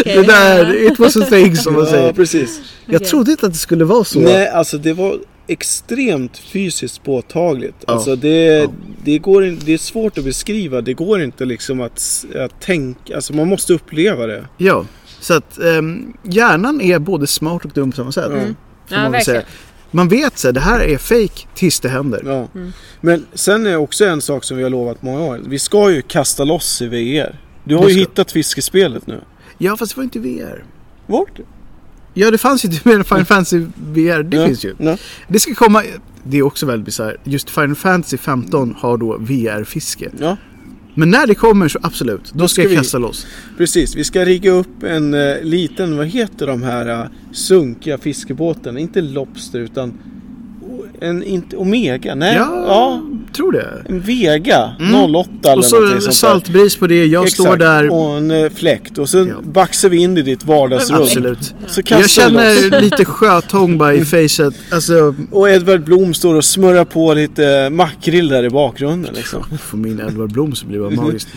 [0.00, 0.16] Okej.
[0.16, 2.12] det där, it was a thing som man Ja, säger.
[2.12, 2.60] precis.
[2.86, 3.08] Jag Okej.
[3.08, 4.20] trodde inte att det skulle vara så.
[4.20, 7.74] Nej, alltså det var extremt fysiskt påtagligt.
[7.86, 7.92] Ja.
[7.92, 8.70] Alltså det, Ja.
[9.04, 10.80] det, går in, det är svårt att beskriva.
[10.80, 13.16] Det går inte liksom att, att tänka.
[13.16, 14.44] Alltså man måste uppleva det.
[14.56, 14.84] Ja,
[15.20, 18.26] så att ehm, hjärnan är både smart och dum på samma sätt.
[18.26, 18.56] Mm.
[18.88, 19.34] Ja, man väl säga.
[19.34, 19.58] verkligen.
[19.90, 22.22] Man vet så här, det här är fake tills det händer.
[22.26, 22.48] Ja.
[22.54, 22.72] Mm.
[23.00, 25.40] Men sen är också en sak som vi har lovat många gånger.
[25.46, 27.40] Vi ska ju kasta loss i VR.
[27.64, 29.20] Du har ju hittat fiskespelet nu.
[29.58, 30.64] Ja, fast det var inte VR.
[31.06, 31.40] Vart?
[32.14, 34.22] Ja, det fanns ju typ mer Final Fantasy VR.
[34.22, 34.46] Det ja.
[34.46, 34.74] finns ju.
[34.78, 34.96] Ja.
[35.28, 35.82] Det ska komma.
[36.24, 37.16] Det är också väldigt bisarrt.
[37.24, 40.10] Just Final Fantasy 15 har då VR-fiske.
[40.20, 40.36] ja,
[40.94, 42.32] Men när det kommer så absolut.
[42.32, 43.26] Då, Då ska ska jag vi- kasta loss.
[43.58, 43.96] precis.
[43.96, 48.78] Vi ska rigga upp en eh, liten, vad heter de här uh, sunkiga fiskebåtarna?
[48.80, 49.98] Inte Lobster utan
[51.00, 52.14] en, inte, Omega?
[52.14, 53.02] Nej, ja.
[53.34, 53.82] Tror det.
[53.88, 55.14] En Vega Mm.
[55.14, 57.06] 08 eller Och så sånt saltbris på det.
[57.06, 57.60] Jag står Exakt.
[57.60, 57.92] där.
[57.92, 58.98] Och en eh, fläkt.
[58.98, 59.34] Och sen Ja.
[59.42, 61.02] baxar vi in i ditt vardagsrum.
[61.02, 61.54] Absolut.
[61.66, 64.54] Så Jag känner lite sjötång bara i facet.
[64.70, 69.44] Alltså, Och Edvard Blom står och smörjar på lite makrill där i bakgrunden liksom.
[69.58, 71.28] för min Edvard Blom så blir det bara magiskt.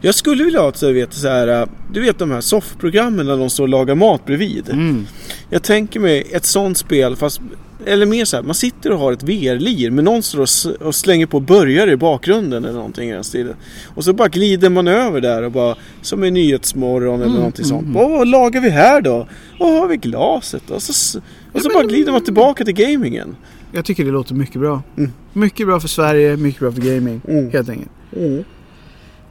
[0.00, 3.26] Jag skulle vilja ha ett så, vet, så här, äh, du vet de här soffprogrammen
[3.26, 4.68] där de står och lagar mat bredvid.
[4.70, 5.06] Mm.
[5.50, 7.40] Jag tänker mig ett sånt spel fast
[7.86, 10.40] eller mer så här, man sitter och har ett VR-lir men någon står
[10.86, 13.54] och, slänger på burgare i bakgrunden eller någonting i den stilen.
[13.94, 17.64] Och så bara glider man över där och bara som i Nyhetsmorgon eller Mm, någonting
[17.64, 17.82] mm, sånt.
[17.82, 17.94] mm.
[17.94, 19.26] Vad, vad lagar vi här då?
[19.60, 20.70] Vad har vi glaset?
[20.70, 21.18] Och så,
[21.52, 23.36] och så Ja, bara men- glider man tillbaka till gamingen.
[23.72, 24.82] Jag tycker det låter mycket bra.
[24.96, 25.12] Mm.
[25.32, 27.20] Mycket bra för Sverige, mycket bra för gaming.
[27.28, 27.50] Mm.
[27.50, 27.90] Helt enkelt.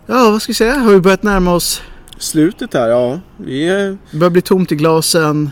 [0.07, 0.73] Ja, vad ska vi säga?
[0.73, 1.81] Har vi börjat närma oss?
[2.17, 3.19] Slutet här, ja.
[3.38, 5.49] Vi är, Det börjar bli tomt i glasen.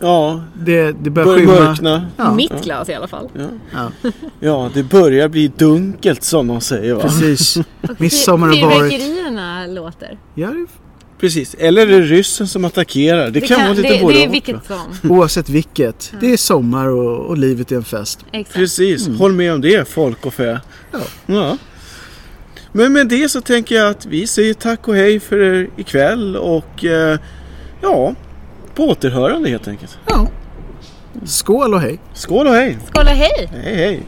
[0.00, 1.60] Ja, Det, det börjar börjar skymma.
[1.68, 2.06] mörkna.
[2.16, 2.34] Ja.
[2.34, 3.28] Mitt glas i alla fall.
[3.34, 3.48] Ja.
[4.02, 4.10] Ja,
[4.40, 7.02] ja, det börjar bli dunkelt som de säger va?
[7.02, 7.58] precis.
[7.98, 8.92] Midsommar har varit.
[8.92, 10.18] Fyrverkerierna låter.
[10.34, 10.66] Ja, det-
[11.20, 13.30] Precis, eller är det ryssen som attackerar?
[13.30, 15.10] Det, kan, vara lite det, både det är vilket som.
[15.10, 16.12] oavsett vilket.
[16.20, 18.24] Det är sommar och, och livet är en fest.
[18.32, 18.54] Exakt.
[18.56, 20.60] Precis, håll med om det folk och fä.
[20.92, 20.98] Ja.
[21.26, 21.56] Ja.
[22.72, 26.36] Men med det så tänker jag att vi säger tack och hej för er ikväll
[26.36, 27.18] och eh,
[27.82, 28.14] ja,
[28.78, 29.98] på återhörande helt enkelt.
[30.06, 30.26] Ja.
[31.24, 31.98] Skål och hej.
[32.12, 32.78] Skål och hej!
[32.86, 33.48] Skål och hej!
[33.52, 34.02] Hej hej!